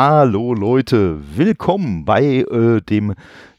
Hallo 0.00 0.54
Leute, 0.54 1.18
willkommen 1.36 2.04
bei 2.04 2.22
äh, 2.22 2.80
dem 2.80 3.14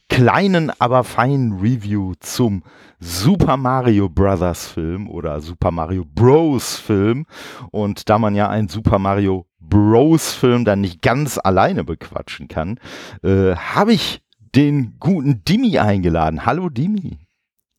kleinen, 0.07 0.71
aber 0.79 1.03
feinen 1.03 1.59
Review 1.59 2.13
zum 2.21 2.63
Super 3.01 3.57
Mario 3.57 4.07
Brothers 4.07 4.65
Film 4.65 5.09
oder 5.09 5.41
Super 5.41 5.71
Mario 5.71 6.05
Bros 6.05 6.77
Film. 6.77 7.25
Und 7.71 8.07
da 8.09 8.17
man 8.19 8.35
ja 8.35 8.47
einen 8.47 8.69
Super 8.69 8.99
Mario 8.99 9.47
Bros 9.59 10.31
Film 10.31 10.63
dann 10.63 10.79
nicht 10.79 11.01
ganz 11.01 11.37
alleine 11.37 11.83
bequatschen 11.83 12.47
kann, 12.47 12.79
äh, 13.21 13.57
habe 13.57 13.91
ich 13.91 14.21
den 14.55 14.95
guten 14.97 15.43
Dimi 15.43 15.77
eingeladen. 15.77 16.45
Hallo 16.45 16.69
Dimi. 16.69 17.19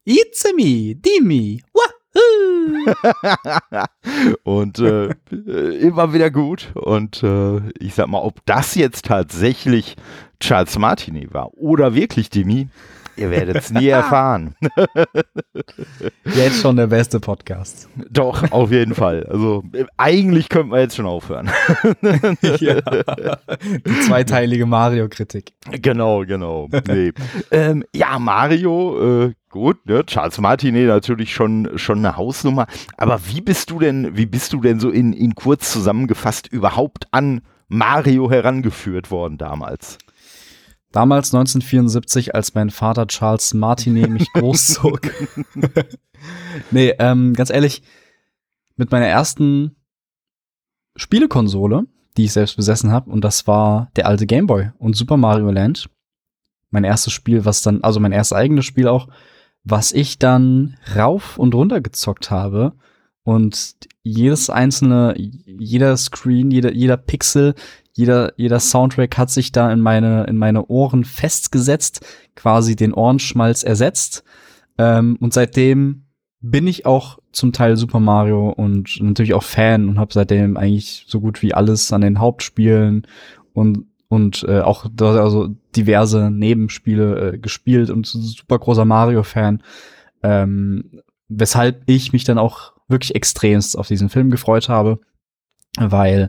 It's 0.05 0.45
me, 0.55 0.97
Dimi. 0.97 1.63
Wah! 1.73 2.00
und 4.43 4.79
äh, 4.79 5.11
immer 5.79 6.13
wieder 6.13 6.31
gut. 6.31 6.73
Und 6.75 7.23
äh, 7.23 7.59
ich 7.79 7.95
sag 7.95 8.09
mal, 8.09 8.21
ob 8.21 8.45
das 8.47 8.75
jetzt 8.75 9.07
tatsächlich 9.07 9.97
Charles 10.41 10.79
Martini 10.79 11.29
war 11.33 11.55
oder 11.55 11.95
wirklich 11.95 12.31
Demi, 12.31 12.69
ihr 13.21 13.31
werdet 13.31 13.57
es 13.57 13.71
nie 13.71 13.89
erfahren. 13.89 14.55
jetzt 16.25 16.61
schon 16.61 16.77
der 16.77 16.87
beste 16.87 17.21
Podcast. 17.21 17.89
Doch, 18.11 18.51
auf 18.51 18.73
jeden 18.73 18.95
Fall. 18.95 19.27
Also 19.27 19.63
eigentlich 19.97 20.49
könnten 20.49 20.73
wir 20.73 20.81
jetzt 20.81 20.97
schon 20.97 21.07
aufhören. 21.07 21.51
ja. 22.43 22.81
Die 23.87 24.01
zweiteilige 24.07 24.67
Mario-Kritik. 24.67 25.53
Genau, 25.71 26.25
genau. 26.25 26.69
Nee. 26.89 27.13
ähm, 27.51 27.85
ja, 27.95 28.19
Mario, 28.19 29.27
äh, 29.27 29.35
Gut, 29.51 29.85
ne? 29.85 30.07
Charles 30.07 30.39
Martinet 30.39 30.87
natürlich 30.87 31.35
schon, 31.35 31.71
schon 31.75 31.99
eine 31.99 32.17
Hausnummer. 32.17 32.69
Aber 32.97 33.21
wie 33.27 33.41
bist 33.41 33.71
du 33.71 33.81
denn, 33.81 34.17
wie 34.17 34.27
bist 34.27 34.53
du 34.53 34.61
denn 34.61 34.79
so 34.79 34.91
in, 34.91 35.13
in 35.13 35.35
kurz 35.35 35.73
zusammengefasst 35.73 36.47
überhaupt 36.47 37.09
an 37.11 37.41
Mario 37.67 38.31
herangeführt 38.31 39.11
worden 39.11 39.39
damals? 39.39 39.99
Damals 40.93 41.33
1974, 41.33 42.35
als 42.35 42.55
mein 42.55 42.71
Vater 42.71 43.07
Charles 43.07 43.55
Martinet 43.55 44.11
mich 44.11 44.33
großzog. 44.35 45.13
nee, 46.71 46.95
ähm, 46.99 47.35
ganz 47.35 47.51
ehrlich, 47.51 47.83
mit 48.77 48.91
meiner 48.91 49.07
ersten 49.07 49.77
Spielekonsole, 50.97 51.85
die 52.17 52.25
ich 52.25 52.33
selbst 52.33 52.57
besessen 52.57 52.91
habe, 52.91 53.11
und 53.11 53.23
das 53.23 53.47
war 53.47 53.91
der 53.95 54.07
alte 54.07 54.27
Gameboy 54.27 54.71
und 54.79 54.97
Super 54.97 55.17
Mario 55.17 55.51
Land. 55.51 55.89
Mein 56.71 56.85
erstes 56.85 57.13
Spiel, 57.13 57.45
was 57.45 57.63
dann, 57.63 57.83
also 57.83 58.01
mein 58.01 58.13
erstes 58.13 58.37
eigenes 58.37 58.65
Spiel 58.65 58.89
auch, 58.89 59.09
was 59.63 59.93
ich 59.93 60.19
dann 60.19 60.77
rauf 60.97 61.39
und 61.39 61.55
runter 61.55 61.81
gezockt 61.81 62.31
habe. 62.31 62.73
Und 63.23 63.77
jedes 64.03 64.51
einzelne, 64.51 65.15
jeder 65.17 65.97
Screen, 65.97 66.51
jeder, 66.51 66.73
jeder 66.73 66.97
Pixel, 66.97 67.55
jeder, 67.93 68.33
jeder 68.37 68.61
Soundtrack 68.61 69.19
hat 69.19 69.31
sich 69.31 69.53
da 69.53 69.73
in 69.73 69.81
meine, 69.81 70.25
in 70.25 70.37
meine 70.37 70.67
Ohren 70.67 71.05
festgesetzt, 71.05 72.07
quasi 72.37 72.77
den 72.77 72.95
Ohrenschmalz 72.95 73.63
ersetzt. 73.63 74.25
Ähm, 74.79 75.17
und 75.21 75.35
seitdem 75.35 76.05
bin 76.41 76.67
ich 76.67 76.87
auch 76.87 77.19
zum 77.33 77.53
Teil 77.53 77.77
Super 77.77 78.01
Mario 78.01 78.51
und 78.51 79.01
natürlich 79.01 79.35
auch 79.35 79.43
Fan 79.43 79.89
und 79.89 79.99
habe 79.99 80.13
seitdem 80.13 80.57
eigentlich 80.57 81.05
so 81.07 81.21
gut 81.21 81.43
wie 81.43 81.53
alles 81.53 81.93
an 81.93 82.01
den 82.01 82.19
Hauptspielen 82.19 83.07
und 83.53 83.87
und 84.09 84.45
äh, 84.49 84.61
auch 84.61 84.87
also 84.99 85.55
diverse 85.77 86.33
Nebenspiele 86.33 87.35
äh, 87.35 87.39
gespielt 87.39 87.91
und 87.91 88.07
super 88.07 88.59
großer 88.59 88.85
Mario-Fan. 88.85 89.63
Ähm, 90.25 91.01
weshalb 91.29 91.83
ich 91.87 92.13
mich 92.13 92.25
dann 92.25 92.37
auch 92.37 92.73
wirklich 92.89 93.15
extremst 93.15 93.79
auf 93.79 93.87
diesen 93.87 94.09
Film 94.09 94.31
gefreut 94.31 94.69
habe, 94.69 94.99
weil 95.79 96.29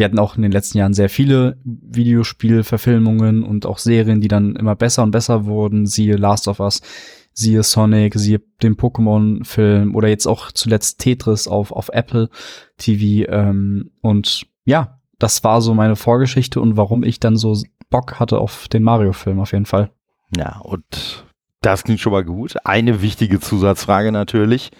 wir 0.00 0.06
hatten 0.06 0.18
auch 0.18 0.34
in 0.34 0.40
den 0.40 0.50
letzten 0.50 0.78
Jahren 0.78 0.94
sehr 0.94 1.10
viele 1.10 1.58
Videospielverfilmungen 1.62 3.42
und 3.42 3.66
auch 3.66 3.76
Serien, 3.76 4.22
die 4.22 4.28
dann 4.28 4.56
immer 4.56 4.74
besser 4.74 5.02
und 5.02 5.10
besser 5.10 5.44
wurden. 5.44 5.84
Siehe 5.84 6.16
Last 6.16 6.48
of 6.48 6.58
Us, 6.58 6.80
siehe 7.34 7.62
Sonic, 7.62 8.14
siehe 8.14 8.40
den 8.62 8.78
Pokémon-Film 8.78 9.94
oder 9.94 10.08
jetzt 10.08 10.26
auch 10.26 10.52
zuletzt 10.52 11.00
Tetris 11.00 11.46
auf, 11.46 11.70
auf 11.70 11.90
Apple 11.92 12.30
TV. 12.78 13.30
Ähm, 13.30 13.90
und 14.00 14.46
ja, 14.64 14.98
das 15.18 15.44
war 15.44 15.60
so 15.60 15.74
meine 15.74 15.96
Vorgeschichte 15.96 16.62
und 16.62 16.78
warum 16.78 17.02
ich 17.02 17.20
dann 17.20 17.36
so 17.36 17.54
Bock 17.90 18.18
hatte 18.18 18.38
auf 18.38 18.68
den 18.68 18.82
Mario-Film 18.82 19.38
auf 19.38 19.52
jeden 19.52 19.66
Fall. 19.66 19.90
Ja, 20.34 20.60
und 20.60 21.26
das 21.60 21.84
klingt 21.84 22.00
schon 22.00 22.12
mal 22.12 22.24
gut. 22.24 22.54
Eine 22.64 23.02
wichtige 23.02 23.38
Zusatzfrage 23.38 24.12
natürlich. 24.12 24.70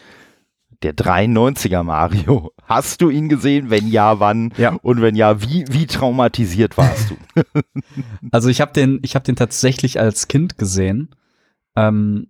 Der 0.82 0.94
93er 0.96 1.82
Mario. 1.82 2.52
Hast 2.64 3.02
du 3.02 3.10
ihn 3.10 3.28
gesehen? 3.28 3.68
Wenn 3.68 3.88
ja, 3.88 4.18
wann? 4.18 4.54
Ja. 4.56 4.78
Und 4.82 5.02
wenn 5.02 5.14
ja, 5.14 5.42
wie, 5.42 5.64
wie 5.68 5.86
traumatisiert 5.86 6.78
warst 6.78 7.10
du? 7.10 7.42
also 8.30 8.48
ich 8.48 8.60
habe 8.60 8.72
den, 8.72 8.98
ich 9.02 9.14
habe 9.14 9.24
den 9.24 9.36
tatsächlich 9.36 10.00
als 10.00 10.28
Kind 10.28 10.56
gesehen. 10.56 11.14
Ähm, 11.76 12.28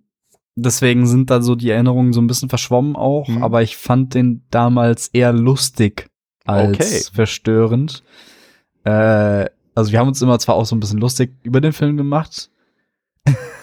deswegen 0.55 1.07
sind 1.07 1.29
da 1.29 1.41
so 1.41 1.55
die 1.55 1.69
Erinnerungen 1.69 2.13
so 2.13 2.21
ein 2.21 2.27
bisschen 2.27 2.49
verschwommen 2.49 2.95
auch, 2.95 3.27
mhm. 3.27 3.43
aber 3.43 3.61
ich 3.61 3.77
fand 3.77 4.13
den 4.13 4.43
damals 4.49 5.07
eher 5.07 5.33
lustig 5.33 6.09
als 6.45 6.75
okay. 6.75 7.01
verstörend. 7.13 8.03
Äh, 8.83 9.45
also 9.75 9.91
wir 9.91 9.99
haben 9.99 10.09
uns 10.09 10.21
immer 10.21 10.39
zwar 10.39 10.55
auch 10.55 10.65
so 10.65 10.75
ein 10.75 10.79
bisschen 10.79 10.99
lustig 10.99 11.33
über 11.43 11.61
den 11.61 11.73
Film 11.73 11.97
gemacht, 11.97 12.49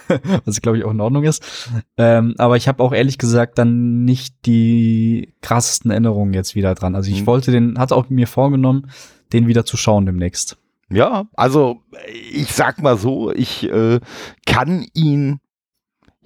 was 0.44 0.60
glaube 0.60 0.78
ich 0.78 0.84
auch 0.84 0.90
in 0.90 1.00
Ordnung 1.00 1.24
ist. 1.24 1.70
Ähm, 1.96 2.34
aber 2.38 2.56
ich 2.56 2.68
habe 2.68 2.82
auch 2.82 2.92
ehrlich 2.92 3.18
gesagt 3.18 3.58
dann 3.58 4.04
nicht 4.04 4.46
die 4.46 5.34
krassesten 5.42 5.90
Erinnerungen 5.90 6.34
jetzt 6.34 6.54
wieder 6.54 6.74
dran. 6.74 6.94
Also 6.94 7.10
ich 7.10 7.22
mhm. 7.22 7.26
wollte 7.26 7.50
den, 7.50 7.78
hatte 7.78 7.96
auch 7.96 8.08
mir 8.08 8.26
vorgenommen, 8.26 8.90
den 9.32 9.46
wieder 9.46 9.64
zu 9.64 9.76
schauen 9.76 10.06
demnächst. 10.06 10.56
Ja, 10.90 11.26
also 11.34 11.82
ich 12.32 12.52
sag 12.52 12.82
mal 12.82 12.96
so, 12.96 13.30
ich 13.32 13.64
äh, 13.70 14.00
kann 14.46 14.86
ihn 14.94 15.40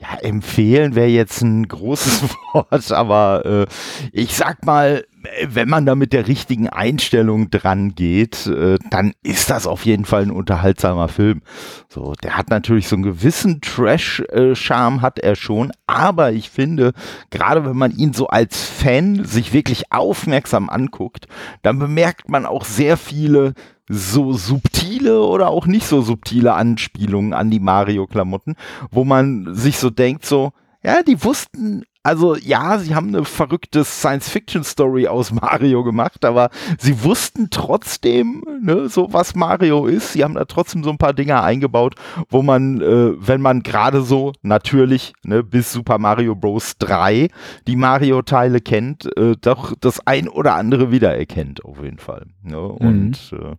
ja, 0.03 0.19
empfehlen 0.21 0.97
wäre 0.97 1.07
jetzt 1.09 1.43
ein 1.43 1.67
großes 1.67 2.23
Wort, 2.53 2.93
aber 2.93 3.47
äh, 3.47 3.67
ich 4.13 4.35
sag 4.35 4.65
mal, 4.65 5.05
wenn 5.47 5.69
man 5.69 5.87
da 5.87 5.95
mit 5.95 6.13
der 6.13 6.29
richtigen 6.29 6.69
Einstellung 6.69 7.51
dran 7.51 7.95
geht, 7.95 8.47
äh, 8.47 8.79
dann 8.91 9.13
ist 9.23 9.51
das 9.51 9.67
auf 9.67 9.85
jeden 9.85 10.05
Fall 10.05 10.23
ein 10.23 10.31
unterhaltsamer 10.31 11.09
Film. 11.09 11.43
So, 11.89 12.15
der 12.23 12.37
hat 12.37 12.51
natürlich 12.51 12.89
so 12.89 12.97
einen 12.97 13.03
gewissen 13.03 13.61
Trash-Charme 13.61 15.03
hat 15.03 15.19
er 15.19 15.37
schon, 15.37 15.73
aber 15.87 16.33
ich 16.33 16.51
finde, 16.51 16.93
gerade 17.31 17.65
wenn 17.65 17.77
man 17.77 17.93
ihn 17.93 18.13
so 18.13 18.29
als 18.29 18.65
Fan 18.65 19.25
sich 19.25 19.53
wirklich 19.53 19.93
aufmerksam 19.93 20.71
anguckt, 20.71 21.27
dann 21.63 21.79
bemerkt 21.79 22.29
man 22.29 22.47
auch 22.47 22.65
sehr 22.65 22.97
viele 22.97 23.55
so 23.89 24.33
subtile 24.33 25.23
oder 25.23 25.49
auch 25.49 25.67
nicht 25.67 25.87
so 25.87 26.03
subtile 26.03 26.55
Anspielungen 26.55 27.35
an 27.35 27.51
die 27.51 27.61
Mario-Klamotten, 27.61 28.57
wo 28.91 29.05
man 29.05 29.55
sich 29.55 29.77
so 29.79 29.91
denkt, 29.91 30.25
so, 30.25 30.53
ja, 30.83 31.03
die 31.03 31.23
wussten 31.23 31.85
also 32.03 32.37
ja, 32.37 32.79
sie 32.79 32.95
haben 32.95 33.09
eine 33.09 33.25
verrückte 33.25 33.85
Science-Fiction-Story 33.85 35.07
aus 35.07 35.33
Mario 35.33 35.85
gemacht, 35.85 36.25
aber 36.25 36.51
sie 36.79 37.03
wussten 37.05 37.49
trotzdem, 37.51 38.45
ne, 38.61 38.89
so 38.89 39.13
was 39.13 39.35
Mario 39.35 39.87
ist. 39.87 40.13
Sie 40.13 40.25
haben 40.25 40.35
da 40.35 40.45
trotzdem 40.45 40.83
so 40.83 40.91
ein 40.91 40.99
paar 40.99 41.15
Dinge 41.15 41.43
eingebaut, 41.43 41.95
wo 42.29 42.43
man, 42.43 42.81
äh, 42.81 43.13
wenn 43.17 43.41
man 43.41 43.63
gerade 43.63 44.03
so 44.03 44.33
natürlich 44.43 45.13
ne, 45.23 45.43
bis 45.43 45.73
Super 45.73 45.99
Mario 45.99 46.35
Bros. 46.35 46.77
3 46.79 47.29
die 47.67 47.77
Mario-Teile 47.77 48.61
kennt, 48.61 49.17
äh, 49.17 49.37
doch 49.41 49.75
das 49.81 50.07
ein 50.07 50.29
oder 50.29 50.55
andere 50.55 50.91
wiedererkennt 50.91 51.65
auf 51.65 51.83
jeden 51.83 51.99
Fall. 51.99 52.27
Ne? 52.43 52.57
Mhm. 52.57 52.87
Und 52.87 53.33
äh, 53.33 53.57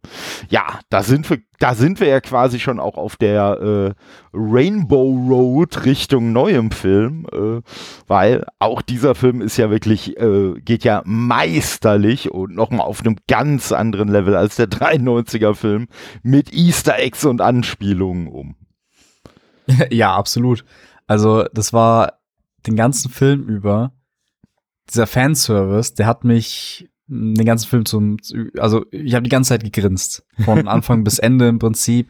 ja, 0.50 0.80
da 0.90 1.04
sind 1.04 1.30
wir 1.30 1.40
da 1.64 1.76
sind 1.76 2.02
wir 2.02 2.08
ja 2.08 2.20
quasi 2.20 2.60
schon 2.60 2.78
auch 2.78 2.98
auf 2.98 3.16
der 3.16 3.94
äh, 3.94 3.94
Rainbow 4.34 5.28
Road 5.30 5.86
Richtung 5.86 6.34
neuem 6.34 6.72
Film, 6.72 7.26
äh, 7.32 7.62
weil 8.34 8.46
auch 8.60 8.82
dieser 8.82 9.16
Film 9.16 9.42
ist 9.42 9.58
ja 9.58 9.70
wirklich, 9.70 10.18
äh, 10.18 10.54
geht 10.62 10.84
ja 10.84 11.02
meisterlich 11.06 12.32
und 12.32 12.56
nochmal 12.56 12.86
auf 12.86 13.02
einem 13.02 13.18
ganz 13.28 13.72
anderen 13.72 14.10
Level 14.10 14.36
als 14.36 14.56
der 14.56 14.68
93er 14.68 15.54
Film 15.54 15.88
mit 16.22 16.54
Easter 16.54 16.98
Eggs 16.98 17.26
und 17.26 17.42
Anspielungen 17.42 18.28
um. 18.28 18.56
Ja, 19.90 20.14
absolut. 20.16 20.66
Also 21.08 21.46
das 21.54 21.72
war 21.72 22.20
den 22.68 22.76
ganzen 22.76 23.10
Film 23.10 23.44
über 23.48 23.94
dieser 24.90 25.08
Fanservice, 25.08 25.94
der 25.94 26.08
hat 26.08 26.26
mich 26.26 26.90
den 27.08 27.46
ganzen 27.46 27.68
Film 27.68 27.86
zum, 27.86 28.18
also 28.58 28.86
ich 28.92 29.14
habe 29.14 29.24
die 29.24 29.30
ganze 29.30 29.50
Zeit 29.50 29.64
gegrinst. 29.64 30.26
Von 30.44 30.68
Anfang 30.68 31.04
bis 31.04 31.20
Ende 31.20 31.48
im 31.48 31.60
Prinzip. 31.60 32.10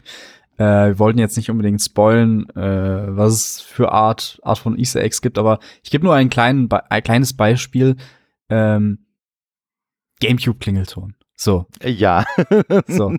Äh, 0.56 0.88
wir 0.88 0.98
wollten 0.98 1.18
jetzt 1.18 1.36
nicht 1.36 1.50
unbedingt 1.50 1.82
spoilen, 1.82 2.48
äh, 2.50 3.16
was 3.16 3.32
es 3.32 3.60
für 3.60 3.92
Art, 3.92 4.38
Art 4.42 4.58
von 4.58 4.78
Easter 4.78 5.00
Eggs 5.00 5.20
gibt, 5.20 5.38
aber 5.38 5.58
ich 5.82 5.90
gebe 5.90 6.04
nur 6.04 6.14
einen 6.14 6.30
kleinen, 6.30 6.68
ein 6.70 7.02
kleines 7.02 7.34
Beispiel. 7.34 7.96
Ähm, 8.48 9.06
Gamecube-Klingelton. 10.20 11.14
So. 11.36 11.66
Ja. 11.84 12.24
so. 12.86 13.14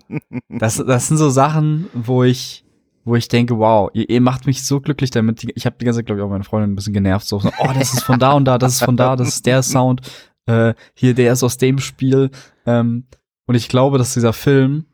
Das, 0.48 0.76
das 0.76 1.08
sind 1.08 1.18
so 1.18 1.28
Sachen, 1.28 1.88
wo 1.92 2.24
ich, 2.24 2.64
wo 3.04 3.16
ich 3.16 3.28
denke, 3.28 3.58
wow, 3.58 3.90
ihr, 3.92 4.08
ihr 4.08 4.20
macht 4.20 4.46
mich 4.46 4.64
so 4.64 4.80
glücklich 4.80 5.10
damit. 5.10 5.46
Ich 5.54 5.66
habe 5.66 5.76
die 5.78 5.84
ganze 5.84 5.98
Zeit, 5.98 6.06
glaube 6.06 6.20
ich, 6.20 6.24
auch 6.24 6.30
meine 6.30 6.44
Freundin 6.44 6.72
ein 6.72 6.76
bisschen 6.76 6.94
genervt. 6.94 7.26
So, 7.26 7.40
oh, 7.58 7.70
das 7.74 7.92
ist 7.92 8.02
von 8.02 8.18
da 8.18 8.32
und 8.32 8.46
da, 8.46 8.58
das 8.58 8.74
ist 8.74 8.84
von 8.84 8.96
da, 8.96 9.16
das 9.16 9.28
ist 9.28 9.46
der 9.46 9.62
Sound 9.62 10.00
äh, 10.46 10.74
hier, 10.94 11.14
der 11.14 11.32
ist 11.32 11.42
aus 11.42 11.58
dem 11.58 11.78
Spiel. 11.78 12.30
Ähm, 12.64 13.06
und 13.46 13.54
ich 13.54 13.68
glaube, 13.68 13.98
dass 13.98 14.14
dieser 14.14 14.32
Film 14.32 14.86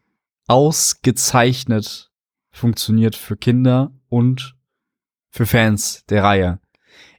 ausgezeichnet 0.48 2.11
funktioniert 2.52 3.16
für 3.16 3.36
Kinder 3.36 3.92
und 4.08 4.54
für 5.30 5.46
Fans 5.46 6.04
der 6.06 6.22
Reihe. 6.22 6.60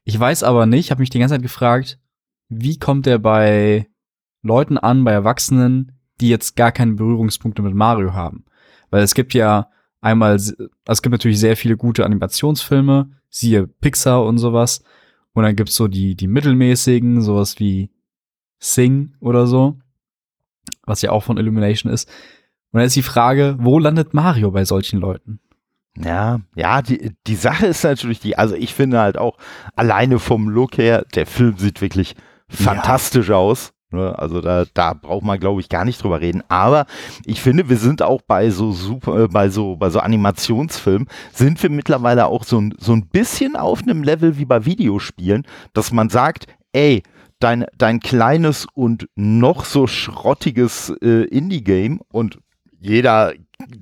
Ich 0.06 0.20
weiß 0.20 0.44
aber 0.44 0.66
nicht, 0.66 0.92
habe 0.92 1.02
mich 1.02 1.10
die 1.10 1.20
ganze 1.20 1.36
Zeit 1.36 1.42
gefragt, 1.42 2.00
wie 2.50 2.78
kommt 2.78 3.08
er 3.08 3.20
bei 3.20 3.88
Leuten 4.42 4.78
an, 4.78 5.04
bei 5.04 5.12
Erwachsenen, 5.12 5.94
die 6.22 6.30
jetzt 6.30 6.56
gar 6.56 6.72
keine 6.72 6.94
Berührungspunkte 6.94 7.62
mit 7.62 7.74
Mario 7.74 8.14
haben? 8.14 8.46
Weil 8.90 9.02
es 9.02 9.16
gibt 9.16 9.34
ja 9.34 9.70
einmal, 10.02 10.36
es 10.36 10.56
gibt 11.02 11.12
natürlich 11.12 11.40
sehr 11.40 11.58
viele 11.58 11.78
gute 11.78 12.06
Animationsfilme, 12.06 13.10
siehe 13.30 13.68
Pixar 13.68 14.24
und 14.24 14.38
sowas. 14.38 14.84
Und 15.34 15.44
dann 15.44 15.56
gibt's 15.56 15.76
so 15.76 15.88
die, 15.88 16.16
die 16.16 16.28
mittelmäßigen, 16.28 17.22
sowas 17.22 17.60
wie 17.60 17.90
Sing 18.60 19.16
oder 19.20 19.48
so, 19.48 19.80
was 20.84 21.02
ja 21.02 21.12
auch 21.12 21.24
von 21.24 21.38
Illumination 21.38 21.92
ist. 21.92 22.10
Und 22.74 22.80
dann 22.80 22.88
ist 22.88 22.96
die 22.96 23.04
Frage, 23.04 23.56
wo 23.60 23.78
landet 23.78 24.14
Mario 24.16 24.50
bei 24.52 24.66
solchen 24.66 25.00
Leuten? 25.00 25.40
Ja, 25.96 26.40
ja, 26.56 26.82
die, 26.82 27.12
die 27.28 27.36
Sache 27.36 27.68
ist 27.68 27.84
natürlich 27.84 28.20
die, 28.20 28.36
also 28.36 28.56
ich 28.56 28.74
finde 28.74 29.00
halt 29.00 29.18
auch 29.20 29.38
alleine 29.76 30.18
vom 30.18 30.50
Look 30.50 30.80
her, 30.80 31.06
der 31.14 31.28
Film 31.28 31.56
sieht 31.58 31.82
wirklich 31.82 32.16
fantastisch 32.50 33.30
ja. 33.30 33.36
aus. 33.36 33.74
Ne? 33.92 34.18
Also 34.18 34.42
da, 34.42 34.66
da 34.74 34.96
braucht 34.96 35.24
man, 35.24 35.40
glaube 35.40 35.62
ich, 35.62 35.70
gar 35.70 35.86
nicht 35.86 36.02
drüber 36.02 36.20
reden. 36.20 36.42
Aber 36.50 36.88
ich 37.26 37.44
finde, 37.44 37.70
wir 37.70 37.78
sind 37.78 38.02
auch 38.02 38.24
bei 38.24 38.50
so 38.50 38.72
super, 38.72 39.26
äh, 39.26 39.28
bei 39.28 39.50
so, 39.50 39.76
bei 39.76 39.92
so 39.92 40.00
Animationsfilmen, 40.00 41.08
sind 41.32 41.62
wir 41.62 41.70
mittlerweile 41.70 42.26
auch 42.26 42.44
so 42.44 42.60
ein, 42.60 42.74
so 42.80 42.94
ein 42.94 43.08
bisschen 43.08 43.56
auf 43.56 43.84
einem 43.84 44.02
Level 44.02 44.40
wie 44.40 44.46
bei 44.46 44.66
Videospielen, 44.66 45.46
dass 45.74 45.92
man 45.92 46.10
sagt, 46.10 46.48
ey, 46.72 47.04
dein, 47.40 47.66
dein 47.78 48.00
kleines 48.00 48.66
und 48.74 49.08
noch 49.16 49.64
so 49.64 49.86
schrottiges 49.86 50.90
äh, 51.04 51.26
Indie-Game 51.26 52.02
und 52.12 52.40
jeder 52.84 53.34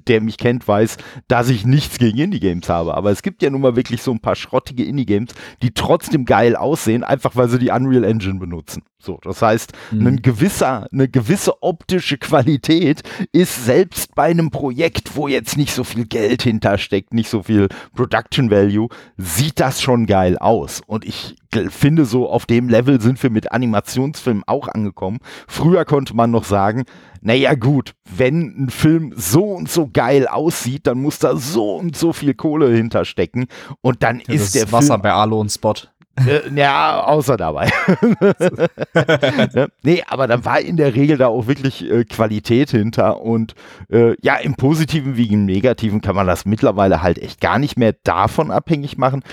der 0.08 0.22
mich 0.22 0.38
kennt, 0.38 0.68
weiß, 0.68 0.98
dass 1.28 1.50
ich 1.50 1.66
nichts 1.66 1.98
gegen 1.98 2.18
Indie-Games 2.18 2.70
habe. 2.70 2.96
Aber 2.96 3.12
es 3.12 3.22
gibt 3.22 3.42
ja 3.42 3.50
nun 3.50 3.62
mal 3.62 3.76
wirklich 3.76 4.02
so 4.02 4.12
ein 4.12 4.20
paar 4.20 4.36
schrottige 4.36 4.84
Indie-Games, 4.84 5.34
die 5.62 5.72
trotzdem 5.72 6.26
geil 6.26 6.56
aussehen, 6.56 7.04
einfach 7.04 7.36
weil 7.36 7.50
sie 7.50 7.60
die 7.60 7.72
Unreal 7.72 8.04
Engine 8.04 8.40
benutzen. 8.40 8.84
So, 9.00 9.20
das 9.24 9.42
heißt, 9.42 9.74
mhm. 9.92 10.08
ein 10.08 10.22
gewisser, 10.22 10.88
eine 10.92 11.08
gewisse 11.08 11.64
optische 11.64 12.18
Qualität 12.18 13.02
ist 13.32 13.66
selbst 13.66 14.14
bei 14.14 14.26
einem 14.26 14.52
Projekt, 14.52 15.16
wo 15.16 15.28
jetzt 15.28 15.58
nicht 15.58 15.74
so 15.74 15.84
viel 15.84 16.06
Geld 16.06 16.44
hintersteckt, 16.44 17.14
nicht 17.14 17.30
so 17.30 17.44
viel 17.44 17.68
Production 17.96 18.52
Value, 18.52 18.90
sieht 19.18 19.60
das 19.60 19.82
schon 19.82 20.06
geil 20.06 20.38
aus. 20.38 20.82
Und 20.86 21.06
ich 21.06 21.36
finde, 21.70 22.06
so 22.06 22.30
auf 22.30 22.46
dem 22.46 22.70
Level 22.70 23.02
sind 23.02 23.22
wir 23.22 23.30
mit 23.30 23.52
Animationsfilmen 23.52 24.44
auch 24.48 24.68
angekommen. 24.68 25.20
Früher 25.48 25.86
konnte 25.86 26.16
man 26.16 26.32
noch 26.32 26.46
sagen, 26.46 26.86
naja 27.22 27.54
gut, 27.56 27.94
wenn 28.16 28.66
ein 28.66 28.70
Film 28.70 29.14
so 29.16 29.44
und 29.44 29.70
so 29.70 29.90
geil 29.92 30.28
aussieht, 30.28 30.88
dann 30.88 31.02
muss 31.02 31.20
da 31.20 31.36
so 31.36 31.76
und 31.76 31.96
so 31.96 32.14
viel 32.14 32.34
Kohle 32.34 32.74
hinterstecken 32.74 33.48
und 33.82 34.04
dann 34.04 34.20
ja, 34.20 34.34
ist 34.34 34.56
der 34.56 34.72
Wasser 34.72 34.96
Film 34.96 35.02
bei 35.02 35.12
Alo 35.12 35.40
und 35.40 35.50
Spot. 35.50 35.76
Äh, 36.18 36.54
ja, 36.54 37.04
außer 37.06 37.38
dabei. 37.38 37.72
nee, 39.84 40.04
aber 40.08 40.28
dann 40.28 40.44
war 40.44 40.60
in 40.60 40.76
der 40.76 40.94
Regel 40.94 41.18
da 41.18 41.28
auch 41.28 41.48
wirklich 41.48 41.90
äh, 41.90 42.04
Qualität 42.04 42.72
hinter 42.72 43.22
und 43.22 43.56
äh, 43.90 44.16
ja, 44.22 44.36
im 44.36 44.56
Positiven 44.56 45.16
wie 45.16 45.28
im 45.28 45.46
Negativen 45.46 46.02
kann 46.02 46.16
man 46.16 46.28
das 46.28 46.46
mittlerweile 46.46 47.02
halt 47.02 47.18
echt 47.18 47.40
gar 47.40 47.60
nicht 47.60 47.78
mehr 47.78 47.96
davon 48.04 48.52
abhängig 48.52 48.98
machen. 48.98 49.24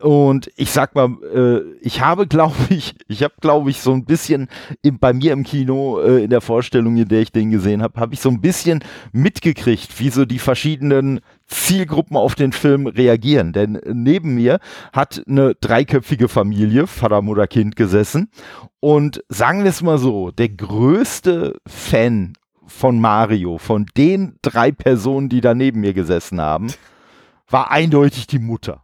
Und 0.00 0.50
ich 0.56 0.72
sag 0.72 0.96
mal, 0.96 1.10
äh, 1.34 1.60
ich 1.80 2.00
habe, 2.00 2.26
glaube 2.34 2.56
ich, 2.68 2.96
ich 3.06 3.22
habe, 3.22 3.34
glaube 3.40 3.70
ich, 3.70 3.80
so 3.80 3.92
ein 3.92 4.04
bisschen 4.04 4.48
im, 4.82 4.98
bei 4.98 5.12
mir 5.12 5.32
im 5.32 5.44
Kino 5.44 6.00
äh, 6.00 6.24
in 6.24 6.30
der 6.30 6.40
Vorstellung, 6.40 6.96
in 6.96 7.08
der 7.08 7.20
ich 7.20 7.30
den 7.30 7.50
gesehen 7.50 7.82
habe, 7.82 8.00
habe 8.00 8.14
ich 8.14 8.20
so 8.20 8.28
ein 8.28 8.40
bisschen 8.40 8.82
mitgekriegt, 9.12 10.00
wie 10.00 10.10
so 10.10 10.24
die 10.24 10.40
verschiedenen 10.40 11.20
Zielgruppen 11.46 12.16
auf 12.16 12.34
den 12.34 12.52
Film 12.52 12.86
reagieren. 12.86 13.52
Denn 13.52 13.80
neben 13.92 14.34
mir 14.34 14.58
hat 14.92 15.22
eine 15.28 15.54
dreiköpfige 15.54 16.28
Familie, 16.28 16.86
Vater, 16.86 17.22
Mutter, 17.22 17.46
Kind 17.46 17.76
gesessen. 17.76 18.30
Und 18.80 19.22
sagen 19.28 19.62
wir 19.62 19.70
es 19.70 19.82
mal 19.82 19.98
so, 19.98 20.30
der 20.30 20.48
größte 20.48 21.58
Fan 21.66 22.34
von 22.66 23.00
Mario, 23.00 23.58
von 23.58 23.86
den 23.96 24.36
drei 24.42 24.72
Personen, 24.72 25.28
die 25.28 25.40
da 25.40 25.54
neben 25.54 25.80
mir 25.80 25.94
gesessen 25.94 26.40
haben, 26.40 26.72
war 27.48 27.70
eindeutig 27.70 28.26
die 28.26 28.38
Mutter. 28.38 28.83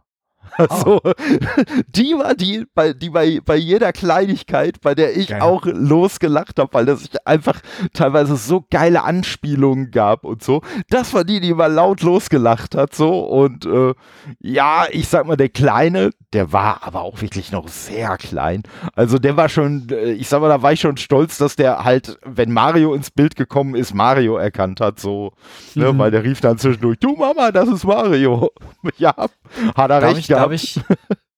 Also, 0.57 1.01
oh. 1.03 1.11
die 1.87 2.13
war 2.13 2.35
die, 2.35 2.65
bei, 2.73 2.93
die 2.93 3.09
bei, 3.09 3.39
bei 3.43 3.55
jeder 3.55 3.91
Kleinigkeit, 3.93 4.81
bei 4.81 4.95
der 4.95 5.15
ich 5.15 5.29
Geil. 5.29 5.41
auch 5.41 5.65
losgelacht 5.65 6.59
habe, 6.59 6.73
weil 6.73 6.89
es 6.89 7.15
einfach 7.25 7.61
teilweise 7.93 8.35
so 8.35 8.65
geile 8.69 9.03
Anspielungen 9.03 9.91
gab 9.91 10.23
und 10.23 10.43
so. 10.43 10.61
Das 10.89 11.13
war 11.13 11.23
die, 11.23 11.39
die 11.39 11.53
mal 11.53 11.71
laut 11.71 12.01
losgelacht 12.01 12.75
hat, 12.75 12.93
so. 12.93 13.19
Und 13.21 13.65
äh, 13.65 13.93
ja, 14.39 14.85
ich 14.91 15.07
sag 15.07 15.25
mal, 15.25 15.37
der 15.37 15.49
Kleine, 15.49 16.11
der 16.33 16.53
war 16.53 16.83
aber 16.83 17.01
auch 17.01 17.21
wirklich 17.21 17.51
noch 17.51 17.67
sehr 17.67 18.17
klein. 18.17 18.63
Also 18.95 19.19
der 19.19 19.35
war 19.35 19.49
schon, 19.49 19.89
äh, 19.89 20.11
ich 20.11 20.29
sag 20.29 20.41
mal, 20.41 20.47
da 20.47 20.61
war 20.61 20.71
ich 20.71 20.79
schon 20.79 20.97
stolz, 20.97 21.37
dass 21.37 21.55
der 21.55 21.83
halt, 21.83 22.17
wenn 22.25 22.51
Mario 22.51 22.93
ins 22.93 23.11
Bild 23.11 23.35
gekommen 23.35 23.75
ist, 23.75 23.93
Mario 23.93 24.37
erkannt 24.37 24.79
hat, 24.79 24.99
so. 24.99 25.33
Ne, 25.75 25.91
mhm. 25.91 25.99
Weil 25.99 26.11
der 26.11 26.23
rief 26.23 26.39
dann 26.39 26.57
zwischendurch, 26.57 26.99
du 26.99 27.15
Mama, 27.15 27.51
das 27.51 27.67
ist 27.67 27.83
Mario. 27.83 28.51
ja, 28.97 29.13
hat 29.15 29.29
er 29.75 29.87
Darf 29.87 30.15
recht 30.15 30.27
gehabt. 30.29 30.43
Darf 30.43 30.53
ich, 30.53 30.79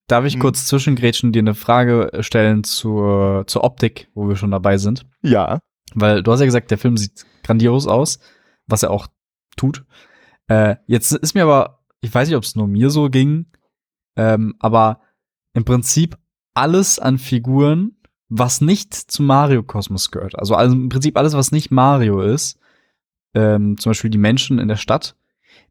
darf 0.07 0.25
ich 0.25 0.34
hm. 0.36 0.42
kurz 0.42 0.68
zwischengrätschen 0.68 1.31
dir 1.31 1.39
eine 1.39 1.56
Frage 1.56 2.12
stellen 2.19 2.63
zur, 2.63 3.46
zur 3.48 3.63
Optik, 3.63 4.10
wo 4.13 4.28
wir 4.30 4.36
schon 4.36 4.51
dabei 4.51 4.78
sind? 4.78 5.06
Ja. 5.22 5.60
Weil 5.96 6.22
du 6.22 6.31
hast 6.31 6.39
ja 6.39 6.46
gesagt, 6.46 6.69
der 6.69 6.78
Film 6.78 6.98
sieht 6.98 7.25
grandios 7.44 7.88
aus, 7.88 8.19
was 8.68 8.84
er 8.84 8.92
auch 8.92 9.07
tut. 9.57 9.86
Äh, 10.48 10.75
jetzt 10.86 11.12
ist 11.13 11.34
mir 11.34 11.44
aber, 11.44 11.80
ich 12.01 12.13
weiß 12.13 12.28
nicht, 12.28 12.38
ob 12.38 12.44
es 12.44 12.56
nur 12.56 12.68
mir 12.68 12.89
so 12.89 13.10
ging, 13.10 13.48
ähm, 14.15 14.56
aber 14.60 15.00
im 15.54 15.65
Prinzip 15.65 16.18
alles 16.54 17.00
an 17.00 17.18
Figuren, 17.18 17.95
was 18.30 18.62
nicht 18.62 18.94
zu 18.94 19.24
Mario 19.24 19.63
Kosmos 19.63 20.12
gehört. 20.12 20.38
Also, 20.38 20.56
also 20.56 20.75
im 20.75 20.89
Prinzip 20.89 21.18
alles, 21.18 21.33
was 21.33 21.51
nicht 21.51 21.71
Mario 21.71 22.21
ist, 22.21 22.60
ähm, 23.33 23.77
zum 23.77 23.92
Beispiel 23.92 24.10
die 24.10 24.18
Menschen 24.18 24.60
in 24.60 24.68
der 24.68 24.75
Stadt, 24.75 25.15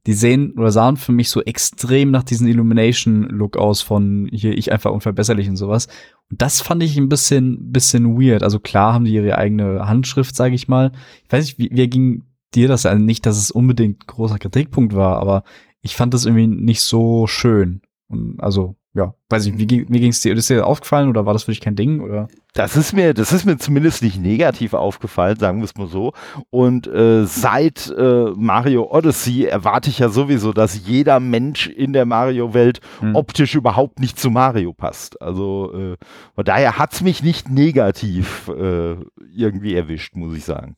die 0.07 0.13
sehen 0.13 0.53
oder 0.57 0.73
sahen 0.73 0.97
für 0.97 1.13
mich 1.13 1.31
so 1.31 1.43
extrem 1.43 2.11
nach 2.11 2.25
diesem 2.25 2.49
Illumination-Look 2.49 3.57
aus 3.57 3.83
von 3.83 4.29
hier 4.33 4.57
ich 4.57 4.73
einfach 4.73 4.91
unverbesserlich 4.91 5.49
und 5.49 5.57
sowas. 5.57 5.87
Und 6.31 6.43
das 6.43 6.61
fand 6.61 6.83
ich 6.83 6.97
ein 6.97 7.09
bisschen, 7.09 7.73
bisschen 7.73 8.21
weird. 8.21 8.43
Also 8.43 8.59
klar 8.59 8.95
haben 8.95 9.05
die 9.05 9.15
ihre 9.15 9.39
eigene 9.39 9.87
Handschrift, 9.87 10.35
sage 10.35 10.55
ich 10.55 10.67
mal. 10.67 10.93
Ich 11.25 11.33
weiß 11.33 11.45
nicht, 11.45 11.59
wie, 11.59 11.71
wie 11.73 11.89
ging 11.89 12.25
dir 12.55 12.69
das? 12.69 12.85
Also 12.85 13.03
nicht, 13.03 13.27
dass 13.27 13.39
es 13.39 13.51
unbedingt 13.51 14.07
großer 14.07 14.39
Kritikpunkt 14.39 14.95
war, 14.95 15.19
aber 15.19 15.45
ich 15.83 15.95
fand 15.95 16.15
das 16.15 16.25
irgendwie 16.25 16.49
nicht 16.49 16.83
so 16.83 17.27
schön. 17.27 17.81
Und 18.13 18.41
also 18.41 18.77
ja, 18.95 19.15
weiß 19.31 19.47
ich, 19.47 19.57
wie, 19.57 19.87
wie 19.89 20.01
ging 20.01 20.11
es 20.11 20.21
dir? 20.21 20.35
Ist 20.37 20.51
dir 20.51 20.67
aufgefallen 20.67 21.09
oder 21.09 21.25
war 21.25 21.33
das 21.33 21.45
für 21.45 21.51
dich 21.51 21.63
kein 21.63 21.77
Ding? 21.77 22.01
Oder? 22.01 22.29
Das 22.53 22.77
ist 22.77 22.93
mir, 22.93 23.15
das 23.15 23.33
ist 23.33 23.47
mir 23.47 23.57
zumindest 23.57 24.03
nicht 24.03 24.21
negativ 24.21 24.75
aufgefallen, 24.75 25.39
sagen 25.39 25.61
wir 25.61 25.65
es 25.65 25.75
mal 25.77 25.87
so. 25.87 26.13
Und 26.51 26.87
äh, 26.89 27.25
seit 27.25 27.89
äh, 27.97 28.33
Mario 28.37 28.93
Odyssey 28.93 29.45
erwarte 29.45 29.89
ich 29.89 30.01
ja 30.01 30.11
sowieso, 30.11 30.53
dass 30.53 30.87
jeder 30.87 31.21
Mensch 31.21 31.69
in 31.69 31.95
der 31.95 32.05
Mario-Welt 32.05 32.81
hm. 33.01 33.17
optisch 33.17 33.55
überhaupt 33.55 33.99
nicht 33.99 34.21
zu 34.21 34.31
Mario 34.31 34.75
passt. 34.75 35.21
Also 35.23 35.73
äh, 35.73 35.97
von 36.35 36.45
daher 36.45 36.79
hat 36.79 36.93
es 36.93 37.01
mich 37.01 37.23
nicht 37.23 37.49
negativ 37.49 38.49
äh, 38.49 38.97
irgendwie 39.35 39.75
erwischt, 39.75 40.15
muss 40.17 40.37
ich 40.37 40.45
sagen. 40.45 40.77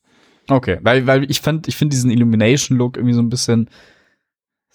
Okay, 0.49 0.79
weil, 0.83 1.09
weil 1.09 1.29
ich 1.29 1.41
fand, 1.41 1.67
ich 1.67 1.75
finde 1.75 1.95
diesen 1.95 2.13
Illumination-Look 2.13 2.97
irgendwie 2.97 3.15
so 3.15 3.23
ein 3.23 3.31
bisschen 3.31 3.69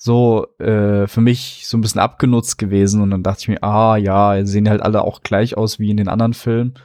so 0.01 0.47
äh, 0.59 1.07
für 1.07 1.19
mich 1.19 1.63
so 1.67 1.77
ein 1.77 1.81
bisschen 1.81 1.99
abgenutzt 1.99 2.57
gewesen 2.57 3.01
und 3.01 3.11
dann 3.11 3.21
dachte 3.21 3.41
ich 3.41 3.47
mir, 3.49 3.61
ah 3.61 3.97
ja, 3.97 4.45
sehen 4.45 4.69
halt 4.69 4.81
alle 4.81 5.01
auch 5.01 5.23
gleich 5.23 5.57
aus 5.57 5.77
wie 5.77 5.91
in 5.91 5.97
den 5.97 6.07
anderen 6.07 6.33
Filmen. 6.33 6.75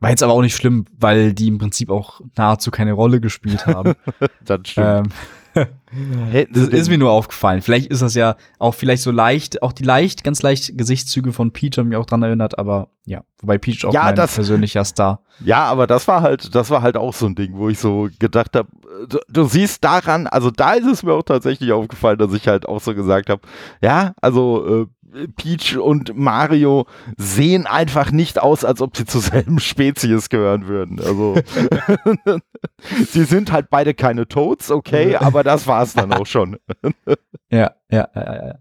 War 0.00 0.08
jetzt 0.08 0.22
aber 0.22 0.32
auch 0.32 0.40
nicht 0.40 0.56
schlimm, 0.56 0.86
weil 0.98 1.34
die 1.34 1.48
im 1.48 1.58
Prinzip 1.58 1.90
auch 1.90 2.22
nahezu 2.36 2.70
keine 2.70 2.94
Rolle 2.94 3.20
gespielt 3.20 3.66
haben. 3.66 3.92
das 4.46 4.60
stimmt. 4.64 4.86
Ähm, 4.86 5.12
das 5.54 6.68
ist 6.68 6.88
mir 6.88 6.98
nur 6.98 7.10
aufgefallen. 7.10 7.62
Vielleicht 7.62 7.86
ist 7.86 8.02
das 8.02 8.14
ja 8.14 8.36
auch 8.58 8.74
vielleicht 8.74 9.02
so 9.02 9.10
leicht, 9.10 9.62
auch 9.62 9.72
die 9.72 9.84
leicht, 9.84 10.24
ganz 10.24 10.42
leicht 10.42 10.76
Gesichtszüge 10.76 11.32
von 11.32 11.52
Peach 11.52 11.78
haben 11.78 11.88
mich 11.88 11.98
auch 11.98 12.06
dran 12.06 12.22
erinnert, 12.22 12.58
aber 12.58 12.88
ja, 13.04 13.22
wobei 13.40 13.58
Peach 13.58 13.84
auch 13.84 13.92
ja, 13.92 14.04
mein 14.04 14.16
das, 14.16 14.34
persönlicher 14.34 14.84
Star. 14.84 15.20
Ja, 15.44 15.64
aber 15.64 15.86
das 15.86 16.08
war 16.08 16.22
halt, 16.22 16.54
das 16.54 16.70
war 16.70 16.82
halt 16.82 16.96
auch 16.96 17.14
so 17.14 17.26
ein 17.26 17.34
Ding, 17.34 17.52
wo 17.54 17.68
ich 17.68 17.78
so 17.78 18.08
gedacht 18.18 18.56
habe, 18.56 18.68
du, 19.08 19.18
du, 19.28 19.44
siehst 19.44 19.84
daran, 19.84 20.26
also 20.26 20.50
da 20.50 20.72
ist 20.72 20.86
es 20.86 21.02
mir 21.02 21.12
auch 21.12 21.22
tatsächlich 21.22 21.72
aufgefallen, 21.72 22.18
dass 22.18 22.32
ich 22.32 22.48
halt 22.48 22.66
auch 22.66 22.80
so 22.80 22.94
gesagt 22.94 23.28
habe, 23.28 23.42
ja, 23.82 24.14
also 24.20 24.82
äh, 24.82 24.86
Peach 25.36 25.76
und 25.76 26.16
Mario 26.16 26.86
sehen 27.16 27.66
einfach 27.66 28.10
nicht 28.10 28.40
aus, 28.40 28.64
als 28.64 28.80
ob 28.80 28.96
sie 28.96 29.04
zur 29.06 29.20
selben 29.20 29.58
Spezies 29.58 30.28
gehören 30.28 30.66
würden. 30.66 31.00
Also 31.00 31.36
sie 33.10 33.24
sind 33.24 33.52
halt 33.52 33.70
beide 33.70 33.94
keine 33.94 34.26
Toads, 34.26 34.70
okay, 34.70 35.16
aber 35.16 35.42
das 35.42 35.66
war 35.66 35.82
es 35.82 35.94
dann 35.94 36.12
auch 36.12 36.26
schon. 36.26 36.56
ja, 37.50 37.72
ja, 37.90 38.08
ja, 38.14 38.46
ja. 38.46 38.54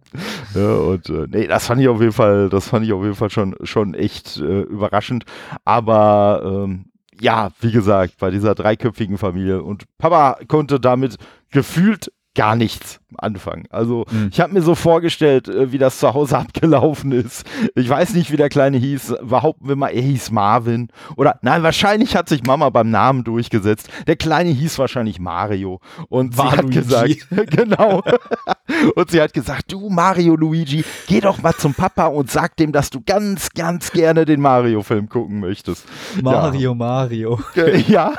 ja 0.55 0.73
und 0.75 1.09
äh, 1.09 1.27
nee, 1.29 1.47
das 1.47 1.67
fand 1.67 1.81
ich 1.81 1.87
auf 1.87 1.99
jeden 1.99 2.13
Fall, 2.13 2.49
das 2.49 2.67
fand 2.67 2.85
ich 2.85 2.93
auf 2.93 3.03
jeden 3.03 3.15
Fall 3.15 3.29
schon, 3.29 3.55
schon 3.63 3.93
echt 3.93 4.37
äh, 4.37 4.61
überraschend. 4.61 5.25
Aber 5.65 6.41
ähm, 6.45 6.85
ja, 7.19 7.51
wie 7.61 7.71
gesagt, 7.71 8.17
bei 8.19 8.31
dieser 8.31 8.55
dreiköpfigen 8.55 9.17
Familie 9.17 9.63
und 9.63 9.85
Papa 9.97 10.37
konnte 10.47 10.79
damit 10.79 11.17
gefühlt 11.51 12.11
gar 12.35 12.55
nichts 12.55 12.99
anfangen. 13.17 13.65
Also 13.69 14.05
Mhm. 14.11 14.29
ich 14.31 14.39
habe 14.39 14.53
mir 14.53 14.63
so 14.63 14.73
vorgestellt, 14.73 15.47
äh, 15.47 15.71
wie 15.71 15.77
das 15.77 15.99
zu 15.99 16.13
Hause 16.13 16.37
abgelaufen 16.39 17.11
ist. 17.11 17.45
Ich 17.75 17.87
weiß 17.87 18.15
nicht, 18.15 18.31
wie 18.31 18.37
der 18.37 18.49
Kleine 18.49 18.77
hieß. 18.77 19.15
Behaupten 19.21 19.67
wir 19.67 19.75
mal, 19.75 19.89
er 19.89 20.01
hieß 20.01 20.31
Marvin. 20.31 20.87
Oder 21.15 21.37
nein, 21.43 21.61
wahrscheinlich 21.61 22.15
hat 22.15 22.27
sich 22.29 22.43
Mama 22.43 22.69
beim 22.71 22.89
Namen 22.89 23.23
durchgesetzt. 23.23 23.87
Der 24.07 24.15
Kleine 24.15 24.49
hieß 24.49 24.79
wahrscheinlich 24.79 25.19
Mario. 25.19 25.79
Und 26.09 26.35
sie 26.35 26.41
hat 26.41 26.57
Waluigi. 26.57 26.79
gesagt, 26.79 27.27
genau. 27.51 28.01
und 28.95 29.11
sie 29.11 29.21
hat 29.21 29.33
gesagt, 29.33 29.71
du 29.71 29.89
Mario 29.89 30.35
Luigi, 30.35 30.83
geh 31.07 31.21
doch 31.21 31.39
mal 31.41 31.53
zum 31.53 31.75
Papa 31.75 32.07
und 32.07 32.31
sag 32.31 32.57
dem, 32.57 32.71
dass 32.71 32.89
du 32.89 33.01
ganz, 33.05 33.49
ganz 33.51 33.91
gerne 33.91 34.25
den 34.25 34.41
Mario-Film 34.41 35.07
gucken 35.07 35.39
möchtest. 35.39 35.85
Mario, 36.21 36.73
Mario. 36.73 37.39
Äh, 37.55 37.81
Ja. 37.87 38.13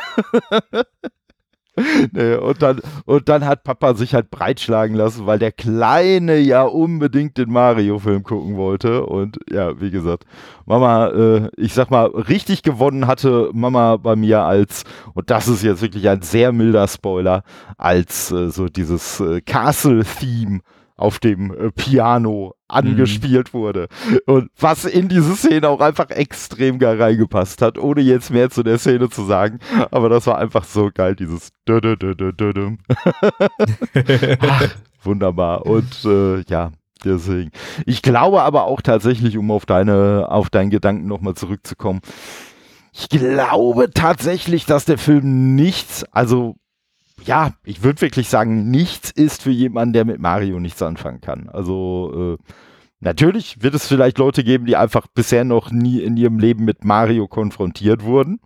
nee, 2.13 2.35
und, 2.37 2.63
dann, 2.63 2.81
und 3.05 3.29
dann 3.29 3.45
hat 3.45 3.65
Papa 3.65 3.95
sich 3.95 4.15
halt 4.15 4.31
breitschlagen 4.31 4.95
lassen, 4.97 5.27
weil 5.27 5.39
der 5.39 5.51
Kleine 5.51 6.39
ja 6.39 6.63
unbedingt 6.63 7.37
den 7.37 7.51
Mario-Film 7.51 8.23
gucken 8.23 8.57
wollte. 8.57 9.05
Und 9.07 9.39
ja, 9.51 9.81
wie 9.81 9.91
gesagt, 9.91 10.25
Mama, 10.67 11.09
äh, 11.09 11.49
ich 11.57 11.75
sag 11.75 11.91
mal, 11.91 12.07
richtig 12.07 12.63
gewonnen 12.63 13.07
hatte 13.07 13.51
Mama 13.53 13.97
bei 13.97 14.15
mir 14.15 14.43
als, 14.43 14.85
und 15.15 15.31
das 15.31 15.49
ist 15.49 15.63
jetzt 15.63 15.83
wirklich 15.83 16.09
ein 16.09 16.23
sehr 16.23 16.53
milder 16.53 16.87
Spoiler, 16.87 17.43
als 17.77 18.31
äh, 18.31 18.51
so 18.51 18.69
dieses 18.69 19.19
äh, 19.21 19.41
Castle-Theme 19.41 20.61
auf 20.97 21.19
dem 21.19 21.53
äh, 21.53 21.71
Piano 21.73 22.55
angespielt 22.69 23.53
wurde. 23.55 23.89
Und 24.27 24.51
was 24.59 24.85
in 24.85 25.09
diese 25.09 25.37
Szene 25.37 25.69
auch 25.69 25.81
einfach 25.81 26.11
extrem 26.11 26.79
geil 26.79 27.01
reingepasst 27.01 27.63
hat, 27.63 27.79
ohne 27.79 28.01
jetzt 28.01 28.31
mehr 28.31 28.51
zu 28.51 28.63
der 28.63 28.79
Szene 28.79 29.09
zu 29.09 29.25
sagen. 29.25 29.59
Aber 29.91 30.09
das 30.09 30.27
war 30.27 30.39
einfach 30.39 30.65
so 30.65 30.91
geil, 30.93 31.17
dieses 31.17 31.51
dö 31.69 31.79
-dö 31.79 31.95
-dö 31.95 32.15
-dö 32.15 32.31
-dö 32.33 32.53
-dö. 32.53 34.39
Ach, 34.41 34.75
Wunderbar. 35.05 35.67
Und 35.67 36.05
äh, 36.05 36.41
ja, 36.49 36.73
deswegen. 37.05 37.51
Ich 37.87 38.03
glaube 38.03 38.43
aber 38.43 38.65
auch 38.65 38.81
tatsächlich, 38.81 39.37
um 39.37 39.51
auf 39.51 39.67
deine, 39.67 40.27
auf 40.31 40.51
deinen 40.51 40.71
Gedanken 40.71 41.07
nochmal 41.07 41.35
zurückzukommen, 41.35 42.01
ich 42.93 43.09
glaube 43.09 43.91
tatsächlich, 43.93 44.67
dass 44.67 44.85
der 44.85 44.99
Film 44.99 45.55
nichts, 45.55 46.05
also 46.13 46.55
ja, 47.23 47.53
ich 47.65 47.83
würde 47.83 48.01
wirklich 48.01 48.29
sagen, 48.29 48.71
nichts 48.71 49.11
ist 49.11 49.43
für 49.43 49.51
jemanden, 49.51 49.93
der 49.93 50.05
mit 50.05 50.19
Mario 50.19 50.61
nichts 50.61 50.83
anfangen 50.83 51.21
kann. 51.21 51.49
Also 51.49 52.39
äh, 52.39 52.53
natürlich 53.01 53.63
wird 53.63 53.75
es 53.75 53.87
vielleicht 53.87 54.19
Leute 54.19 54.45
geben, 54.45 54.67
die 54.67 54.77
einfach 54.77 55.07
bisher 55.07 55.45
noch 55.45 55.71
nie 55.71 56.01
in 56.01 56.17
ihrem 56.17 56.39
Leben 56.39 56.65
mit 56.65 56.85
Mario 56.85 57.29
konfrontiert 57.29 58.03
wurden. 58.03 58.41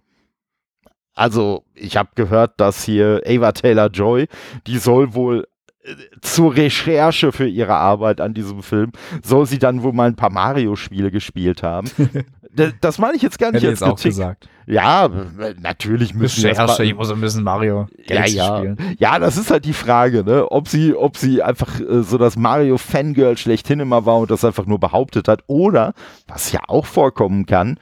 Also 1.14 1.64
ich 1.74 1.96
habe 1.96 2.10
gehört, 2.14 2.60
dass 2.60 2.84
hier 2.84 3.22
Ava 3.26 3.52
Taylor 3.52 3.88
Joy, 3.88 4.28
die 4.68 4.78
soll 4.78 5.14
wohl 5.14 5.48
äh, 5.82 5.94
zur 6.20 6.54
Recherche 6.54 7.32
für 7.32 7.48
ihre 7.48 7.74
Arbeit 7.74 8.20
an 8.20 8.34
diesem 8.34 8.62
Film, 8.62 8.92
soll 9.24 9.46
sie 9.46 9.58
dann 9.58 9.82
wohl 9.82 9.92
mal 9.92 10.08
ein 10.08 10.16
paar 10.16 10.30
Mario-Spiele 10.30 11.10
gespielt 11.10 11.64
haben. 11.64 11.90
Das 12.80 12.98
meine 12.98 13.16
ich 13.16 13.22
jetzt 13.22 13.38
gar 13.38 13.52
nicht 13.52 13.62
Hätte 13.62 13.70
als 13.70 13.80
jetzt 13.80 13.88
auch 13.88 13.96
Kritik. 13.96 14.10
gesagt. 14.10 14.48
Ja, 14.66 15.06
äh, 15.06 15.54
natürlich 15.60 16.12
müssen 16.14 16.42
ba- 16.54 16.82
ich 16.82 16.94
muss 16.94 17.10
ein 17.10 17.20
bisschen 17.20 17.42
Mario 17.42 17.88
ja, 17.98 18.04
Galaxy 18.16 18.36
ja. 18.36 18.58
spielen. 18.58 18.76
Ja, 18.98 19.18
das 19.18 19.36
ist 19.36 19.50
halt 19.50 19.64
die 19.64 19.72
Frage, 19.72 20.24
ne? 20.24 20.50
Ob 20.50 20.68
sie, 20.68 20.94
ob 20.94 21.16
sie 21.16 21.42
einfach 21.42 21.80
äh, 21.80 22.02
so 22.02 22.18
das 22.18 22.36
Mario-Fangirl 22.36 23.38
schlechthin 23.38 23.80
immer 23.80 24.04
war 24.04 24.18
und 24.18 24.30
das 24.30 24.44
einfach 24.44 24.66
nur 24.66 24.78
behauptet 24.78 25.28
hat, 25.28 25.42
oder, 25.46 25.94
was 26.26 26.52
ja 26.52 26.60
auch 26.68 26.84
vorkommen 26.84 27.46
kann, 27.46 27.78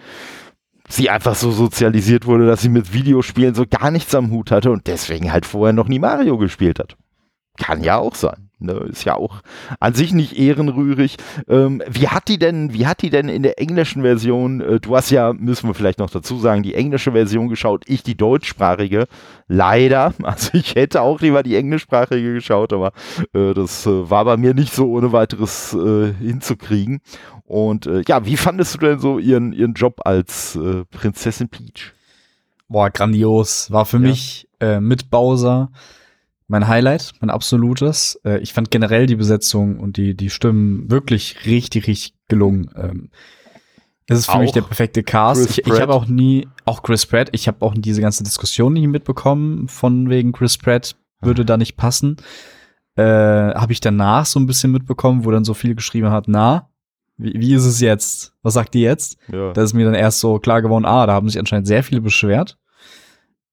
sie 0.88 1.10
einfach 1.10 1.34
so 1.34 1.50
sozialisiert 1.50 2.26
wurde, 2.26 2.46
dass 2.46 2.62
sie 2.62 2.68
mit 2.68 2.92
Videospielen 2.92 3.54
so 3.56 3.64
gar 3.68 3.90
nichts 3.90 4.14
am 4.14 4.30
Hut 4.30 4.52
hatte 4.52 4.70
und 4.70 4.86
deswegen 4.86 5.32
halt 5.32 5.46
vorher 5.46 5.72
noch 5.72 5.88
nie 5.88 5.98
Mario 5.98 6.38
gespielt 6.38 6.78
hat. 6.78 6.96
Kann 7.58 7.82
ja 7.82 7.98
auch 7.98 8.14
sein. 8.14 8.45
Ne, 8.58 8.72
ist 8.88 9.04
ja 9.04 9.16
auch 9.16 9.42
an 9.80 9.92
sich 9.92 10.14
nicht 10.14 10.38
ehrenrührig. 10.38 11.16
Ähm, 11.46 11.82
wie 11.90 12.08
hat 12.08 12.28
die 12.28 12.38
denn, 12.38 12.72
wie 12.72 12.86
hat 12.86 13.02
die 13.02 13.10
denn 13.10 13.28
in 13.28 13.42
der 13.42 13.60
englischen 13.60 14.00
Version, 14.00 14.62
äh, 14.62 14.80
du 14.80 14.96
hast 14.96 15.10
ja, 15.10 15.34
müssen 15.34 15.68
wir 15.68 15.74
vielleicht 15.74 15.98
noch 15.98 16.08
dazu 16.08 16.38
sagen, 16.38 16.62
die 16.62 16.74
englische 16.74 17.12
Version 17.12 17.48
geschaut, 17.48 17.84
ich 17.86 18.02
die 18.02 18.16
deutschsprachige. 18.16 19.08
Leider, 19.46 20.14
also 20.22 20.52
ich 20.54 20.74
hätte 20.74 21.02
auch 21.02 21.20
lieber 21.20 21.42
die 21.42 21.54
englischsprachige 21.54 22.32
geschaut, 22.32 22.72
aber 22.72 22.92
äh, 23.34 23.52
das 23.52 23.84
äh, 23.84 24.08
war 24.08 24.24
bei 24.24 24.38
mir 24.38 24.54
nicht 24.54 24.72
so 24.72 24.90
ohne 24.90 25.12
weiteres 25.12 25.74
äh, 25.74 26.14
hinzukriegen. 26.14 27.00
Und 27.44 27.86
äh, 27.86 28.04
ja, 28.08 28.24
wie 28.24 28.38
fandest 28.38 28.74
du 28.76 28.78
denn 28.78 28.98
so 29.00 29.18
ihren, 29.18 29.52
ihren 29.52 29.74
Job 29.74 30.00
als 30.06 30.56
äh, 30.56 30.86
Prinzessin 30.86 31.50
Peach? 31.50 31.92
Boah, 32.68 32.88
grandios. 32.88 33.70
War 33.70 33.84
für 33.84 33.98
Ja. 33.98 34.08
mich 34.08 34.48
mit 34.80 35.10
Bowser 35.10 35.70
mein 36.48 36.68
Highlight, 36.68 37.12
mein 37.20 37.30
absolutes. 37.30 38.20
Äh, 38.24 38.38
ich 38.38 38.52
fand 38.52 38.70
generell 38.70 39.06
die 39.06 39.16
Besetzung 39.16 39.80
und 39.80 39.96
die, 39.96 40.16
die 40.16 40.30
Stimmen 40.30 40.90
wirklich 40.90 41.44
richtig, 41.44 41.86
richtig 41.86 42.14
gelungen. 42.28 42.70
Ähm, 42.76 43.10
das 44.06 44.20
ist 44.20 44.30
für 44.30 44.38
mich 44.38 44.50
Auch 44.50 44.54
der 44.54 44.62
perfekte 44.62 45.02
Cast. 45.02 45.46
Chris 45.46 45.58
Ich, 45.58 45.66
ich 45.66 45.80
habe 45.80 45.92
auch 45.92 46.06
nie, 46.06 46.46
auch 46.64 46.82
Chris 46.82 47.06
Pratt, 47.06 47.28
ich 47.32 47.48
habe 47.48 47.64
auch 47.64 47.74
diese 47.76 48.00
ganze 48.00 48.22
Diskussion 48.22 48.74
nicht 48.74 48.86
mitbekommen, 48.86 49.66
von 49.66 50.08
wegen 50.08 50.32
Chris 50.32 50.56
Pratt 50.58 50.96
würde 51.20 51.44
da 51.44 51.56
nicht 51.56 51.76
passen. 51.76 52.16
Äh, 52.94 53.02
habe 53.02 53.72
ich 53.72 53.80
danach 53.80 54.24
so 54.24 54.38
ein 54.38 54.46
bisschen 54.46 54.70
mitbekommen, 54.70 55.24
wo 55.24 55.30
dann 55.32 55.44
so 55.44 55.54
viel 55.54 55.74
geschrieben 55.74 56.10
hat, 56.10 56.28
na, 56.28 56.70
wie, 57.16 57.34
wie 57.34 57.54
ist 57.54 57.64
es 57.64 57.80
jetzt? 57.80 58.32
Was 58.42 58.54
sagt 58.54 58.74
ihr 58.76 58.82
jetzt? 58.82 59.18
Ja. 59.32 59.52
Da 59.52 59.62
ist 59.62 59.74
mir 59.74 59.84
dann 59.84 59.94
erst 59.94 60.20
so 60.20 60.38
klar 60.38 60.62
geworden, 60.62 60.84
ah, 60.84 61.06
da 61.06 61.12
haben 61.12 61.28
sich 61.28 61.38
anscheinend 61.38 61.66
sehr 61.66 61.82
viele 61.82 62.00
beschwert. 62.00 62.58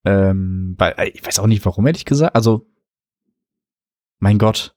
Ähm, 0.05 0.75
weil, 0.77 0.93
ich 1.13 1.25
weiß 1.25 1.39
auch 1.39 1.47
nicht, 1.47 1.65
warum, 1.65 1.87
ehrlich 1.87 2.05
gesagt. 2.05 2.35
Also, 2.35 2.67
mein 4.23 4.37
Gott. 4.37 4.73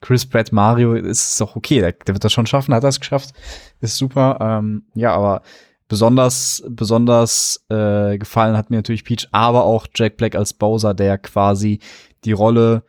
Chris 0.00 0.26
Pratt 0.26 0.52
Mario 0.52 0.92
ist 0.94 1.40
doch 1.40 1.56
okay, 1.56 1.80
der, 1.80 1.92
der 1.92 2.14
wird 2.14 2.24
das 2.24 2.32
schon 2.32 2.46
schaffen, 2.46 2.74
hat 2.74 2.84
das 2.84 3.00
geschafft, 3.00 3.32
ist 3.80 3.96
super. 3.96 4.36
Ähm, 4.40 4.84
ja, 4.94 5.14
aber 5.14 5.40
besonders, 5.88 6.62
besonders 6.68 7.64
äh, 7.70 8.18
gefallen 8.18 8.56
hat 8.56 8.68
mir 8.68 8.76
natürlich 8.76 9.04
Peach, 9.04 9.28
aber 9.32 9.64
auch 9.64 9.86
Jack 9.94 10.18
Black 10.18 10.34
als 10.34 10.52
Bowser, 10.52 10.92
der 10.92 11.16
quasi 11.16 11.80
die 12.24 12.32
Rolle 12.32 12.84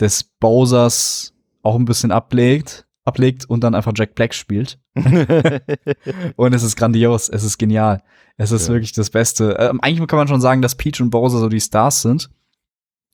des 0.00 0.24
Bowsers 0.24 1.34
auch 1.62 1.74
ein 1.76 1.84
bisschen 1.84 2.10
ablegt, 2.10 2.86
ablegt 3.04 3.44
und 3.44 3.62
dann 3.62 3.74
einfach 3.74 3.92
Jack 3.94 4.14
Black 4.14 4.32
spielt. 4.34 4.78
Und 6.36 6.54
es 6.54 6.62
ist 6.62 6.76
grandios, 6.76 7.28
es 7.28 7.42
ist 7.44 7.58
genial. 7.58 8.02
Es 8.36 8.50
ist 8.50 8.68
Ja. 8.68 8.74
wirklich 8.74 8.92
das 8.92 9.10
Beste. 9.10 9.56
Ähm, 9.58 9.80
eigentlich 9.82 10.06
kann 10.08 10.18
man 10.18 10.28
schon 10.28 10.40
sagen, 10.40 10.62
dass 10.62 10.74
Peach 10.74 11.00
und 11.00 11.10
Bowser 11.10 11.38
so 11.38 11.48
die 11.48 11.60
Stars 11.60 12.02
sind. 12.02 12.30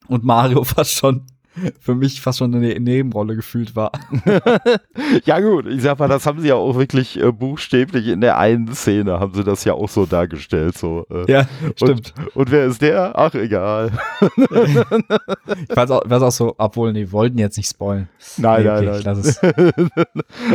Und 0.06 0.24
Mario 0.24 0.62
fast 0.64 0.92
schon, 0.92 1.26
für 1.80 1.94
mich 1.94 2.20
fast 2.20 2.38
schon 2.38 2.54
eine 2.54 2.78
Nebenrolle 2.78 3.36
gefühlt 3.36 3.76
war. 3.76 3.92
ja 5.24 5.40
gut, 5.40 5.66
ich 5.66 5.82
sag 5.82 5.98
mal, 5.98 6.08
das 6.08 6.26
haben 6.26 6.40
sie 6.40 6.48
ja 6.48 6.54
auch 6.54 6.76
wirklich 6.76 7.20
äh, 7.20 7.32
buchstäblich 7.32 8.08
in 8.08 8.20
der 8.20 8.38
einen 8.38 8.72
Szene 8.74 9.20
haben 9.20 9.34
sie 9.34 9.44
das 9.44 9.64
ja 9.64 9.74
auch 9.74 9.88
so 9.88 10.06
dargestellt. 10.06 10.76
So, 10.76 11.06
äh, 11.10 11.30
Ja, 11.30 11.46
Und, 11.80 12.14
und 12.34 12.50
wer 12.50 12.66
ist 12.66 12.82
der? 12.82 13.12
Ach, 13.18 13.34
egal. 13.34 13.92
Ich 15.68 15.76
weiß 15.76 15.90
auch, 15.90 16.02
weiß 16.08 16.22
auch 16.22 16.30
so, 16.30 16.54
obwohl, 16.58 16.92
nee, 16.92 17.00
wir 17.00 17.12
wollten 17.12 17.38
jetzt 17.38 17.56
nicht 17.56 17.68
spoilen. 17.68 18.08
Nein, 18.36 18.62
Nee, 18.62 18.68
nein, 18.68 18.88
okay, 18.88 19.02
nein. 19.04 19.18
es. 19.18 19.40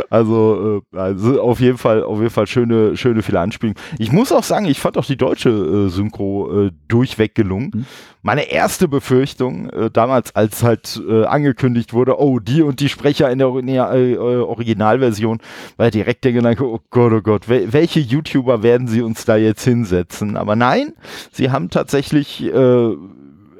also, 0.09 0.81
äh, 0.93 0.97
also 0.97 1.41
auf 1.41 1.59
jeden 1.59 1.77
Fall, 1.77 2.03
auf 2.03 2.19
jeden 2.19 2.29
Fall 2.29 2.47
schöne, 2.47 2.95
schöne 2.97 3.21
viele 3.21 3.39
Anspielungen. 3.39 3.79
Ich 3.97 4.11
muss 4.11 4.31
auch 4.31 4.43
sagen, 4.43 4.65
ich 4.65 4.79
fand 4.79 4.97
auch 4.97 5.05
die 5.05 5.17
deutsche 5.17 5.49
äh, 5.49 5.89
Synchro 5.89 6.65
äh, 6.67 6.71
durchweg 6.87 7.35
gelungen. 7.35 7.71
Mhm. 7.73 7.85
Meine 8.25 8.49
erste 8.49 8.87
Befürchtung 8.87 9.69
äh, 9.69 9.91
damals, 9.91 10.35
als 10.35 10.63
halt 10.63 10.99
äh, 11.07 11.25
angekündigt 11.25 11.93
wurde, 11.93 12.19
oh, 12.19 12.39
die 12.39 12.63
und 12.63 12.79
die 12.79 12.89
Sprecher 12.89 13.29
in 13.29 13.37
der 13.37 13.49
Orina- 13.49 13.93
äh, 13.93 14.13
äh, 14.13 14.17
Originalversion, 14.17 15.37
war 15.77 15.91
direkt 15.91 16.23
der 16.23 16.33
Gedanke, 16.33 16.65
oh 16.65 16.79
Gott, 16.89 17.13
oh 17.13 17.21
Gott, 17.21 17.47
wel 17.47 17.71
welche 17.71 17.99
YouTuber 17.99 18.63
werden 18.63 18.87
sie 18.87 19.03
uns 19.03 19.25
da 19.25 19.35
jetzt 19.35 19.63
hinsetzen? 19.63 20.37
Aber 20.37 20.55
nein, 20.55 20.93
sie 21.31 21.51
haben 21.51 21.69
tatsächlich 21.69 22.43
äh, 22.43 22.95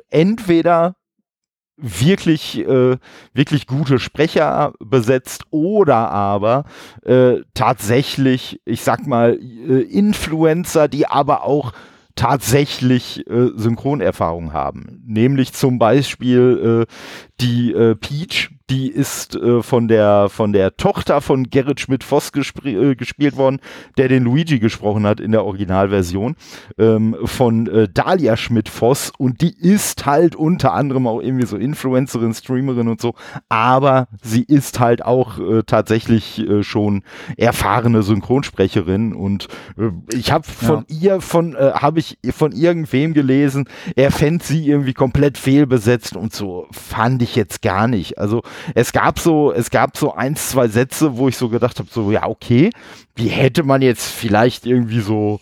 entweder 0.10 0.96
wirklich, 1.78 2.58
äh, 2.58 2.98
wirklich 3.36 3.68
gute 3.68 4.00
Sprecher 4.00 4.74
besetzt 4.80 5.44
oder 5.52 6.10
aber 6.10 6.64
äh, 7.06 7.42
tatsächlich, 7.54 8.62
ich 8.66 8.82
sag 8.82 9.06
mal, 9.06 9.38
äh, 9.40 9.82
Influencer, 9.82 10.88
die 10.88 11.06
aber 11.06 11.44
auch 11.44 11.72
tatsächlich 12.16 13.28
äh, 13.28 13.50
Synchronerfahrung 13.56 14.54
haben. 14.54 15.04
Nämlich 15.06 15.54
zum 15.54 15.80
Beispiel 15.80 16.86
äh, 16.88 16.94
die 17.42 17.74
äh, 17.74 17.96
Peach, 17.96 18.55
die 18.70 18.90
ist 18.90 19.36
äh, 19.36 19.62
von 19.62 19.88
der 19.88 20.30
von 20.30 20.52
der 20.52 20.76
Tochter 20.78 21.22
von 21.22 21.50
Gerrit 21.50 21.80
Schmidt-Voss 21.80 22.32
gespr 22.32 22.66
äh, 22.66 22.96
gespielt 22.96 23.38
worden, 23.38 23.60
der 23.98 24.08
den 24.08 24.24
Luigi 24.24 24.60
gesprochen 24.60 25.06
hat 25.06 25.20
in 25.20 25.32
der 25.32 25.46
Originalversion, 25.46 26.36
ähm, 26.78 27.16
von 27.24 27.68
äh, 27.68 27.88
Dalia 27.88 28.38
Schmidt-Voss 28.38 29.12
und 29.18 29.42
die 29.42 29.56
ist 29.56 30.06
halt 30.06 30.36
unter 30.36 30.74
anderem 30.74 31.06
auch 31.06 31.22
irgendwie 31.22 31.46
so 31.46 31.58
Influencerin, 31.58 32.34
Streamerin 32.34 32.88
und 32.88 33.00
so, 33.00 33.14
aber 33.50 34.08
sie 34.24 34.44
ist 34.44 34.80
halt 34.80 35.06
auch 35.06 35.38
äh, 35.38 35.64
tatsächlich 35.64 36.40
äh, 36.40 36.64
schon 36.64 37.04
erfahrene 37.38 38.02
Synchronsprecherin 38.02 39.14
und 39.14 39.48
äh, 39.78 39.92
ich 40.14 40.32
habe 40.32 40.46
von 40.46 40.86
ja. 40.90 41.14
ihr 41.14 41.22
von 41.22 41.56
äh, 41.56 41.72
habe 41.76 42.00
ich 42.00 42.18
von 42.32 42.52
irgendwem 42.52 43.14
gelesen, 43.14 43.70
er 43.96 44.12
fände 44.12 44.44
sie 44.44 44.68
irgendwie 44.68 44.94
komplett 44.94 45.38
fehlbesetzt 45.38 46.16
und 46.16 46.34
so 46.34 46.68
fand 46.72 47.22
ich 47.22 47.36
jetzt 47.36 47.62
gar 47.62 47.88
nicht. 47.88 48.18
Also 48.18 48.42
es 48.74 48.92
gab 48.92 49.20
so, 49.20 49.52
es 49.52 49.70
gab 49.70 49.98
so 49.98 50.14
ein, 50.14 50.36
zwei 50.36 50.68
Sätze, 50.68 51.18
wo 51.18 51.28
ich 51.28 51.38
so 51.38 51.50
gedacht 51.50 51.80
habe, 51.80 51.90
so, 51.92 52.12
ja, 52.12 52.28
okay, 52.28 52.70
wie 53.16 53.28
hätte 53.28 53.64
man 53.64 53.82
jetzt 53.82 54.08
vielleicht 54.10 54.66
irgendwie 54.66 55.02
so 55.02 55.40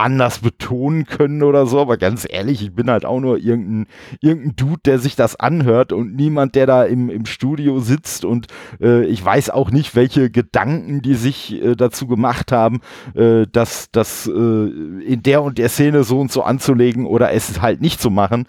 anders 0.00 0.38
betonen 0.38 1.04
können 1.04 1.42
oder 1.42 1.66
so, 1.66 1.80
aber 1.80 1.96
ganz 1.96 2.26
ehrlich, 2.28 2.62
ich 2.62 2.74
bin 2.74 2.90
halt 2.90 3.04
auch 3.04 3.20
nur 3.20 3.38
irgendein, 3.38 3.86
irgendein 4.20 4.56
Dude, 4.56 4.80
der 4.84 4.98
sich 4.98 5.14
das 5.14 5.36
anhört 5.36 5.92
und 5.92 6.16
niemand, 6.16 6.54
der 6.54 6.66
da 6.66 6.84
im, 6.84 7.10
im 7.10 7.26
Studio 7.26 7.80
sitzt 7.80 8.24
und 8.24 8.46
äh, 8.80 9.04
ich 9.04 9.22
weiß 9.22 9.50
auch 9.50 9.70
nicht, 9.70 9.94
welche 9.94 10.30
Gedanken 10.30 11.02
die 11.02 11.14
sich 11.14 11.62
äh, 11.62 11.76
dazu 11.76 12.06
gemacht 12.06 12.50
haben, 12.50 12.80
äh, 13.14 13.46
das, 13.52 13.90
das 13.92 14.26
äh, 14.26 14.30
in 14.30 15.22
der 15.22 15.42
und 15.42 15.58
der 15.58 15.68
Szene 15.68 16.02
so 16.02 16.18
und 16.18 16.32
so 16.32 16.42
anzulegen 16.42 17.06
oder 17.06 17.32
es 17.32 17.60
halt 17.60 17.80
nicht 17.80 18.00
zu 18.00 18.10
machen. 18.10 18.46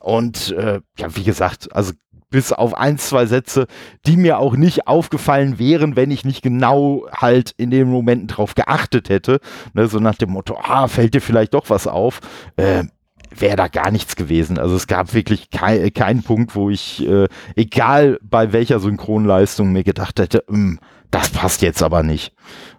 Und 0.00 0.52
äh, 0.52 0.80
ja, 0.98 1.16
wie 1.16 1.24
gesagt, 1.24 1.74
also 1.74 1.92
bis 2.34 2.52
auf 2.52 2.76
ein, 2.76 2.98
zwei 2.98 3.26
Sätze, 3.26 3.68
die 4.06 4.16
mir 4.16 4.40
auch 4.40 4.56
nicht 4.56 4.88
aufgefallen 4.88 5.60
wären, 5.60 5.94
wenn 5.94 6.10
ich 6.10 6.24
nicht 6.24 6.42
genau 6.42 7.06
halt 7.12 7.54
in 7.58 7.70
den 7.70 7.88
Momenten 7.88 8.26
drauf 8.26 8.56
geachtet 8.56 9.08
hätte. 9.08 9.38
Ne, 9.72 9.86
so 9.86 10.00
nach 10.00 10.16
dem 10.16 10.30
Motto, 10.30 10.58
ah, 10.60 10.88
fällt 10.88 11.14
dir 11.14 11.20
vielleicht 11.20 11.54
doch 11.54 11.70
was 11.70 11.86
auf. 11.86 12.18
Äh, 12.56 12.86
wäre 13.30 13.54
da 13.54 13.68
gar 13.68 13.92
nichts 13.92 14.16
gewesen. 14.16 14.58
Also 14.58 14.74
es 14.74 14.88
gab 14.88 15.14
wirklich 15.14 15.50
keinen 15.50 15.94
kein 15.94 16.24
Punkt, 16.24 16.56
wo 16.56 16.70
ich, 16.70 17.06
äh, 17.08 17.28
egal 17.54 18.18
bei 18.20 18.52
welcher 18.52 18.80
Synchronleistung, 18.80 19.70
mir 19.70 19.84
gedacht 19.84 20.18
hätte, 20.18 20.42
hm, 20.48 20.80
das 21.14 21.30
passt 21.30 21.62
jetzt 21.62 21.80
aber 21.80 22.02
nicht. 22.02 22.32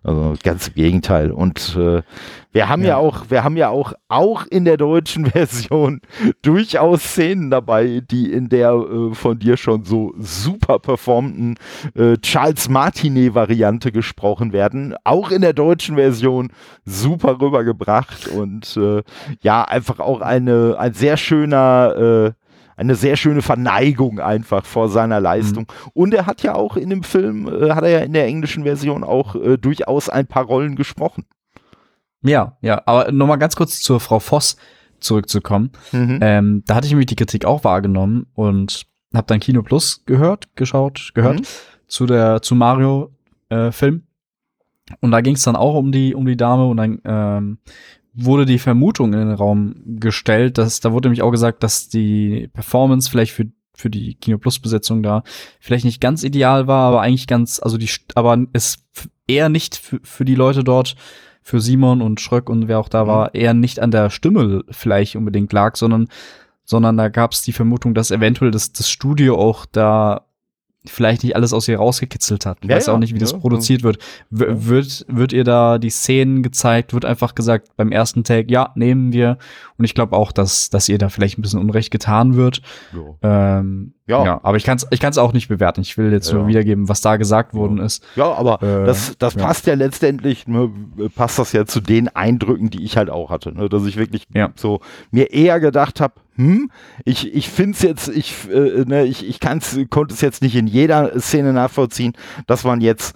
Also 0.03 0.35
ganz 0.43 0.67
im 0.67 0.73
Gegenteil. 0.73 1.31
Und 1.31 1.77
äh, 1.79 2.01
wir 2.51 2.67
haben 2.67 2.81
ja. 2.81 2.89
ja. 2.89 2.97
auch, 2.97 3.29
wir 3.29 3.45
haben 3.45 3.55
ja 3.55 3.69
auch, 3.69 3.93
auch 4.09 4.45
in 4.45 4.65
der 4.65 4.75
deutschen 4.75 5.25
Version 5.31 6.01
durchaus 6.41 7.01
Szenen 7.01 7.49
dabei, 7.49 8.01
die 8.11 8.31
in 8.33 8.49
der 8.49 8.73
äh, 8.73 9.15
von 9.15 9.39
dir 9.39 9.55
schon 9.55 9.85
so 9.85 10.13
super 10.17 10.79
performten 10.79 11.55
äh, 11.95 12.17
Charles 12.17 12.67
Martinet-Variante 12.67 13.93
gesprochen 13.93 14.51
werden. 14.51 14.95
Auch 15.05 15.31
in 15.31 15.41
der 15.41 15.53
deutschen 15.53 15.95
Version 15.95 16.51
super 16.83 17.39
rübergebracht 17.39 18.27
und 18.27 18.75
äh, 18.75 19.01
ja, 19.39 19.63
einfach 19.63 19.99
auch 19.99 20.19
eine, 20.19 20.75
ein 20.77 20.93
sehr 20.93 21.15
schöner 21.15 22.33
äh, 22.35 22.44
eine 22.75 22.95
sehr 22.95 23.15
schöne 23.15 23.41
Verneigung 23.41 24.19
einfach 24.19 24.65
vor 24.65 24.89
seiner 24.89 25.19
Leistung. 25.19 25.63
Mhm. 25.63 25.91
Und 25.93 26.13
er 26.13 26.25
hat 26.25 26.43
ja 26.43 26.55
auch 26.55 26.77
in 26.77 26.89
dem 26.89 27.03
Film, 27.03 27.47
äh, 27.47 27.71
hat 27.71 27.83
er 27.83 27.89
ja 27.89 27.99
in 27.99 28.13
der 28.13 28.25
englischen 28.25 28.63
Version 28.63 29.03
auch 29.03 29.35
äh, 29.35 29.57
durchaus 29.57 30.09
ein 30.09 30.27
paar 30.27 30.45
Rollen 30.45 30.75
gesprochen. 30.75 31.25
Ja, 32.21 32.57
ja, 32.61 32.81
aber 32.85 33.11
nochmal 33.11 33.37
ganz 33.37 33.55
kurz 33.55 33.81
zur 33.81 33.99
Frau 33.99 34.19
Voss 34.19 34.57
zurückzukommen. 34.99 35.71
Mhm. 35.91 36.19
Ähm, 36.21 36.63
da 36.65 36.75
hatte 36.75 36.87
ich 36.87 36.91
nämlich 36.91 37.07
die 37.07 37.15
Kritik 37.15 37.45
auch 37.45 37.63
wahrgenommen 37.63 38.27
und 38.33 38.85
habe 39.13 39.27
dann 39.27 39.39
Kino 39.39 39.61
Plus 39.61 40.03
gehört, 40.05 40.55
geschaut, 40.55 41.11
gehört 41.13 41.41
mhm. 41.41 41.45
zu 41.87 42.05
der 42.05 42.41
zu 42.41 42.55
Mario 42.55 43.11
äh, 43.49 43.71
Film. 43.71 44.03
Und 45.01 45.11
da 45.11 45.21
ging 45.21 45.35
es 45.35 45.43
dann 45.43 45.55
auch 45.55 45.75
um 45.75 45.91
die 45.91 46.13
um 46.13 46.25
die 46.25 46.37
Dame 46.37 46.65
und 46.65 46.77
dann 46.77 47.01
ähm, 47.05 47.57
wurde 48.15 48.45
die 48.45 48.59
Vermutung 48.59 49.13
in 49.13 49.19
den 49.19 49.31
Raum 49.31 49.75
gestellt, 49.85 50.57
dass 50.57 50.79
da 50.79 50.91
wurde 50.91 51.09
nämlich 51.09 51.21
auch 51.21 51.31
gesagt, 51.31 51.63
dass 51.63 51.89
die 51.89 52.49
Performance 52.53 53.09
vielleicht 53.09 53.33
für 53.33 53.45
für 53.77 53.89
die 53.89 54.15
Kino 54.15 54.37
Plus 54.37 54.59
Besetzung 54.59 55.03
da 55.03 55.23
vielleicht 55.59 55.83
nicht 55.83 55.99
ganz 55.99 56.23
ideal 56.23 56.65
war, 56.65 56.87
aber 56.87 57.01
eigentlich 57.01 57.27
ganz, 57.27 57.59
also 57.61 57.77
die, 57.77 57.89
aber 58.15 58.37
es 58.53 58.77
eher 59.27 59.49
nicht 59.49 59.75
für, 59.75 59.99
für 60.01 60.23
die 60.23 60.35
Leute 60.35 60.63
dort, 60.63 60.95
für 61.41 61.59
Simon 61.59 62.01
und 62.01 62.21
Schröck 62.21 62.49
und 62.49 62.67
wer 62.67 62.79
auch 62.79 62.89
da 62.89 63.03
mhm. 63.03 63.07
war, 63.07 63.35
eher 63.35 63.53
nicht 63.53 63.79
an 63.79 63.91
der 63.91 64.09
Stimme 64.09 64.63
vielleicht 64.69 65.15
unbedingt 65.15 65.51
lag, 65.53 65.75
sondern 65.75 66.07
sondern 66.67 66.97
da 66.97 67.09
gab 67.09 67.31
es 67.31 67.43
die 67.43 67.51
Vermutung, 67.51 67.93
dass 67.93 68.09
eventuell 68.09 68.49
das, 68.49 68.73
das 68.73 68.89
Studio 68.89 69.37
auch 69.37 69.67
da 69.67 70.24
vielleicht 70.89 71.23
nicht 71.23 71.35
alles 71.35 71.53
aus 71.53 71.67
ihr 71.67 71.77
rausgekitzelt 71.77 72.45
hat. 72.45 72.59
Ich 72.61 72.69
ja, 72.69 72.75
weiß 72.75 72.89
auch 72.89 72.99
nicht, 72.99 73.13
wie 73.13 73.19
das 73.19 73.31
ja, 73.31 73.37
produziert 73.37 73.83
wird. 73.83 73.97
W 74.29 74.45
wird. 74.47 75.05
Wird 75.07 75.33
ihr 75.33 75.43
da 75.43 75.77
die 75.77 75.89
Szenen 75.89 76.43
gezeigt? 76.43 76.93
Wird 76.93 77.05
einfach 77.05 77.35
gesagt 77.35 77.75
beim 77.75 77.91
ersten 77.91 78.23
Take, 78.23 78.51
ja, 78.51 78.71
nehmen 78.75 79.11
wir. 79.11 79.37
Und 79.77 79.85
ich 79.85 79.95
glaube 79.95 80.15
auch, 80.15 80.31
dass, 80.31 80.69
dass 80.69 80.87
ihr 80.87 80.97
da 80.97 81.09
vielleicht 81.09 81.37
ein 81.37 81.41
bisschen 81.41 81.59
Unrecht 81.59 81.91
getan 81.91 82.35
wird. 82.35 82.61
Ähm, 83.21 83.94
ja. 84.07 84.23
ja. 84.23 84.39
aber 84.43 84.57
ich 84.57 84.63
kann 84.63 84.77
es 84.77 84.85
ich 84.91 84.99
kann's 84.99 85.17
auch 85.17 85.33
nicht 85.33 85.47
bewerten. 85.47 85.81
Ich 85.81 85.97
will 85.97 86.11
jetzt 86.11 86.31
nur 86.31 86.47
wiedergeben, 86.47 86.87
was 86.89 87.01
da 87.01 87.17
gesagt 87.17 87.53
worden 87.53 87.79
ist. 87.79 88.03
Ja, 88.15 88.33
aber 88.33 88.61
äh, 88.61 88.85
das, 88.85 89.15
das 89.17 89.35
passt 89.35 89.65
ja, 89.65 89.73
letztendlich, 89.73 90.47
ne, 90.47 90.71
passt 91.15 91.39
das 91.39 91.51
ja 91.53 91.65
zu 91.65 91.81
den 91.81 92.09
Eindrücken, 92.09 92.69
die 92.69 92.83
ich 92.83 92.97
halt 92.97 93.09
auch 93.09 93.29
hatte. 93.29 93.51
Ne, 93.51 93.67
dass 93.67 93.85
ich 93.85 93.97
wirklich 93.97 94.27
so 94.55 94.81
mir 95.11 95.31
eher 95.31 95.59
gedacht 95.59 96.01
habe, 96.01 96.13
hm, 96.35 96.69
ich, 97.03 97.33
ich 97.33 97.49
finde 97.49 97.71
es 97.71 97.81
jetzt, 97.81 98.07
ich, 98.09 98.49
äh, 98.49 98.83
ne, 98.85 99.05
ich, 99.05 99.27
ich 99.27 99.39
kann's, 99.39 99.79
konnte 99.89 100.13
es 100.13 100.21
jetzt 100.21 100.41
nicht 100.41 100.55
in 100.55 100.67
jeder 100.67 101.19
Szene 101.19 101.53
nachvollziehen, 101.53 102.13
dass 102.45 102.63
man 102.63 102.81
jetzt 102.81 103.15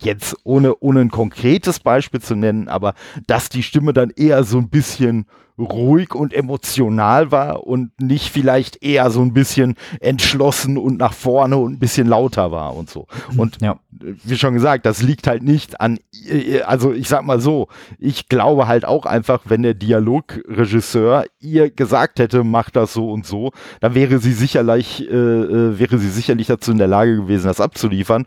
jetzt 0.00 0.36
ohne, 0.44 0.76
ohne 0.80 1.00
ein 1.00 1.10
konkretes 1.10 1.80
Beispiel 1.80 2.20
zu 2.20 2.34
nennen, 2.34 2.68
aber 2.68 2.94
dass 3.26 3.48
die 3.48 3.62
Stimme 3.62 3.92
dann 3.92 4.10
eher 4.10 4.44
so 4.44 4.58
ein 4.58 4.68
bisschen 4.68 5.26
ruhig 5.58 6.14
und 6.14 6.34
emotional 6.34 7.30
war 7.30 7.66
und 7.66 7.98
nicht 8.00 8.30
vielleicht 8.30 8.82
eher 8.82 9.10
so 9.10 9.22
ein 9.22 9.32
bisschen 9.32 9.74
entschlossen 10.00 10.76
und 10.76 10.98
nach 10.98 11.14
vorne 11.14 11.56
und 11.56 11.74
ein 11.74 11.78
bisschen 11.78 12.06
lauter 12.06 12.52
war 12.52 12.76
und 12.76 12.90
so. 12.90 13.06
Mhm. 13.32 13.40
Und 13.40 13.62
ja. 13.62 13.78
wie 13.90 14.36
schon 14.36 14.52
gesagt, 14.52 14.84
das 14.84 15.02
liegt 15.02 15.26
halt 15.26 15.42
nicht 15.42 15.80
an, 15.80 15.98
äh, 16.28 16.60
also 16.60 16.92
ich 16.92 17.08
sag 17.08 17.24
mal 17.24 17.40
so, 17.40 17.68
ich 17.98 18.28
glaube 18.28 18.68
halt 18.68 18.84
auch 18.84 19.06
einfach, 19.06 19.42
wenn 19.46 19.62
der 19.62 19.74
Dialogregisseur 19.74 21.24
ihr 21.40 21.70
gesagt 21.70 22.18
hätte, 22.18 22.44
mach 22.44 22.68
das 22.68 22.92
so 22.92 23.10
und 23.10 23.24
so, 23.24 23.52
dann 23.80 23.94
wäre 23.94 24.18
sie 24.18 24.32
sicherlich, 24.32 25.08
äh, 25.10 25.14
äh 25.14 25.78
wäre 25.78 25.98
sie 25.98 26.10
sicherlich 26.10 26.48
dazu 26.48 26.70
in 26.70 26.78
der 26.78 26.88
Lage 26.88 27.16
gewesen, 27.16 27.46
das 27.46 27.62
abzuliefern 27.62 28.26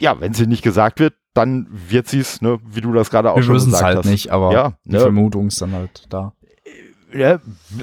ja, 0.00 0.20
wenn 0.20 0.34
sie 0.34 0.46
nicht 0.46 0.62
gesagt 0.62 1.00
wird, 1.00 1.14
dann 1.34 1.66
wird 1.70 2.08
sie 2.08 2.20
es, 2.20 2.40
ne, 2.40 2.58
wie 2.64 2.80
du 2.80 2.92
das 2.92 3.10
gerade 3.10 3.30
auch 3.30 3.36
Wir 3.36 3.42
schon 3.42 3.54
gesagt 3.54 3.74
hast. 3.74 3.80
Wir 3.82 3.88
wissen 3.88 4.00
es 4.00 4.04
halt 4.04 4.12
nicht, 4.12 4.30
aber 4.30 4.52
ja, 4.52 4.72
die 4.84 4.92
ne, 4.92 5.00
Vermutung 5.00 5.48
ist 5.48 5.60
dann 5.62 5.72
halt 5.72 6.04
da. 6.08 6.32
Ja, 7.12 7.38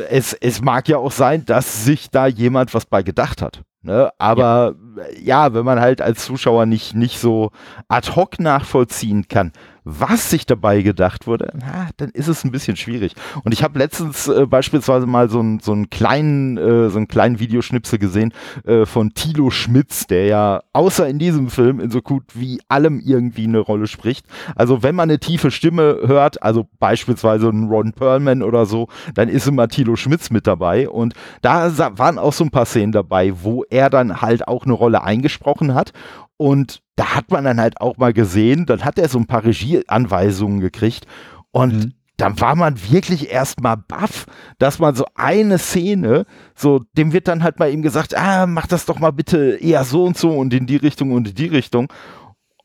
es, 0.10 0.34
es 0.34 0.62
mag 0.62 0.88
ja 0.88 0.98
auch 0.98 1.12
sein, 1.12 1.46
dass 1.46 1.84
sich 1.84 2.12
da 2.12 2.28
jemand 2.28 2.74
was 2.74 2.86
bei 2.86 3.02
gedacht 3.02 3.42
hat. 3.42 3.64
Ne? 3.82 4.12
Aber 4.18 4.76
ja. 5.22 5.46
ja. 5.48 5.54
wenn 5.54 5.66
man 5.66 5.80
halt 5.80 6.02
als 6.02 6.26
Zuschauer 6.26 6.66
nicht, 6.66 6.96
nicht 6.96 7.20
so 7.20 7.52
ad 7.88 8.12
hoc 8.16 8.40
nachvollziehen 8.40 9.28
kann, 9.28 9.52
was 9.86 10.32
sich 10.32 10.48
dabei 10.48 10.82
gedacht 10.82 11.28
wurde, 11.28 11.52
na, 11.54 11.90
dann 11.98 12.10
ist 12.10 12.28
es 12.28 12.44
ein 12.44 12.52
bisschen 12.52 12.76
schwierig. 12.76 13.14
Und 13.44 13.54
ich 13.54 13.64
habe 13.64 13.78
letztens 13.78 14.28
äh, 14.28 14.48
beispielsweise 14.48 15.06
mal 15.06 15.30
so, 15.30 15.40
ein, 15.40 15.60
so 15.60 15.72
einen 15.72 15.92
kleinen, 15.92 16.58
äh, 16.58 16.90
so 16.90 16.98
einen 16.98 17.08
kleinen 17.08 17.40
Videoschnipsel 17.40 18.00
gesehen 18.00 18.34
äh, 18.66 18.86
von 18.88 19.14
Tilo 19.14 19.52
Schmitz, 19.52 20.08
der 20.08 20.26
ja 20.26 20.62
außer 20.74 21.08
in 21.08 21.20
diesem 21.20 21.50
Film 21.50 21.80
in 21.80 21.92
so 21.92 22.02
gut 22.02 22.24
wie 22.34 22.60
allem 22.68 23.00
irgendwie 23.00 23.46
eine 23.46 23.60
Rolle 23.60 23.86
spricht. 23.86 24.26
Also 24.56 24.82
wenn 24.82 24.96
man 24.96 25.10
eine 25.10 25.20
tiefe 25.20 25.52
Stimme 25.52 26.00
hört, 26.04 26.42
also 26.42 26.68
beispielsweise 26.80 27.48
ein 27.50 27.70
Ron 27.70 27.94
Perlman 27.94 28.42
oder 28.42 28.66
so, 28.66 28.88
dann 29.14 29.30
ist 29.30 29.48
immer 29.48 29.68
Tilo 29.68 29.96
Schmitz 29.96 30.32
mit 30.32 30.48
dabei. 30.48 30.90
Und 30.90 31.14
da 31.44 31.72
waren 31.98 32.18
auch 32.18 32.34
so 32.34 32.44
ein 32.44 32.52
paar 32.52 32.66
Szenen 32.66 32.92
dabei, 32.92 33.34
wo 33.44 33.64
er 33.70 33.92
dann 33.92 34.22
halt 34.22 34.48
auch 34.48 34.66
eine 34.66 34.74
Rolle 34.74 35.04
eingesprochen 35.04 35.76
hat. 35.76 35.94
Und 36.38 36.82
da 36.96 37.16
hat 37.16 37.32
man 37.32 37.44
dann 37.46 37.60
halt 37.60 37.80
auch 37.82 37.98
mal 37.98 38.14
gesehen, 38.14 38.66
dann 38.66 38.84
hat 38.84 39.00
er 39.00 39.10
so 39.10 39.18
ein 39.18 39.28
paar 39.28 39.44
Regieanweisungen 39.44 40.60
gekriegt 40.60 41.06
und 41.52 41.74
mhm. 41.74 41.94
dann 42.18 42.40
war 42.42 42.56
man 42.56 42.82
wirklich 42.90 43.32
erstmal 43.32 43.78
baff, 43.78 44.26
dass 44.58 44.80
man 44.80 44.96
so 44.96 45.06
eine 45.16 45.58
Szene, 45.58 46.26
so, 46.56 46.82
dem 46.98 47.14
wird 47.14 47.28
dann 47.28 47.44
halt 47.44 47.60
mal 47.60 47.72
ihm 47.72 47.82
gesagt, 47.82 48.16
ah, 48.16 48.48
mach 48.48 48.68
das 48.68 48.86
doch 48.86 49.00
mal 49.00 49.12
bitte 49.12 49.58
eher 49.62 49.84
so 49.84 50.04
und 50.04 50.18
so 50.18 50.32
und 50.32 50.54
in 50.54 50.68
die 50.68 50.78
Richtung 50.78 51.12
und 51.12 51.30
in 51.30 51.36
die 51.36 51.48
Richtung. 51.48 51.92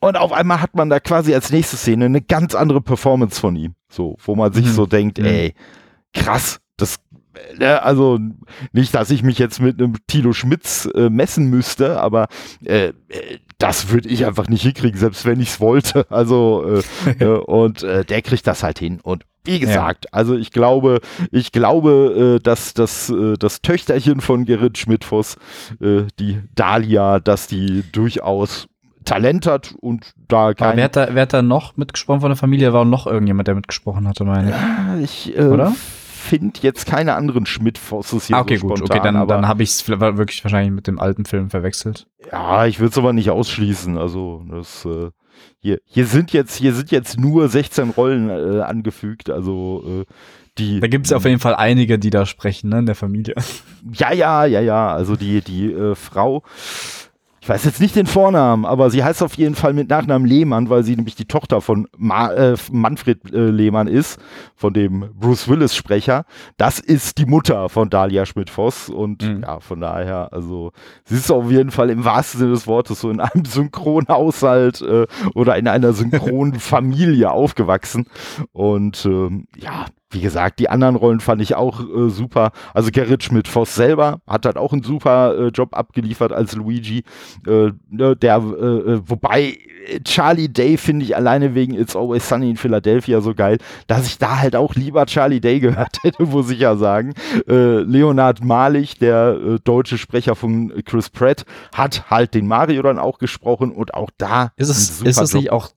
Und 0.01 0.17
auf 0.17 0.33
einmal 0.33 0.61
hat 0.61 0.75
man 0.75 0.89
da 0.89 0.99
quasi 0.99 1.33
als 1.33 1.51
nächste 1.51 1.77
Szene 1.77 2.05
eine 2.05 2.21
ganz 2.21 2.55
andere 2.55 2.81
Performance 2.81 3.39
von 3.39 3.55
ihm. 3.55 3.75
So, 3.87 4.17
wo 4.25 4.35
man 4.35 4.51
sich 4.51 4.65
mhm. 4.65 4.71
so 4.71 4.85
denkt, 4.85 5.19
mhm. 5.19 5.25
ey, 5.25 5.53
krass, 6.13 6.59
also 7.59 8.19
nicht, 8.71 8.93
dass 8.93 9.11
ich 9.11 9.23
mich 9.23 9.39
jetzt 9.39 9.61
mit 9.61 9.79
einem 9.79 9.95
Tilo 10.07 10.33
Schmitz 10.33 10.87
äh, 10.93 11.09
messen 11.09 11.49
müsste, 11.49 11.99
aber 11.99 12.27
äh, 12.65 12.87
äh 12.87 12.93
das 13.57 13.89
würde 13.89 14.09
ich 14.09 14.25
einfach 14.25 14.49
nicht 14.49 14.63
hinkriegen, 14.63 14.99
selbst 14.99 15.23
wenn 15.23 15.39
ich 15.39 15.49
es 15.49 15.59
wollte. 15.59 16.05
Also 16.11 16.81
äh, 17.05 17.23
äh, 17.23 17.25
und 17.45 17.83
äh, 17.83 18.03
der 18.03 18.21
kriegt 18.21 18.47
das 18.47 18.63
halt 18.63 18.79
hin 18.79 18.99
und 19.01 19.23
wie 19.43 19.59
gesagt, 19.59 20.05
ja. 20.05 20.09
also 20.13 20.35
ich 20.35 20.51
glaube, 20.51 20.99
ich 21.31 21.51
glaube, 21.51 22.37
äh, 22.37 22.43
dass 22.43 22.75
das, 22.75 23.11
das 23.39 23.61
Töchterchen 23.61 24.21
von 24.21 24.45
Gerrit 24.45 24.77
Schmidtfoss, 24.77 25.37
die 25.79 26.41
Dahlia, 26.53 27.19
dass 27.19 27.47
die 27.47 27.83
durchaus 27.91 28.67
Talent 29.05 29.47
hat 29.47 29.73
und 29.79 30.13
da 30.27 30.53
kein. 30.53 30.77
wer 30.77 30.85
hat 30.85 30.95
da, 30.95 31.07
wer 31.11 31.23
hat 31.23 31.33
da 31.33 31.41
noch 31.41 31.75
mitgesprochen 31.77 32.21
von 32.21 32.29
der 32.29 32.37
Familie? 32.37 32.73
War 32.73 32.85
noch 32.85 33.07
irgendjemand, 33.07 33.47
der 33.47 33.55
mitgesprochen 33.55 34.07
hatte, 34.07 34.23
meine 34.23 34.49
ich. 34.49 34.55
Ja, 34.55 35.35
ich 35.35 35.37
äh, 35.37 35.47
Oder? 35.47 35.73
Finde 36.21 36.59
jetzt 36.61 36.85
keine 36.85 37.15
anderen 37.15 37.45
Schmidt-Fosses 37.45 38.27
hier 38.27 38.37
ah, 38.37 38.41
okay, 38.41 38.57
so 38.57 38.67
gut, 38.67 38.81
okay, 38.81 38.99
dann, 39.03 39.27
dann 39.27 39.47
habe 39.47 39.63
ich 39.63 39.71
es 39.71 39.87
wirklich 39.87 40.43
wahrscheinlich 40.43 40.71
mit 40.71 40.87
dem 40.87 40.99
alten 40.99 41.25
Film 41.25 41.49
verwechselt. 41.49 42.07
Ja, 42.31 42.65
ich 42.65 42.79
würde 42.79 42.91
es 42.91 42.97
aber 42.97 43.13
nicht 43.13 43.29
ausschließen. 43.29 43.97
Also 43.97 44.45
das 44.49 44.85
äh, 44.85 45.09
hier, 45.59 45.79
hier 45.85 46.05
sind 46.05 46.31
jetzt 46.33 46.55
hier 46.55 46.73
sind 46.73 46.91
jetzt 46.91 47.19
nur 47.19 47.49
16 47.49 47.91
Rollen 47.91 48.29
äh, 48.29 48.61
angefügt. 48.61 49.29
Also 49.29 49.83
äh, 49.85 50.13
die. 50.57 50.79
Da 50.79 50.87
gibt 50.87 51.05
es 51.05 51.13
auf 51.13 51.25
jeden 51.25 51.39
Fall 51.39 51.55
einige, 51.55 51.99
die 51.99 52.09
da 52.09 52.25
sprechen, 52.25 52.69
ne, 52.69 52.79
in 52.79 52.85
der 52.85 52.95
Familie. 52.95 53.35
Ja, 53.93 54.13
ja, 54.13 54.45
ja, 54.45 54.61
ja. 54.61 54.93
Also 54.93 55.15
die 55.15 55.41
die 55.41 55.71
äh, 55.71 55.95
Frau 55.95 56.43
ich 57.41 57.49
weiß 57.49 57.65
jetzt 57.65 57.81
nicht 57.81 57.95
den 57.95 58.05
Vornamen, 58.05 58.65
aber 58.65 58.91
sie 58.91 59.03
heißt 59.03 59.23
auf 59.23 59.33
jeden 59.33 59.55
Fall 59.55 59.73
mit 59.73 59.89
Nachnamen 59.89 60.27
Lehmann, 60.27 60.69
weil 60.69 60.83
sie 60.83 60.95
nämlich 60.95 61.15
die 61.15 61.25
Tochter 61.25 61.59
von 61.59 61.87
Ma 61.97 62.31
äh, 62.31 62.55
Manfred 62.71 63.33
äh, 63.33 63.49
Lehmann 63.49 63.87
ist, 63.87 64.19
von 64.55 64.73
dem 64.73 65.09
Bruce 65.19 65.47
Willis 65.47 65.75
Sprecher. 65.75 66.25
Das 66.57 66.79
ist 66.79 67.17
die 67.17 67.25
Mutter 67.25 67.67
von 67.69 67.89
Dahlia 67.89 68.27
Schmidt-Voss 68.27 68.89
und 68.89 69.23
mhm. 69.23 69.41
ja, 69.41 69.59
von 69.59 69.81
daher, 69.81 70.31
also 70.31 70.71
sie 71.05 71.15
ist 71.15 71.31
auf 71.31 71.49
jeden 71.49 71.71
Fall 71.71 71.89
im 71.89 72.05
wahrsten 72.05 72.41
Sinne 72.41 72.51
des 72.51 72.67
Wortes 72.67 73.01
so 73.01 73.09
in 73.09 73.19
einem 73.19 73.45
Synchronhaushalt 73.45 74.81
äh, 74.81 75.07
oder 75.33 75.57
in 75.57 75.67
einer 75.67 75.93
synchronen 75.93 76.59
Familie 76.59 77.31
aufgewachsen 77.31 78.05
und 78.51 79.03
ähm, 79.07 79.47
ja, 79.57 79.87
wie 80.11 80.21
gesagt, 80.21 80.59
die 80.59 80.69
anderen 80.69 80.95
Rollen 80.95 81.19
fand 81.19 81.41
ich 81.41 81.55
auch 81.55 81.81
äh, 81.81 82.09
super. 82.09 82.51
Also 82.73 82.91
Gerrit 82.91 83.23
Schmidt-Voss 83.23 83.75
selber 83.75 84.21
hat 84.27 84.45
halt 84.45 84.57
auch 84.57 84.73
einen 84.73 84.83
super 84.83 85.37
äh, 85.37 85.47
Job 85.47 85.75
abgeliefert 85.75 86.31
als 86.31 86.55
Luigi. 86.55 87.03
Äh, 87.47 87.71
ne, 87.89 88.15
der, 88.15 88.35
äh, 88.37 88.39
äh, 88.39 89.01
wobei 89.05 89.57
Charlie 90.03 90.49
Day 90.49 90.77
finde 90.77 91.05
ich 91.05 91.15
alleine 91.15 91.55
wegen 91.55 91.73
It's 91.73 91.95
Always 91.95 92.27
Sunny 92.27 92.51
in 92.51 92.57
Philadelphia 92.57 93.21
so 93.21 93.33
geil, 93.33 93.57
dass 93.87 94.05
ich 94.05 94.17
da 94.17 94.39
halt 94.39 94.55
auch 94.55 94.75
lieber 94.75 95.05
Charlie 95.05 95.41
Day 95.41 95.59
gehört 95.61 95.97
hätte, 96.03 96.23
muss 96.23 96.49
ich 96.51 96.59
ja 96.59 96.75
sagen. 96.75 97.13
Äh, 97.47 97.81
Leonard 97.81 98.43
Malich, 98.43 98.99
der 98.99 99.59
deutsche 99.63 99.97
Sprecher 99.97 100.35
von 100.35 100.83
Chris 100.85 101.09
Pratt, 101.09 101.45
hat 101.73 102.09
halt 102.09 102.33
den 102.33 102.47
Mario 102.47 102.81
dann 102.81 102.99
auch 102.99 103.17
gesprochen 103.17 103.71
und 103.71 103.93
auch 103.93 104.09
da 104.17 104.51
ist 104.55 104.69
es, 104.69 105.01
ist 105.01 105.19
es 105.19 105.33
nicht 105.33 105.51
auch 105.51 105.69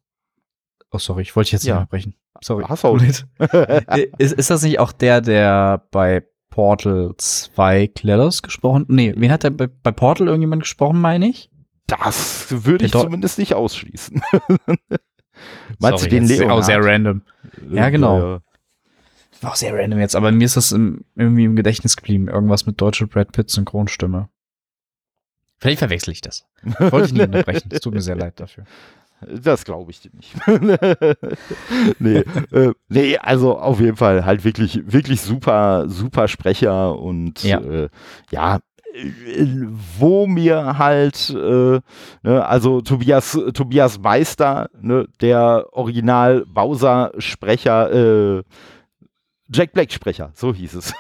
Oh, 0.94 0.98
sorry, 0.98 1.22
ich 1.22 1.34
wollte 1.34 1.50
jetzt 1.50 1.64
ja. 1.64 1.74
nicht 1.74 1.80
unterbrechen. 1.80 2.14
Sorry. 2.44 2.64
Hasselt. 2.64 3.26
ist, 4.18 4.32
ist 4.34 4.50
das 4.50 4.62
nicht 4.62 4.78
auch 4.78 4.92
der, 4.92 5.22
der 5.22 5.86
bei 5.90 6.26
Portal 6.50 7.14
2 7.16 7.86
Cledders 7.86 8.42
gesprochen? 8.42 8.84
Nee, 8.88 9.14
wen 9.16 9.32
hat 9.32 9.44
er 9.44 9.50
bei, 9.50 9.66
bei 9.66 9.92
Portal 9.92 10.26
irgendjemand 10.26 10.60
gesprochen, 10.60 11.00
meine 11.00 11.26
ich? 11.26 11.50
Das 11.86 12.48
würde 12.50 12.84
ich 12.84 12.92
zumindest 12.92 13.38
nicht 13.38 13.54
ausschließen. 13.54 14.20
Meinst 15.78 16.00
Sorry, 16.00 16.02
du 16.02 16.08
den 16.10 16.26
Leonard? 16.26 16.50
Auch 16.50 16.62
sehr 16.62 16.84
random. 16.84 17.22
Ja, 17.70 17.88
genau. 17.88 18.18
Ja. 18.18 18.42
War 19.40 19.52
auch 19.52 19.56
sehr 19.56 19.72
random 19.74 20.00
jetzt, 20.00 20.14
aber 20.14 20.30
mir 20.30 20.44
ist 20.44 20.58
das 20.58 20.70
im, 20.72 21.06
irgendwie 21.16 21.44
im 21.44 21.56
Gedächtnis 21.56 21.96
geblieben. 21.96 22.28
Irgendwas 22.28 22.66
mit 22.66 22.78
deutscher 22.78 23.06
Brad 23.06 23.32
Pitt 23.32 23.48
Synchronstimme. 23.48 24.28
Vielleicht 25.56 25.78
verwechsel 25.78 26.12
ich 26.12 26.20
das. 26.20 26.46
Wollte 26.78 27.06
ich 27.06 27.12
nicht 27.14 27.24
unterbrechen. 27.24 27.70
Es 27.72 27.80
tut 27.80 27.94
mir 27.94 28.02
sehr 28.02 28.16
leid 28.16 28.38
dafür. 28.38 28.64
Das 29.42 29.64
glaube 29.64 29.90
ich 29.90 30.00
dir 30.00 30.10
nicht. 30.14 30.34
nee, 31.98 32.24
äh, 32.52 32.72
nee, 32.88 33.18
also 33.18 33.58
auf 33.58 33.80
jeden 33.80 33.96
Fall 33.96 34.24
halt 34.24 34.44
wirklich, 34.44 34.80
wirklich 34.84 35.20
super, 35.20 35.88
super 35.88 36.28
Sprecher 36.28 36.98
und 36.98 37.42
ja, 37.42 37.58
äh, 37.60 37.88
ja 38.30 38.60
wo 39.98 40.26
mir 40.26 40.78
halt, 40.78 41.30
äh, 41.30 41.80
ne, 42.22 42.46
also 42.46 42.80
Tobias, 42.80 43.38
Tobias 43.52 43.98
Meister, 43.98 44.68
ne, 44.80 45.06
der 45.20 45.66
Original 45.72 46.44
Bowser-Sprecher, 46.46 48.38
äh, 48.38 48.42
Jack 49.52 49.72
Black 49.72 49.92
Sprecher, 49.92 50.30
so 50.34 50.54
hieß 50.54 50.74
es. 50.74 50.94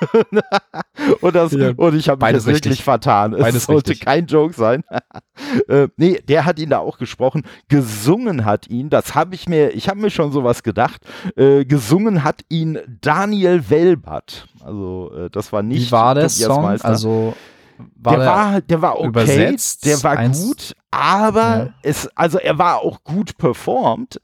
und, 1.20 1.34
das, 1.34 1.52
ja, 1.52 1.72
und 1.76 1.94
ich 1.94 2.08
habe 2.08 2.24
mich 2.24 2.34
jetzt 2.34 2.46
wirklich 2.46 2.84
vertan. 2.84 3.32
Es 3.32 3.40
Beides 3.40 3.64
sollte 3.64 3.90
richtig. 3.90 4.06
kein 4.06 4.26
Joke 4.26 4.52
sein. 4.52 4.84
äh, 5.68 5.88
nee, 5.96 6.20
der 6.28 6.44
hat 6.44 6.58
ihn 6.58 6.68
da 6.68 6.78
auch 6.78 6.98
gesprochen. 6.98 7.42
Gesungen 7.68 8.44
hat 8.44 8.68
ihn, 8.68 8.90
das 8.90 9.14
habe 9.14 9.34
ich 9.34 9.48
mir, 9.48 9.70
ich 9.70 9.88
habe 9.88 9.98
mir 9.98 10.10
schon 10.10 10.30
sowas 10.30 10.62
gedacht, 10.62 11.00
äh, 11.36 11.64
gesungen 11.64 12.22
hat 12.22 12.42
ihn 12.50 12.78
Daniel 13.00 13.70
Welbert. 13.70 14.46
Also 14.62 15.10
äh, 15.16 15.30
das 15.30 15.52
war 15.52 15.62
nicht 15.62 15.88
Wie 15.88 15.92
war 15.92 16.14
der 16.14 16.28
Tobias 16.28 16.46
Song? 16.46 16.62
Meister. 16.62 16.88
Also 16.88 17.34
war 17.96 18.16
der, 18.16 18.26
war, 18.26 18.60
der 18.60 18.82
war 18.82 18.98
okay, 18.98 19.08
übersetzt, 19.08 19.84
der 19.84 20.02
war 20.02 20.28
gut, 20.28 20.74
aber 20.90 21.40
ja. 21.40 21.74
es, 21.82 22.08
also 22.14 22.38
er 22.38 22.58
war 22.58 22.80
auch 22.80 23.02
gut 23.02 23.36
performt, 23.36 24.20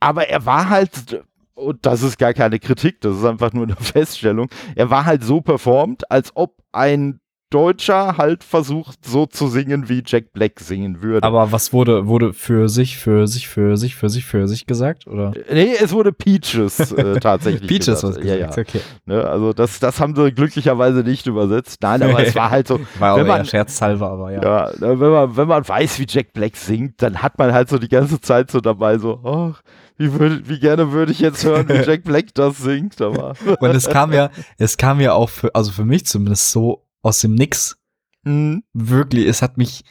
aber 0.00 0.28
er 0.28 0.44
war 0.44 0.68
halt 0.68 1.22
und 1.58 1.84
das 1.84 2.02
ist 2.02 2.18
gar 2.18 2.34
keine 2.34 2.58
Kritik, 2.58 3.00
das 3.00 3.16
ist 3.16 3.24
einfach 3.24 3.52
nur 3.52 3.64
eine 3.64 3.76
Feststellung. 3.80 4.48
Er 4.74 4.90
war 4.90 5.04
halt 5.04 5.22
so 5.24 5.40
performt, 5.40 6.10
als 6.10 6.32
ob 6.34 6.56
ein 6.72 7.20
Deutscher 7.50 8.18
halt 8.18 8.44
versucht, 8.44 9.04
so 9.06 9.24
zu 9.24 9.48
singen, 9.48 9.88
wie 9.88 10.02
Jack 10.04 10.32
Black 10.32 10.60
singen 10.60 11.02
würde. 11.02 11.26
Aber 11.26 11.50
was 11.50 11.72
wurde, 11.72 12.06
wurde 12.06 12.34
für 12.34 12.68
sich, 12.68 12.98
für 12.98 13.26
sich, 13.26 13.48
für 13.48 13.76
sich, 13.76 13.94
für 13.94 14.10
sich, 14.10 14.26
für 14.26 14.46
sich 14.46 14.66
gesagt? 14.66 15.06
Oder? 15.06 15.32
Nee, 15.50 15.74
es 15.80 15.92
wurde 15.92 16.12
Peaches 16.12 16.92
äh, 16.92 17.20
tatsächlich. 17.20 17.68
Peaches 17.68 18.02
was 18.02 18.16
gesagt, 18.16 18.24
ja, 18.26 18.36
ja. 18.36 18.50
okay. 18.50 18.80
Ne, 19.06 19.24
also 19.24 19.54
das, 19.54 19.80
das 19.80 19.98
haben 19.98 20.14
sie 20.14 20.30
glücklicherweise 20.32 20.98
nicht 21.00 21.26
übersetzt. 21.26 21.78
Nein, 21.80 22.02
aber 22.02 22.22
es 22.22 22.34
war 22.34 22.50
halt 22.50 22.68
so. 22.68 22.78
War 22.98 23.16
wenn 23.16 23.26
man, 23.26 23.44
scherzhalber, 23.44 24.10
aber 24.10 24.32
ja. 24.32 24.42
Ja, 24.42 24.70
ne, 24.78 25.00
wenn 25.00 25.10
man, 25.10 25.36
wenn 25.36 25.48
man 25.48 25.66
weiß, 25.66 25.98
wie 26.00 26.06
Jack 26.08 26.32
Black 26.32 26.56
singt, 26.56 27.00
dann 27.02 27.22
hat 27.22 27.38
man 27.38 27.52
halt 27.52 27.68
so 27.68 27.78
die 27.78 27.88
ganze 27.88 28.20
Zeit 28.20 28.50
so 28.50 28.60
dabei 28.60 28.98
so, 28.98 29.20
ach, 29.24 29.62
wie, 29.96 30.12
würd, 30.12 30.48
wie 30.48 30.58
gerne 30.58 30.92
würde 30.92 31.12
ich 31.12 31.20
jetzt 31.20 31.44
hören, 31.44 31.68
wie 31.68 31.72
Jack 31.86 32.04
Black 32.04 32.34
das 32.34 32.58
singt, 32.58 33.00
aber. 33.00 33.34
Und 33.60 33.70
es 33.70 33.88
kam 33.88 34.12
ja, 34.12 34.30
es 34.56 34.76
kam 34.76 35.00
ja 35.00 35.12
auch 35.12 35.28
für, 35.28 35.54
also 35.54 35.72
für 35.72 35.84
mich 35.84 36.06
zumindest 36.06 36.50
so 36.50 36.84
aus 37.02 37.20
dem 37.20 37.34
Nix. 37.34 37.78
Mhm. 38.24 38.62
Wirklich, 38.72 39.26
es 39.26 39.42
hat 39.42 39.58
mich 39.58 39.84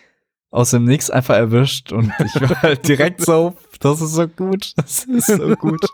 aus 0.50 0.72
dem 0.72 0.86
Nix 0.86 1.10
einfach 1.10 1.36
erwischt 1.36 1.92
und 1.92 2.12
ich 2.24 2.42
war 2.42 2.50
halt 2.62 2.88
direkt 2.88 3.22
so, 3.22 3.56
das 3.80 4.02
ist 4.02 4.14
so 4.14 4.28
gut, 4.28 4.72
das 4.78 5.04
ist 5.04 5.28
so 5.28 5.56
gut. 5.56 5.86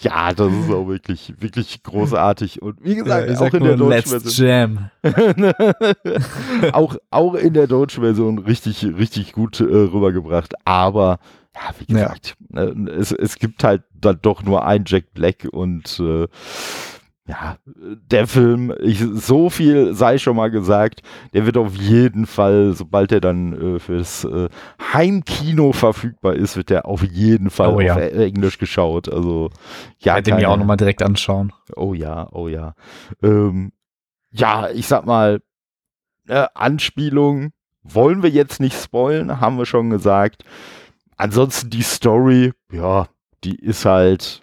ja, 0.00 0.32
das 0.32 0.52
ist 0.52 0.70
auch 0.70 0.86
wirklich, 0.86 1.34
wirklich 1.38 1.82
großartig 1.82 2.62
und 2.62 2.82
wie 2.82 2.94
gesagt, 2.94 3.28
ja, 3.28 3.40
auch 3.40 3.52
in 3.52 3.64
der 3.64 3.76
deutschen 3.76 4.20
Version. 4.20 4.90
auch, 6.72 6.96
auch 7.10 7.34
in 7.34 7.54
der 7.54 7.66
deutschen 7.66 8.04
Version 8.04 8.38
richtig, 8.38 8.84
richtig 8.84 9.32
gut 9.32 9.58
äh, 9.60 9.64
rübergebracht, 9.64 10.54
aber 10.64 11.18
ja, 11.54 11.74
wie 11.78 11.86
gesagt, 11.86 12.36
ja. 12.54 12.66
Ne, 12.72 12.90
es, 12.92 13.10
es 13.10 13.36
gibt 13.36 13.64
halt 13.64 13.82
dann 13.92 14.20
doch 14.22 14.44
nur 14.44 14.64
ein 14.64 14.84
Jack 14.86 15.12
Black 15.12 15.48
und 15.50 15.98
äh, 15.98 16.28
ja, 17.30 17.58
der 17.64 18.26
Film, 18.26 18.74
ich, 18.80 18.98
so 18.98 19.50
viel 19.50 19.94
sei 19.94 20.18
schon 20.18 20.34
mal 20.34 20.50
gesagt, 20.50 21.02
der 21.32 21.46
wird 21.46 21.56
auf 21.56 21.76
jeden 21.76 22.26
Fall, 22.26 22.72
sobald 22.72 23.12
er 23.12 23.20
dann 23.20 23.76
äh, 23.76 23.78
fürs 23.78 24.24
äh, 24.24 24.48
Heimkino 24.92 25.72
verfügbar 25.72 26.34
ist, 26.34 26.56
wird 26.56 26.70
der 26.70 26.86
auf 26.86 27.04
jeden 27.04 27.50
Fall 27.50 27.72
oh, 27.72 27.80
ja. 27.80 27.94
auf 27.94 28.00
Englisch 28.00 28.58
geschaut. 28.58 29.08
Also 29.08 29.50
ja, 30.00 30.16
hätte 30.16 30.34
mir 30.34 30.50
auch 30.50 30.56
nochmal 30.56 30.76
direkt 30.76 31.04
anschauen. 31.04 31.52
Oh 31.76 31.94
ja, 31.94 32.28
oh 32.32 32.48
ja. 32.48 32.74
Ähm, 33.22 33.70
ja, 34.32 34.68
ich 34.70 34.88
sag 34.88 35.06
mal, 35.06 35.40
äh, 36.26 36.48
Anspielung 36.54 37.52
wollen 37.84 38.24
wir 38.24 38.30
jetzt 38.30 38.58
nicht 38.58 38.76
spoilen, 38.76 39.40
haben 39.40 39.56
wir 39.56 39.66
schon 39.66 39.90
gesagt. 39.90 40.42
Ansonsten 41.16 41.70
die 41.70 41.82
Story, 41.82 42.52
ja, 42.72 43.06
die 43.44 43.54
ist 43.54 43.84
halt 43.84 44.42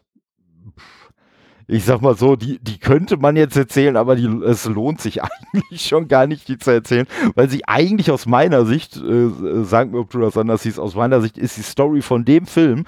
ich 1.67 1.83
sag 1.83 2.01
mal 2.01 2.15
so, 2.15 2.35
die, 2.35 2.59
die 2.59 2.77
könnte 2.77 3.17
man 3.17 3.35
jetzt 3.35 3.57
erzählen, 3.57 3.97
aber 3.97 4.15
die, 4.15 4.27
es 4.45 4.65
lohnt 4.65 5.01
sich 5.01 5.21
eigentlich 5.23 5.85
schon 5.85 6.07
gar 6.07 6.25
nicht, 6.25 6.47
die 6.47 6.57
zu 6.57 6.71
erzählen, 6.71 7.07
weil 7.35 7.49
sie 7.49 7.67
eigentlich 7.67 8.09
aus 8.09 8.25
meiner 8.25 8.65
Sicht, 8.65 8.95
äh, 8.97 9.29
sag 9.63 9.91
mir, 9.91 9.99
ob 9.99 10.09
du 10.09 10.19
das 10.19 10.37
anders 10.37 10.63
siehst, 10.63 10.79
aus 10.79 10.95
meiner 10.95 11.21
Sicht 11.21 11.37
ist 11.37 11.57
die 11.57 11.63
Story 11.63 12.01
von 12.01 12.23
dem 12.23 12.45
Film 12.45 12.85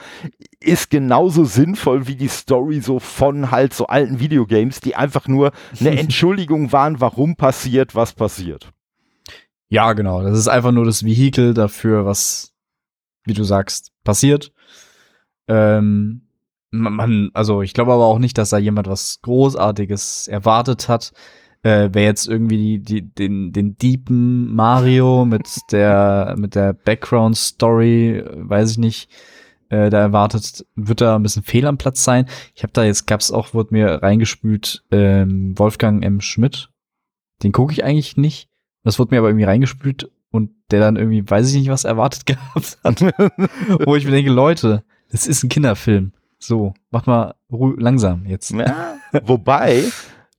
ist 0.61 0.89
genauso 0.89 1.45
sinnvoll 1.45 2.07
wie 2.07 2.15
die 2.15 2.27
Story 2.27 2.81
so 2.81 2.99
von 2.99 3.51
halt 3.51 3.73
so 3.73 3.87
alten 3.87 4.19
Videogames, 4.19 4.81
die 4.81 4.95
einfach 4.95 5.27
nur 5.27 5.51
eine 5.79 5.91
Entschuldigung 5.99 6.71
waren, 6.71 6.99
warum 6.99 7.35
passiert, 7.35 7.95
was 7.95 8.13
passiert. 8.13 8.71
Ja, 9.69 9.93
genau. 9.93 10.23
Das 10.23 10.37
ist 10.37 10.47
einfach 10.47 10.71
nur 10.71 10.85
das 10.85 11.05
Vehikel 11.05 11.53
dafür, 11.53 12.05
was, 12.05 12.53
wie 13.23 13.33
du 13.33 13.43
sagst, 13.43 13.91
passiert. 14.03 14.51
Ähm, 15.47 16.28
man, 16.71 17.29
also 17.33 17.61
ich 17.61 17.73
glaube 17.73 17.93
aber 17.93 18.05
auch 18.05 18.19
nicht, 18.19 18.37
dass 18.37 18.49
da 18.49 18.57
jemand 18.57 18.87
was 18.87 19.19
Großartiges 19.21 20.27
erwartet 20.27 20.87
hat. 20.87 21.13
Äh, 21.61 21.89
wer 21.91 22.03
jetzt 22.03 22.27
irgendwie 22.27 22.57
die, 22.57 22.79
die, 22.79 23.13
den, 23.13 23.51
den 23.51 23.77
deepen 23.77 24.53
Mario 24.55 25.25
mit 25.25 25.49
der, 25.71 26.35
mit 26.37 26.55
der 26.55 26.73
Background-Story, 26.73 28.23
weiß 28.33 28.71
ich 28.71 28.77
nicht, 28.77 29.09
äh, 29.69 29.89
da 29.89 29.99
erwartet, 29.99 30.65
wird 30.75 31.01
da 31.01 31.15
ein 31.15 31.23
bisschen 31.23 31.43
fehl 31.43 31.67
am 31.67 31.77
Platz 31.77 32.03
sein. 32.03 32.27
Ich 32.55 32.63
habe 32.63 32.73
da 32.73 32.83
jetzt, 32.83 33.07
gab's 33.07 33.31
auch, 33.31 33.53
wurde 33.53 33.73
mir 33.73 33.87
reingespült, 34.01 34.83
ähm, 34.91 35.57
Wolfgang 35.57 36.03
M. 36.03 36.21
Schmidt. 36.21 36.69
Den 37.43 37.51
gucke 37.51 37.73
ich 37.73 37.83
eigentlich 37.83 38.17
nicht. 38.17 38.49
Das 38.83 38.97
wurde 38.97 39.13
mir 39.13 39.19
aber 39.19 39.29
irgendwie 39.29 39.45
reingespült 39.45 40.09
und 40.31 40.51
der 40.71 40.79
dann 40.79 40.95
irgendwie, 40.95 41.29
weiß 41.29 41.49
ich 41.49 41.59
nicht, 41.59 41.69
was 41.69 41.83
erwartet 41.83 42.25
gehabt 42.25 42.79
hat. 42.83 43.01
Wo 43.85 43.95
ich 43.95 44.05
mir 44.05 44.11
denke, 44.11 44.31
Leute, 44.31 44.83
das 45.11 45.27
ist 45.27 45.43
ein 45.43 45.49
Kinderfilm. 45.49 46.13
So, 46.39 46.73
mach 46.89 47.05
mal 47.05 47.35
langsam 47.49 48.25
jetzt. 48.25 48.51
Ja, 48.51 48.95
wobei, 49.23 49.85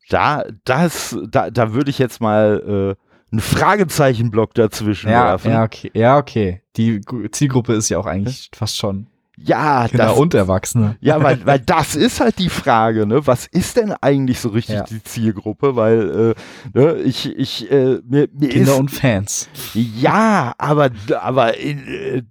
da, 0.08 0.44
das, 0.64 1.16
da, 1.28 1.50
da 1.50 1.72
würde 1.74 1.90
ich 1.90 1.98
jetzt 1.98 2.20
mal 2.20 2.96
äh, 2.96 3.30
einen 3.32 3.40
Fragezeichenblock 3.40 4.54
dazwischen 4.54 5.10
ja, 5.10 5.24
werfen. 5.26 5.52
Ja, 5.52 5.62
okay. 5.64 5.90
Ja, 5.94 6.18
okay. 6.18 6.62
Die 6.76 7.00
Zielgruppe 7.30 7.74
ist 7.74 7.88
ja 7.88 7.98
auch 7.98 8.06
eigentlich 8.06 8.50
fast 8.54 8.78
schon 8.78 9.06
ja, 9.42 9.88
Kinder 9.88 10.06
das, 10.06 10.18
und 10.18 10.34
Erwachsene. 10.34 10.96
Ja, 11.00 11.22
weil, 11.22 11.44
weil 11.46 11.58
das 11.60 11.94
ist 11.96 12.20
halt 12.20 12.38
die 12.38 12.48
Frage, 12.50 13.06
ne? 13.06 13.26
Was 13.26 13.46
ist 13.46 13.76
denn 13.76 13.92
eigentlich 14.00 14.38
so 14.40 14.50
richtig 14.50 14.76
Ja. 14.76 14.84
die 14.84 15.02
Zielgruppe? 15.02 15.76
Weil, 15.76 16.34
äh, 16.74 16.78
ne, 16.78 16.94
ich, 16.96 17.26
ich, 17.36 17.70
äh, 17.70 18.00
mir, 18.06 18.28
mir 18.32 18.48
Kinder 18.48 18.72
ist, 18.72 18.78
und 18.78 18.90
Fans. 18.90 19.48
ja, 19.74 20.52
aber, 20.58 20.90
aber, 21.20 21.58
äh, 21.58 22.22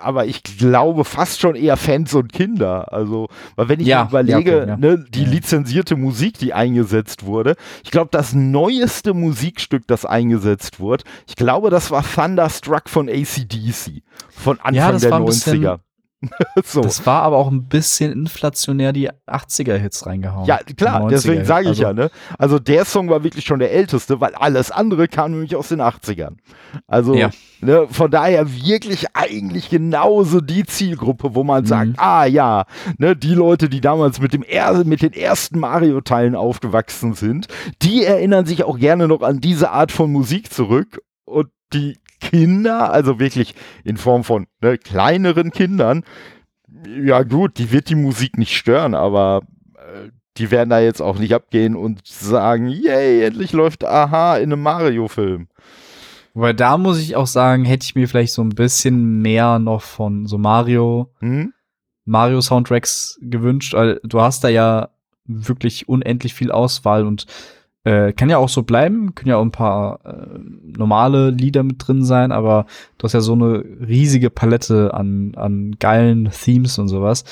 aber 0.00 0.26
ich 0.26 0.42
glaube 0.42 1.04
fast 1.04 1.40
schon 1.40 1.54
eher 1.54 1.78
Fans 1.78 2.12
und 2.14 2.30
Kinder. 2.32 2.92
Also, 2.92 3.28
weil 3.56 3.68
wenn 3.70 3.80
ich 3.80 3.86
Ja, 3.86 4.02
mir 4.04 4.08
überlege, 4.10 4.50
ja, 4.50 4.56
okay, 4.58 4.68
ja. 4.68 4.76
ne, 4.76 5.04
die 5.08 5.24
lizenzierte 5.24 5.96
Musik, 5.96 6.38
die 6.38 6.52
eingesetzt 6.52 7.24
wurde, 7.24 7.56
ich 7.82 7.90
glaube, 7.90 8.10
das 8.12 8.34
neueste 8.34 9.14
Musikstück, 9.14 9.86
das 9.86 10.04
eingesetzt 10.04 10.78
wurde, 10.78 11.04
ich 11.26 11.36
glaube, 11.36 11.70
das 11.70 11.90
war 11.90 12.04
Thunderstruck 12.04 12.88
von 12.90 13.08
ACDC 13.08 14.02
von 14.28 14.58
Anfang 14.60 14.98
der 14.98 15.10
war 15.10 15.18
ein 15.20 15.24
bisschen- 15.24 15.64
90er. 15.64 15.80
so. 16.64 16.82
Das 16.82 17.06
war 17.06 17.22
aber 17.22 17.38
auch 17.38 17.50
ein 17.50 17.64
bisschen 17.68 18.12
inflationär 18.12 18.92
die 18.92 19.10
80er-Hits 19.10 20.04
reingehauen. 20.06 20.44
Ja, 20.46 20.58
klar, 20.76 21.02
90er, 21.02 21.08
deswegen 21.08 21.44
sage 21.46 21.64
ich 21.64 21.68
also, 21.70 21.82
ja, 21.82 21.92
ne? 21.94 22.10
Also 22.38 22.58
der 22.58 22.84
Song 22.84 23.08
war 23.08 23.24
wirklich 23.24 23.44
schon 23.46 23.58
der 23.58 23.72
älteste, 23.72 24.20
weil 24.20 24.34
alles 24.34 24.70
andere 24.70 25.08
kam 25.08 25.30
nämlich 25.32 25.56
aus 25.56 25.68
den 25.68 25.80
80ern. 25.80 26.36
Also, 26.86 27.14
Ja. 27.14 27.30
ne, 27.62 27.86
von 27.90 28.10
daher 28.10 28.50
wirklich 28.54 29.06
eigentlich 29.14 29.70
genauso 29.70 30.40
die 30.42 30.64
Zielgruppe, 30.64 31.34
wo 31.34 31.42
man 31.42 31.64
sagt, 31.64 31.88
Mhm. 31.90 31.94
ah 31.98 32.24
ja, 32.26 32.66
ne, 32.98 33.16
die 33.16 33.34
Leute, 33.34 33.68
die 33.70 33.80
damals 33.80 34.20
mit 34.20 34.32
dem 34.34 34.42
er 34.42 34.84
mit 34.84 35.00
den 35.02 35.12
ersten 35.14 35.58
Mario-Teilen 35.58 36.34
aufgewachsen 36.36 37.14
sind, 37.14 37.46
die 37.82 38.04
erinnern 38.04 38.44
sich 38.44 38.64
auch 38.64 38.78
gerne 38.78 39.08
noch 39.08 39.22
an 39.22 39.40
diese 39.40 39.70
Art 39.70 39.90
von 39.90 40.12
Musik 40.12 40.52
zurück 40.52 41.00
und 41.24 41.48
die 41.72 41.99
Kinder, 42.20 42.92
also 42.92 43.18
wirklich 43.18 43.54
in 43.84 43.96
Form 43.96 44.24
von 44.24 44.46
ne, 44.60 44.78
kleineren 44.78 45.50
Kindern, 45.50 46.04
ja 47.04 47.22
gut, 47.22 47.58
die 47.58 47.72
wird 47.72 47.88
die 47.88 47.94
Musik 47.94 48.38
nicht 48.38 48.56
stören, 48.56 48.94
aber 48.94 49.42
äh, 49.74 50.10
die 50.36 50.50
werden 50.50 50.70
da 50.70 50.80
jetzt 50.80 51.02
auch 51.02 51.18
nicht 51.18 51.34
abgehen 51.34 51.76
und 51.76 52.06
sagen, 52.06 52.68
yay, 52.68 53.24
endlich 53.24 53.52
läuft 53.52 53.84
Aha 53.84 54.36
in 54.36 54.52
einem 54.52 54.62
Mario-Film. 54.62 55.48
Wobei 56.32 56.52
da 56.52 56.78
muss 56.78 57.00
ich 57.00 57.16
auch 57.16 57.26
sagen, 57.26 57.64
hätte 57.64 57.84
ich 57.84 57.96
mir 57.96 58.08
vielleicht 58.08 58.32
so 58.32 58.42
ein 58.42 58.50
bisschen 58.50 59.20
mehr 59.20 59.58
noch 59.58 59.82
von 59.82 60.26
so 60.26 60.38
Mario, 60.38 61.12
Hm? 61.18 61.52
Mario 62.04 62.40
Soundtracks 62.40 63.18
gewünscht, 63.20 63.74
weil 63.74 64.00
du 64.04 64.20
hast 64.20 64.42
da 64.42 64.48
ja 64.48 64.90
wirklich 65.26 65.88
unendlich 65.88 66.34
viel 66.34 66.50
Auswahl 66.50 67.06
und 67.06 67.26
äh, 67.84 68.12
kann 68.12 68.28
ja 68.28 68.38
auch 68.38 68.48
so 68.48 68.62
bleiben, 68.62 69.14
können 69.14 69.30
ja 69.30 69.36
auch 69.36 69.44
ein 69.44 69.52
paar 69.52 70.00
äh, 70.04 70.38
normale 70.76 71.30
Lieder 71.30 71.62
mit 71.62 71.76
drin 71.86 72.04
sein, 72.04 72.30
aber 72.32 72.66
du 72.98 73.04
hast 73.04 73.14
ja 73.14 73.20
so 73.20 73.32
eine 73.32 73.64
riesige 73.86 74.28
Palette 74.30 74.92
an, 74.94 75.32
an 75.36 75.76
geilen 75.78 76.30
Themes 76.30 76.78
und 76.78 76.88
sowas. 76.88 77.24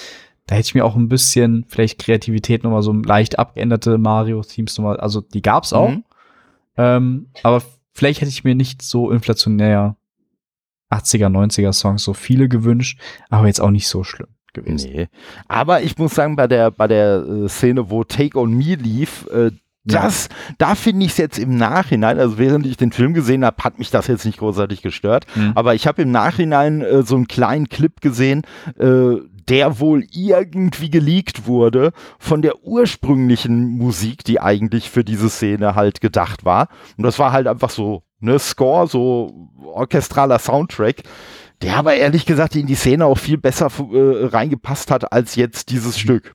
Da 0.47 0.55
hätte 0.55 0.67
ich 0.67 0.75
mir 0.75 0.85
auch 0.87 0.97
ein 0.97 1.09
bisschen 1.11 1.67
vielleicht 1.69 1.99
Kreativität 1.99 2.65
nochmal 2.65 2.81
so 2.83 2.93
leicht 2.93 3.39
abgeänderte 3.39 3.99
Mario-Themes 3.99 4.79
nochmal, 4.79 4.99
also 4.99 5.21
die 5.21 5.43
gab's 5.43 5.73
auch, 5.75 5.91
Mhm. 5.91 6.05
ähm, 6.79 7.27
aber 7.43 7.63
vielleicht 7.93 8.23
hätte 8.23 8.31
ich 8.31 8.45
mir 8.45 8.55
nicht 8.55 8.81
so 8.81 9.11
inflationär 9.11 9.97
80er, 10.91 11.29
90er 11.29 11.75
Songs 11.75 12.03
so 12.03 12.15
viele 12.15 12.49
gewünscht, 12.49 12.99
aber 13.29 13.47
jetzt 13.47 13.61
auch 13.61 13.71
nicht 13.71 13.89
so 13.89 14.05
schlimm 14.05 14.29
gewesen. 14.55 14.91
Nee. 14.91 15.09
Aber 15.49 15.83
ich 15.83 15.99
muss 15.99 16.15
sagen, 16.15 16.35
bei 16.37 16.47
der, 16.47 16.71
bei 16.71 16.87
der 16.89 17.27
äh, 17.27 17.49
Szene, 17.51 17.91
wo 17.91 18.05
Take 18.05 18.39
on 18.41 18.55
Me 18.55 18.75
lief, 18.77 19.27
äh, 19.31 19.51
das, 19.89 20.29
da 20.59 20.75
finde 20.75 21.07
ich 21.07 21.13
es 21.13 21.19
jetzt 21.19 21.39
im 21.39 21.57
Nachhinein, 21.57 22.19
also 22.19 22.39
während 22.39 22.67
ich 22.67 22.77
den 22.77 22.93
Film 22.93 23.15
gesehen 23.15 23.45
habe, 23.45 23.63
hat 23.63 23.79
mich 23.79 23.91
das 23.91 24.07
jetzt 24.07 24.25
nicht 24.25 24.39
großartig 24.39 24.83
gestört. 24.83 25.27
Mhm. 25.35 25.53
Aber 25.55 25.75
ich 25.75 25.87
habe 25.87 26.03
im 26.03 26.11
Nachhinein 26.11 26.83
äh, 26.83 27.03
so 27.03 27.17
einen 27.17 27.29
kleinen 27.29 27.69
Clip 27.69 28.01
gesehen, 28.01 28.43
äh, 28.79 29.17
der 29.49 29.81
wohl 29.81 30.05
irgendwie 30.13 30.91
geleakt 30.91 31.47
wurde 31.47 31.93
von 32.19 32.43
der 32.43 32.63
ursprünglichen 32.65 33.71
Musik, 33.79 34.25
die 34.25 34.41
eigentlich 34.41 34.91
für 34.91 35.05
diese 35.05 35.31
Szene 35.31 35.75
halt 35.75 36.01
gedacht 36.01 36.45
war. 36.45 36.69
Und 36.97 37.05
das 37.05 37.19
war 37.19 37.33
halt 37.33 37.47
einfach 37.47 37.71
so, 37.71 38.03
ne, 38.21 38.39
Score, 38.39 38.87
so 38.87 39.49
orchestraler 39.65 40.39
Soundtrack, 40.39 41.03
der 41.63 41.77
aber 41.77 41.95
ehrlich 41.95 42.27
gesagt 42.27 42.57
in 42.57 42.67
die 42.67 42.75
Szene 42.75 43.07
auch 43.07 43.19
viel 43.19 43.39
besser 43.39 43.67
äh, 43.67 44.27
reingepasst 44.27 44.91
hat 44.91 45.13
als 45.13 45.35
jetzt 45.35 45.71
dieses 45.71 45.99
Stück. 45.99 46.35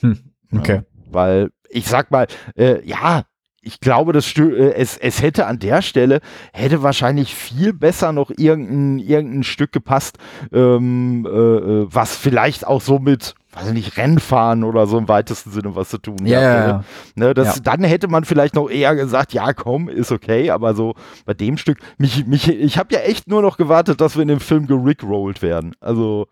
Hm, 0.00 0.18
okay. 0.52 0.76
Ja, 0.76 0.82
weil 1.10 1.50
ich 1.72 1.86
sag 1.86 2.10
mal, 2.10 2.26
äh, 2.56 2.84
ja, 2.86 3.24
ich 3.64 3.78
glaube, 3.78 4.12
das 4.12 4.36
äh, 4.36 4.74
es, 4.74 4.96
es 4.98 5.22
hätte 5.22 5.46
an 5.46 5.60
der 5.60 5.82
Stelle, 5.82 6.20
hätte 6.52 6.82
wahrscheinlich 6.82 7.34
viel 7.34 7.72
besser 7.72 8.12
noch 8.12 8.32
irgendein, 8.36 8.98
irgendein 8.98 9.42
Stück 9.44 9.70
gepasst, 9.70 10.18
ähm, 10.52 11.24
äh, 11.24 11.30
äh, 11.30 11.86
was 11.88 12.16
vielleicht 12.16 12.66
auch 12.66 12.80
so 12.80 12.98
mit, 12.98 13.36
weiß 13.52 13.68
ich 13.68 13.74
nicht, 13.74 13.96
Rennfahren 13.96 14.64
oder 14.64 14.88
so 14.88 14.98
im 14.98 15.06
weitesten 15.06 15.52
Sinne 15.52 15.76
was 15.76 15.90
zu 15.90 15.98
tun 15.98 16.16
gehabt 16.16 16.30
ja. 16.42 16.84
Ne, 17.14 17.34
das, 17.34 17.56
Ja. 17.56 17.62
Dann 17.62 17.84
hätte 17.84 18.08
man 18.08 18.24
vielleicht 18.24 18.56
noch 18.56 18.68
eher 18.68 18.96
gesagt, 18.96 19.32
ja 19.32 19.52
komm, 19.52 19.88
ist 19.88 20.10
okay, 20.10 20.50
aber 20.50 20.74
so 20.74 20.94
bei 21.24 21.34
dem 21.34 21.56
Stück, 21.56 21.78
mich, 21.98 22.26
mich, 22.26 22.48
ich 22.48 22.78
habe 22.78 22.92
ja 22.92 23.00
echt 23.02 23.28
nur 23.28 23.42
noch 23.42 23.58
gewartet, 23.58 24.00
dass 24.00 24.16
wir 24.16 24.22
in 24.22 24.28
dem 24.28 24.40
Film 24.40 24.66
gerickrollt 24.66 25.40
werden. 25.40 25.74
Also 25.78 26.26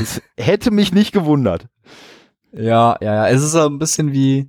es 0.00 0.22
hätte 0.38 0.70
mich 0.70 0.92
nicht 0.94 1.12
gewundert. 1.12 1.66
Ja, 2.52 2.96
ja, 3.00 3.14
ja. 3.14 3.28
Es 3.28 3.42
ist 3.42 3.56
ein 3.56 3.78
bisschen 3.78 4.12
wie, 4.12 4.48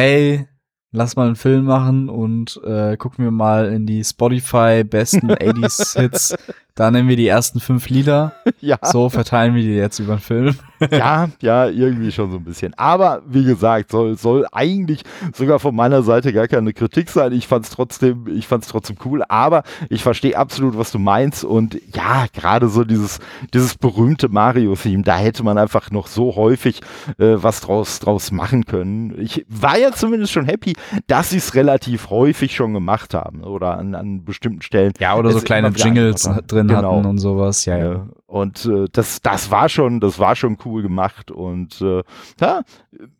hey, 0.00 0.48
lass 0.92 1.14
mal 1.14 1.26
einen 1.26 1.36
Film 1.36 1.66
machen 1.66 2.08
und 2.08 2.58
äh, 2.64 2.96
gucken 2.96 3.22
wir 3.22 3.30
mal 3.30 3.70
in 3.70 3.84
die 3.84 4.02
Spotify 4.02 4.82
besten 4.82 5.30
80s 5.30 6.00
Hits. 6.00 6.34
Da 6.74 6.90
nehmen 6.90 7.08
wir 7.08 7.16
die 7.16 7.28
ersten 7.28 7.60
fünf 7.60 7.88
Lieder. 7.88 8.32
Ja. 8.62 8.78
So 8.82 9.08
verteilen 9.08 9.54
wir 9.54 9.62
die 9.62 9.74
jetzt 9.74 10.00
über 10.00 10.16
den 10.16 10.20
Film. 10.20 10.54
ja, 10.90 11.28
ja, 11.40 11.66
irgendwie 11.66 12.12
schon 12.12 12.30
so 12.30 12.36
ein 12.36 12.44
bisschen. 12.44 12.74
Aber 12.74 13.22
wie 13.26 13.44
gesagt, 13.44 13.90
soll, 13.90 14.16
soll 14.18 14.46
eigentlich 14.52 15.02
sogar 15.34 15.58
von 15.60 15.74
meiner 15.74 16.02
Seite 16.02 16.32
gar 16.32 16.46
keine 16.48 16.72
Kritik 16.72 17.10
sein. 17.10 17.32
Ich 17.32 17.46
fand's 17.46 17.70
trotzdem, 17.70 18.26
ich 18.28 18.46
fand's 18.46 18.68
trotzdem 18.68 18.96
cool, 19.04 19.22
aber 19.28 19.62
ich 19.88 20.02
verstehe 20.02 20.36
absolut, 20.36 20.76
was 20.76 20.90
du 20.90 20.98
meinst. 20.98 21.44
Und 21.44 21.80
ja, 21.94 22.26
gerade 22.34 22.68
so 22.68 22.84
dieses, 22.84 23.18
dieses 23.54 23.76
berühmte 23.76 24.28
Mario-Theme, 24.28 25.02
da 25.04 25.16
hätte 25.16 25.42
man 25.42 25.56
einfach 25.56 25.90
noch 25.90 26.06
so 26.06 26.36
häufig 26.36 26.80
äh, 27.18 27.36
was 27.36 27.60
draus, 27.60 28.00
draus 28.00 28.30
machen 28.30 28.64
können. 28.64 29.14
Ich 29.20 29.46
war 29.48 29.78
ja 29.78 29.92
zumindest 29.92 30.32
schon 30.32 30.44
happy, 30.44 30.74
dass 31.06 31.30
sie 31.30 31.38
es 31.38 31.54
relativ 31.54 32.10
häufig 32.10 32.54
schon 32.54 32.74
gemacht 32.74 33.14
haben 33.14 33.42
oder 33.42 33.78
an, 33.78 33.94
an 33.94 34.24
bestimmten 34.24 34.62
Stellen. 34.62 34.92
Ja, 34.98 35.16
oder 35.16 35.30
so 35.30 35.38
Es 35.38 35.44
kleine 35.44 35.68
Jingles 35.68 36.28
haben. 36.28 36.46
Drin 36.68 36.76
Genau. 36.78 36.96
hatten 36.96 37.06
und 37.06 37.18
sowas. 37.18 37.64
Ja, 37.64 37.78
ja. 37.78 37.92
Ja, 37.92 38.06
und 38.26 38.64
äh, 38.66 38.86
das, 38.92 39.20
das 39.22 39.50
war 39.50 39.68
schon, 39.68 40.00
das 40.00 40.18
war 40.18 40.36
schon 40.36 40.56
cool 40.64 40.82
gemacht. 40.82 41.30
Und 41.30 41.80
äh, 41.80 42.02
ja, 42.40 42.62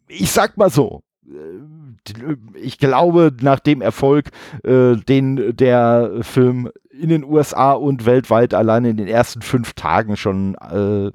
ich 0.09 0.31
sag 0.31 0.57
mal 0.57 0.71
so, 0.71 1.03
äh, 1.27 2.35
ich 2.55 2.79
glaube, 2.79 3.33
nach 3.41 3.61
dem 3.61 3.83
Erfolg, 3.83 4.31
äh, 4.65 4.97
den 4.97 5.57
der 5.57 6.11
Film 6.23 6.71
in 6.91 7.09
den 7.09 7.25
USA 7.25 7.73
und 7.73 8.05
weltweit 8.07 8.53
allein 8.55 8.85
in 8.85 8.97
den 8.97 9.09
ersten 9.09 9.43
fünf 9.43 9.73
Tagen 9.75 10.17
schon 10.17 10.55
äh, 10.57 11.11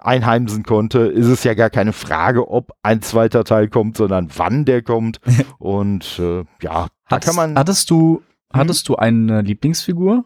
einheimsen 0.00 0.62
konnte, 0.62 1.00
ist 1.00 1.26
es 1.26 1.42
ja 1.44 1.54
gar 1.54 1.70
keine 1.70 1.92
Frage, 1.92 2.48
ob 2.48 2.72
ein 2.82 3.02
zweiter 3.02 3.44
Teil 3.44 3.68
kommt, 3.68 3.96
sondern 3.96 4.28
wann 4.36 4.64
der 4.64 4.82
kommt. 4.82 5.20
und 5.58 6.18
äh, 6.20 6.44
ja, 6.62 6.86
da 7.08 7.18
kann 7.18 7.34
man. 7.36 7.56
hattest 7.56 7.90
du, 7.90 8.22
hattest 8.52 8.88
du 8.88 8.96
eine 8.96 9.42
Lieblingsfigur? 9.42 10.24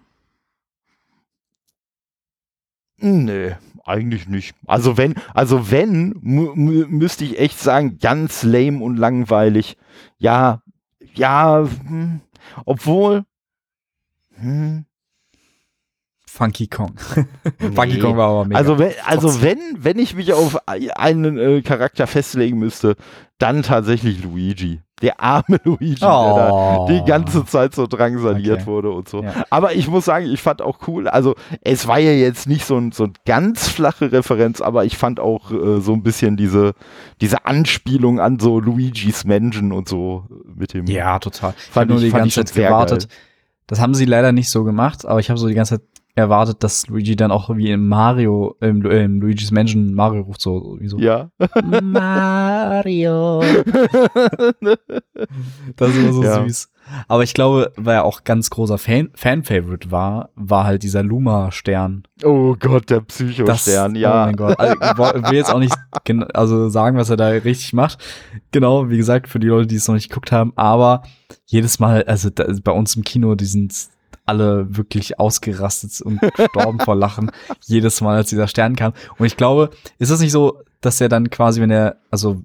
Nö, 3.00 3.52
eigentlich 3.84 4.28
nicht. 4.28 4.54
Also 4.66 4.96
wenn, 4.96 5.14
also 5.34 5.70
wenn, 5.70 6.14
mü 6.20 6.50
mü 6.54 6.86
müsste 6.88 7.24
ich 7.24 7.38
echt 7.38 7.58
sagen, 7.58 7.98
ganz 7.98 8.42
lame 8.42 8.82
und 8.82 8.96
langweilig. 8.96 9.76
Ja, 10.18 10.62
ja, 11.14 11.66
hm, 11.86 12.20
obwohl, 12.66 13.24
hm, 14.36 14.84
Funky 16.32 16.68
Kong. 16.68 16.94
Nee. 17.60 17.72
Funky 17.74 17.98
Kong 17.98 18.16
war 18.16 18.28
aber 18.30 18.44
mega. 18.44 18.58
Also 18.58 18.78
wenn, 18.78 18.92
also 19.04 19.42
wenn, 19.42 19.58
wenn 19.78 19.98
ich 19.98 20.14
mich 20.14 20.32
auf 20.32 20.58
einen 20.68 21.36
äh, 21.38 21.62
Charakter 21.62 22.06
festlegen 22.06 22.58
müsste, 22.58 22.94
dann 23.38 23.62
tatsächlich 23.62 24.22
Luigi. 24.22 24.80
Der 25.02 25.20
arme 25.20 25.58
Luigi, 25.64 25.96
der 25.96 26.08
da 26.08 26.50
Oh. 26.52 26.86
die 26.88 27.02
ganze 27.04 27.44
Zeit 27.46 27.74
so 27.74 27.86
drangsaliert 27.86 28.58
Okay. 28.60 28.66
wurde 28.66 28.90
und 28.90 29.08
so. 29.08 29.22
Ja. 29.22 29.44
Aber 29.50 29.74
ich 29.74 29.88
muss 29.88 30.04
sagen, 30.04 30.26
ich 30.26 30.40
fand 30.40 30.62
auch 30.62 30.78
cool, 30.86 31.08
also 31.08 31.34
es 31.62 31.86
war 31.86 31.98
ja 31.98 32.12
jetzt 32.12 32.46
nicht 32.46 32.64
so 32.64 32.76
ein, 32.76 32.92
so 32.92 33.04
ein 33.04 33.14
ganz 33.26 33.68
flache 33.68 34.12
Referenz, 34.12 34.60
aber 34.60 34.84
ich 34.84 34.96
fand 34.96 35.18
auch 35.20 35.50
äh, 35.50 35.80
so 35.80 35.92
ein 35.94 36.02
bisschen 36.02 36.36
diese, 36.36 36.72
diese 37.20 37.44
Anspielung 37.46 38.20
an 38.20 38.38
so 38.38 38.60
Luigis 38.60 39.24
Menschen 39.24 39.72
und 39.72 39.88
so 39.88 40.24
mit 40.54 40.74
dem. 40.74 40.86
Ja, 40.86 41.18
total. 41.18 41.54
Ich 41.58 41.64
Fand 41.64 41.90
habe 41.90 41.92
nur 41.94 42.00
die 42.00 42.10
fand 42.10 42.22
ganze 42.24 42.44
Zeit 42.44 42.54
gewartet. 42.54 43.08
Das 43.66 43.78
haben 43.80 43.94
sie 43.94 44.04
leider 44.04 44.32
nicht 44.32 44.50
so 44.50 44.64
gemacht, 44.64 45.06
aber 45.06 45.20
ich 45.20 45.30
habe 45.30 45.38
so 45.38 45.46
die 45.46 45.54
ganze 45.54 45.78
Zeit 45.78 45.86
erwartet, 46.20 46.62
dass 46.62 46.86
Luigi 46.88 47.16
dann 47.16 47.30
auch 47.30 47.54
wie 47.56 47.70
im 47.70 47.88
Mario, 47.88 48.56
im, 48.60 48.84
äh, 48.84 49.04
im 49.04 49.20
Luigi's 49.20 49.50
Mansion 49.50 49.92
Mario 49.94 50.22
ruft 50.22 50.40
so, 50.40 50.76
wie 50.80 50.88
so. 50.88 50.98
Ja. 50.98 51.30
Mario. 51.82 53.42
Das 55.76 55.90
ist 55.90 55.96
immer 55.98 56.12
so 56.12 56.22
Ja. 56.22 56.42
süß. 56.44 56.70
Aber 57.06 57.22
ich 57.22 57.34
glaube, 57.34 57.72
weil 57.76 57.96
er 57.96 58.04
auch 58.04 58.24
ganz 58.24 58.50
großer 58.50 58.78
Fan- 58.78 59.10
Fan-Favorite 59.14 59.90
war, 59.90 60.30
war 60.34 60.64
halt 60.64 60.82
dieser 60.82 61.02
Luma-Stern. 61.02 62.02
Oh 62.24 62.56
Gott, 62.58 62.90
der 62.90 63.00
Psycho-Stern, 63.00 63.94
Oh 63.96 63.98
ja. 63.98 64.24
mein 64.26 64.36
Gott. 64.36 64.58
Also, 64.58 64.74
ich 65.16 65.30
will 65.30 65.36
jetzt 65.36 65.52
auch 65.54 65.58
nicht 65.60 65.74
also 66.34 66.68
sagen, 66.68 66.96
was 66.96 67.10
er 67.10 67.16
da 67.16 67.28
richtig 67.28 67.72
macht. 67.74 67.98
Genau, 68.50 68.88
wie 68.90 68.96
gesagt, 68.96 69.28
für 69.28 69.38
die 69.38 69.46
Leute, 69.48 69.68
die 69.68 69.76
es 69.76 69.86
noch 69.86 69.94
nicht 69.94 70.08
geguckt 70.08 70.32
haben. 70.32 70.52
Aber 70.56 71.02
jedes 71.46 71.78
Mal, 71.78 72.02
also 72.04 72.30
da, 72.30 72.46
bei 72.64 72.72
uns 72.72 72.96
im 72.96 73.04
Kino, 73.04 73.34
die 73.36 73.44
sind 73.44 73.72
alle 74.26 74.76
wirklich 74.76 75.18
ausgerastet 75.18 76.00
und 76.02 76.20
gestorben 76.36 76.78
vor 76.80 76.94
Lachen. 76.96 77.30
Jedes 77.66 78.00
Mal, 78.00 78.16
als 78.16 78.28
dieser 78.30 78.48
Stern 78.48 78.76
kam. 78.76 78.92
Und 79.18 79.26
ich 79.26 79.36
glaube, 79.36 79.70
ist 79.98 80.10
das 80.10 80.20
nicht 80.20 80.32
so, 80.32 80.58
dass 80.80 81.00
er 81.00 81.08
dann 81.08 81.30
quasi, 81.30 81.60
wenn 81.60 81.70
er, 81.70 81.96
also, 82.10 82.42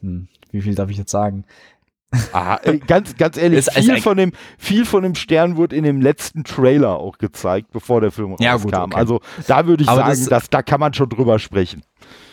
hm, 0.00 0.28
wie 0.52 0.62
viel 0.62 0.74
darf 0.74 0.90
ich 0.90 0.96
jetzt 0.96 1.10
sagen? 1.10 1.44
Ah, 2.32 2.58
äh, 2.62 2.78
ganz, 2.78 3.16
ganz 3.16 3.36
ehrlich, 3.36 3.58
ist 3.58 3.72
viel, 3.72 3.90
eigentlich- 3.90 4.02
von 4.04 4.16
dem, 4.16 4.32
viel 4.58 4.84
von 4.86 5.02
dem 5.02 5.14
Stern 5.16 5.56
wurde 5.56 5.76
in 5.76 5.82
dem 5.84 6.00
letzten 6.00 6.44
Trailer 6.44 6.96
auch 6.98 7.18
gezeigt, 7.18 7.72
bevor 7.72 8.00
der 8.00 8.12
Film 8.12 8.36
Ja, 8.38 8.56
gut, 8.56 8.72
rauskam. 8.72 8.84
okay. 8.92 8.96
Also 8.96 9.20
da 9.48 9.66
würde 9.66 9.82
ich 9.82 9.88
Aber 9.88 9.98
sagen, 10.02 10.10
das- 10.20 10.28
dass, 10.28 10.50
da 10.50 10.62
kann 10.62 10.80
man 10.80 10.94
schon 10.94 11.08
drüber 11.08 11.38
sprechen. 11.38 11.82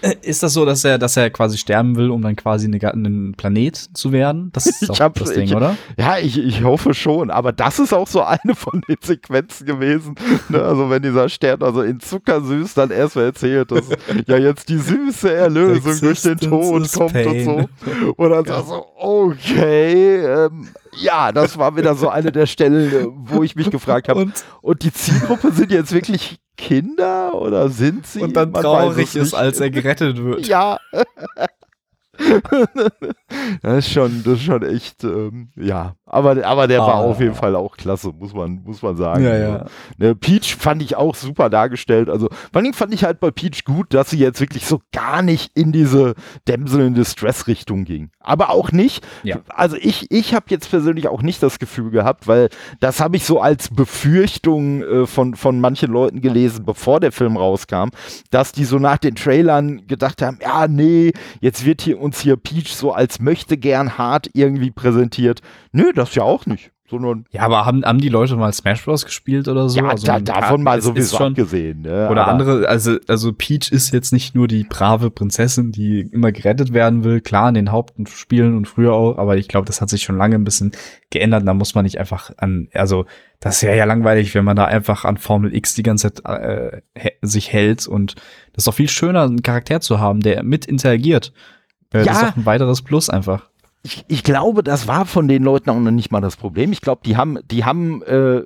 Äh, 0.02 0.16
Ist 0.22 0.44
das 0.44 0.52
so, 0.54 0.66
dass 0.66 0.84
er, 0.84 0.98
dass 0.98 1.16
er 1.16 1.30
quasi 1.30 1.58
sterben 1.58 1.96
will, 1.96 2.10
um 2.12 2.22
dann 2.22 2.36
quasi 2.36 2.66
eine, 2.68 2.78
ein 2.94 3.36
Planet 3.38 3.78
zu 3.94 4.12
werden? 4.12 4.50
Das 4.52 4.66
ist 4.66 4.82
doch 4.90 5.00
hab- 5.00 5.14
das 5.16 5.32
Ding, 5.34 5.44
ich- 5.46 5.56
oder? 5.56 5.78
Ja, 5.98 6.18
ich, 6.18 6.38
ich 6.38 6.64
hoffe 6.64 6.94
schon, 6.94 7.32
aber 7.32 7.54
das 7.54 7.80
ist 7.80 7.94
auch 7.94 8.08
so 8.08 8.22
eine 8.22 8.54
von 8.56 8.82
den 8.88 8.98
Sequenzen 9.02 9.66
gewesen. 9.66 10.16
Ne? 10.50 10.62
Also 10.62 10.90
wenn 10.90 11.02
dieser 11.04 11.30
Stern 11.30 11.64
also 11.64 11.82
in 11.84 12.00
Zuckersüß 12.02 12.74
dann 12.74 12.92
erstmal 12.92 13.26
erzählt, 13.26 13.72
dass 13.72 13.86
ja 14.28 14.38
jetzt 14.38 14.68
die 14.68 14.78
süße 14.78 15.34
Erlösung 15.34 16.00
durch 16.02 16.22
den 16.22 16.38
Tod 16.38 16.92
kommt 16.92 16.98
und 16.98 17.14
pain. 17.14 17.46
so. 17.46 18.14
Und 18.18 18.30
dann 18.30 18.44
ja. 18.46 18.62
so, 18.62 18.86
okay, 18.98 20.18
ähm, 20.26 20.68
ja, 21.02 21.32
das 21.32 21.58
war 21.58 21.76
wieder 21.76 21.96
so 21.96 22.10
eine 22.10 22.32
der 22.32 22.46
Stellen, 22.46 23.08
wo 23.26 23.42
ich 23.44 23.56
mich 23.56 23.70
gefragt 23.72 24.10
habe, 24.10 24.22
Und, 24.22 24.44
Und 24.62 24.84
die 24.84 24.92
Zielgruppe 24.94 25.52
sind 25.52 25.72
jetzt 25.72 25.92
wirklich 25.92 26.40
Kinder 26.58 27.34
oder 27.36 27.70
sind 27.70 28.06
sie? 28.08 28.22
und 28.22 28.36
dann 28.36 28.52
Man 28.52 28.62
traurig 28.62 29.16
ist, 29.16 29.34
als 29.34 29.60
er 29.60 29.70
gerettet 29.70 30.24
wird. 30.24 30.48
Ja. 30.48 30.80
das 33.62 33.86
ist 33.86 33.92
schon, 33.92 34.24
das 34.24 34.34
ist 34.36 34.44
schon 34.44 34.64
echt, 34.64 35.04
ähm, 35.04 35.50
ja. 35.56 35.96
Aber, 36.06 36.46
aber 36.46 36.68
der 36.68 36.80
war 36.80 36.96
Ah. 36.96 37.02
auf 37.02 37.20
jeden 37.20 37.34
Fall 37.34 37.56
auch 37.56 37.76
klasse, 37.76 38.12
muss 38.18 38.34
man, 38.34 38.62
muss 38.64 38.82
man 38.84 38.96
sagen. 38.96 39.24
Ja, 39.24 39.36
ja. 39.36 39.66
Ne, 39.98 40.14
Peach 40.14 40.56
fand 40.56 40.82
ich 40.84 40.96
auch 40.96 41.16
super 41.16 41.50
dargestellt. 41.50 42.08
Also, 42.10 42.30
vor 42.52 42.62
allem 42.62 42.74
fand 42.74 42.94
ich 42.94 43.04
halt 43.04 43.20
bei 43.20 43.32
Peach 43.32 43.64
gut, 43.66 43.94
dass 43.96 44.12
sie 44.12 44.20
jetzt 44.20 44.40
wirklich 44.40 44.68
so 44.68 44.80
gar 44.92 45.24
nicht 45.24 45.58
in 45.58 45.72
diese 45.72 46.14
Damsel 46.46 46.86
in 46.86 46.94
Distress 46.94 47.48
Richtung 47.48 47.84
ging. 47.84 48.12
Aber 48.20 48.52
auch 48.52 48.72
nicht. 48.72 49.04
Ja. 49.24 49.38
Also 49.50 49.76
ich, 49.78 50.12
ich 50.12 50.36
habe 50.36 50.46
jetzt 50.50 50.70
persönlich 50.70 51.08
auch 51.08 51.24
nicht 51.24 51.42
das 51.42 51.58
Gefühl 51.58 51.90
gehabt, 51.90 52.28
weil 52.28 52.50
das 52.80 53.00
habe 53.00 53.18
ich 53.18 53.26
so 53.26 53.42
als 53.42 53.70
Befürchtung 53.70 54.84
äh, 54.84 55.06
von, 55.08 55.36
von 55.36 55.60
manchen 55.60 55.92
Leuten 55.92 56.22
gelesen, 56.22 56.64
bevor 56.66 57.00
der 57.00 57.12
Film 57.12 57.38
rauskam, 57.38 57.90
dass 58.30 58.52
die 58.52 58.66
so 58.66 58.78
nach 58.78 58.98
den 58.98 59.16
Trailern 59.16 59.88
gedacht 59.88 60.22
haben, 60.22 60.38
ja, 60.42 60.68
nee, 60.68 61.12
jetzt 61.42 61.66
wird 61.66 61.82
hier 61.82 62.00
uns 62.04 62.20
hier 62.20 62.36
Peach 62.38 62.74
so 62.76 62.92
als 62.92 63.20
möchte 63.20 63.58
gern 63.58 63.98
hart 63.98 64.30
irgendwie 64.34 64.72
präsentiert. 64.72 65.42
Nö, 65.72 65.92
das 65.96 66.14
ja 66.16 66.24
auch 66.24 66.46
nicht. 66.46 66.70
Sondern 66.90 67.26
Ja, 67.32 67.44
aber 67.44 67.66
haben, 67.66 67.84
haben 67.86 68.00
die 68.00 68.10
Leute 68.10 68.36
mal 68.36 68.52
Smash 68.54 68.84
Bros. 68.84 69.06
gespielt 69.06 69.48
oder 69.48 69.68
so? 69.70 69.80
ja, 69.80 69.88
Also 69.88 70.06
da, 70.06 70.20
davon 70.20 70.62
mal 70.62 70.80
sowieso 70.82 71.18
schon, 71.18 71.28
abgesehen. 71.32 71.82
Ne? 71.82 72.10
Oder 72.12 72.24
Aber- 72.28 72.32
andere, 72.32 72.68
also, 72.68 72.98
also 73.08 73.32
Peach 73.34 73.72
ist 73.72 73.92
jetzt 73.94 74.12
nicht 74.12 74.36
nur 74.36 74.48
die 74.50 74.66
brave 74.66 75.10
Prinzessin, 75.10 75.72
die 75.72 76.02
immer 76.12 76.32
gerettet 76.34 76.74
werden 76.74 77.04
will, 77.06 77.22
klar 77.22 77.48
in 77.48 77.56
den 77.56 77.72
Hauptspielen 77.72 78.56
und 78.58 78.68
früher 78.68 78.94
auch, 78.94 79.18
aber 79.18 79.38
ich 79.38 79.48
glaube, 79.48 79.66
das 79.66 79.80
hat 79.82 79.90
sich 79.90 80.04
schon 80.04 80.18
lange 80.18 80.36
ein 80.36 80.44
bisschen 80.44 80.74
geändert. 81.10 81.48
Da 81.48 81.54
muss 81.54 81.74
man 81.74 81.86
nicht 81.86 82.00
einfach 82.00 82.32
an, 82.38 82.68
also 82.74 83.06
das 83.40 83.64
wäre 83.64 83.78
ja 83.78 83.86
langweilig, 83.86 84.36
wenn 84.36 84.46
man 84.46 84.58
da 84.58 84.66
einfach 84.66 85.06
an 85.06 85.18
Formel 85.18 85.56
X 85.56 85.74
die 85.76 85.84
ganze 85.84 86.14
Zeit 86.14 86.26
äh, 86.44 86.82
sich 87.22 87.52
hält 87.54 87.88
und 87.88 88.16
das 88.52 88.64
ist 88.64 88.68
doch 88.68 88.74
viel 88.76 88.90
schöner, 88.90 89.24
einen 89.24 89.42
Charakter 89.42 89.80
zu 89.80 90.00
haben, 90.00 90.20
der 90.20 90.44
mit 90.44 90.66
interagiert. 90.66 91.32
Das 91.94 92.06
Ja. 92.06 92.12
ist 92.14 92.22
doch 92.24 92.36
ein 92.38 92.46
weiteres 92.46 92.82
Plus 92.82 93.10
einfach. 93.10 93.48
ich, 93.84 94.04
ich 94.08 94.24
glaube, 94.24 94.64
das 94.64 94.88
war 94.88 95.06
von 95.06 95.28
den 95.28 95.44
Leuten 95.44 95.70
auch 95.70 95.80
noch 95.80 95.92
nicht 95.92 96.12
mal 96.12 96.22
das 96.22 96.36
Problem. 96.36 96.72
Ich 96.74 96.82
glaube, 96.82 97.02
die 97.06 97.16
haben, 97.18 97.40
die 97.52 97.64
haben 97.66 98.02
äh, 98.04 98.42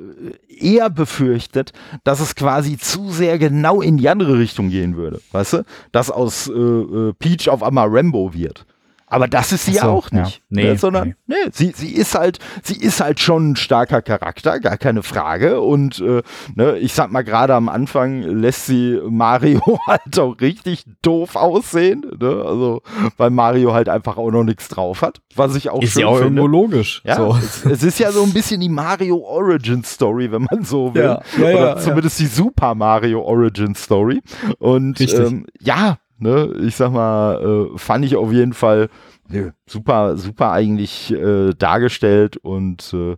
eher 0.49 0.89
befürchtet, 0.89 1.73
dass 2.03 2.19
es 2.19 2.35
quasi 2.35 2.77
zu 2.77 3.09
sehr 3.11 3.37
genau 3.39 3.81
in 3.81 3.97
die 3.97 4.09
andere 4.09 4.37
Richtung 4.39 4.69
gehen 4.69 4.95
würde. 4.95 5.21
Weißt 5.31 5.53
du? 5.53 5.65
Dass 5.91 6.11
aus 6.11 6.47
äh, 6.47 6.51
äh, 6.53 7.13
Peach 7.17 7.49
auf 7.49 7.63
einmal 7.63 7.87
Rambo 7.89 8.33
wird. 8.33 8.65
Aber 9.09 9.29
das 9.29 9.53
ist 9.53 9.65
sie 9.65 9.71
Ach 9.71 9.75
ja 9.75 9.81
so, 9.83 9.89
auch 9.91 10.11
ja. 10.11 10.23
nicht. 10.23 10.41
Nee, 10.49 10.63
ne? 10.65 10.77
Sondern, 10.77 11.15
nee, 11.27 11.35
sie, 11.53 11.71
sie 11.73 11.93
ist 11.93 12.13
halt, 12.13 12.39
sie 12.61 12.75
ist 12.77 12.99
halt 12.99 13.21
schon 13.21 13.51
ein 13.51 13.55
starker 13.55 14.01
Charakter, 14.01 14.59
gar 14.59 14.77
keine 14.77 15.01
Frage. 15.01 15.61
Und 15.61 15.99
äh, 16.01 16.21
ne, 16.55 16.77
ich 16.77 16.93
sag 16.93 17.09
mal, 17.11 17.23
gerade 17.23 17.55
am 17.55 17.69
Anfang 17.69 18.21
lässt 18.21 18.65
sie 18.65 18.99
Mario 19.09 19.61
halt 19.87 20.19
auch 20.19 20.35
richtig 20.41 20.83
doof 21.01 21.37
aussehen. 21.37 22.05
Ne? 22.19 22.27
Also, 22.45 22.81
weil 23.15 23.29
Mario 23.29 23.73
halt 23.73 23.87
einfach 23.87 24.17
auch 24.17 24.29
noch 24.29 24.43
nichts 24.43 24.67
drauf 24.67 25.01
hat. 25.01 25.21
Was 25.35 25.55
ich 25.55 25.69
auch 25.69 25.81
ist 25.81 25.93
schön 25.93 26.01
ja 26.01 26.07
auch 26.07 26.17
finde. 26.19 26.41
logisch. 26.41 27.01
Ja, 27.05 27.15
So. 27.15 27.37
es, 27.41 27.65
es 27.65 27.83
ist 27.83 27.99
ja 27.99 28.11
so 28.11 28.23
ein 28.23 28.33
bisschen 28.33 28.59
die 28.59 28.69
Mario 28.69 29.17
Origin 29.19 29.85
Story, 29.85 30.29
wenn 30.33 30.47
man 30.51 30.65
so 30.65 30.93
will. 30.93 31.03
Ja, 31.03 31.21
ja, 31.37 31.43
Oder 31.45 31.67
ja, 31.67 31.77
zumindest 31.77 32.19
die 32.19 32.25
Super 32.25 32.75
Mario 32.75 33.21
Origin 33.21 33.73
Story. 33.73 34.21
Und 34.59 34.99
ähm, 34.99 35.45
ja, 35.61 35.97
ne, 36.19 36.53
ich 36.61 36.75
sag 36.75 36.91
mal, 36.91 37.69
äh, 37.73 37.77
fand 37.77 38.05
ich 38.05 38.15
auf 38.15 38.31
jeden 38.31 38.53
Fall 38.53 38.89
nö, 39.29 39.51
super, 39.65 40.17
super 40.17 40.51
eigentlich 40.51 41.11
äh, 41.13 41.53
dargestellt 41.53 42.37
und 42.37 42.93
äh, 42.93 43.17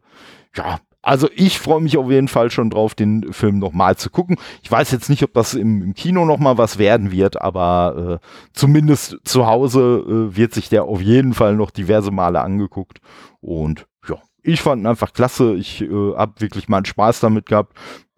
ja. 0.56 0.80
Also 1.02 1.30
ich 1.34 1.60
freue 1.60 1.80
mich 1.80 1.98
auf 1.98 2.12
jeden 2.12 2.28
Fall 2.28 2.52
schon 2.52 2.70
drauf, 2.70 2.94
den 2.94 3.32
Film 3.32 3.58
nochmal 3.58 3.96
zu 3.96 4.10
gucken. 4.10 4.36
Ich 4.62 4.70
weiß 4.70 4.92
jetzt 4.92 5.10
nicht, 5.10 5.24
ob 5.24 5.34
das 5.34 5.54
im, 5.54 5.82
im 5.82 5.94
Kino 5.94 6.26
nochmal 6.26 6.58
was 6.58 6.78
werden 6.78 7.10
wird, 7.12 7.42
aber 7.42 8.20
äh, 8.22 8.28
zumindest 8.52 9.16
zu 9.24 9.48
Hause 9.48 10.04
äh, 10.06 10.36
wird 10.36 10.54
sich 10.54 10.68
der 10.68 10.84
auf 10.84 11.02
jeden 11.02 11.34
Fall 11.34 11.56
noch 11.56 11.72
diverse 11.72 12.12
Male 12.12 12.42
angeguckt. 12.42 13.00
Und 13.40 13.88
ja, 14.10 14.18
ich 14.44 14.62
fand 14.62 14.84
ihn 14.84 14.88
einfach 14.88 15.14
klasse. 15.14 15.56
Ich 15.56 15.82
äh, 15.82 16.16
habe 16.16 16.34
wirklich 16.40 16.68
meinen 16.68 16.86
Spaß 16.86 17.22
damit 17.22 17.46
gehabt. 17.46 17.78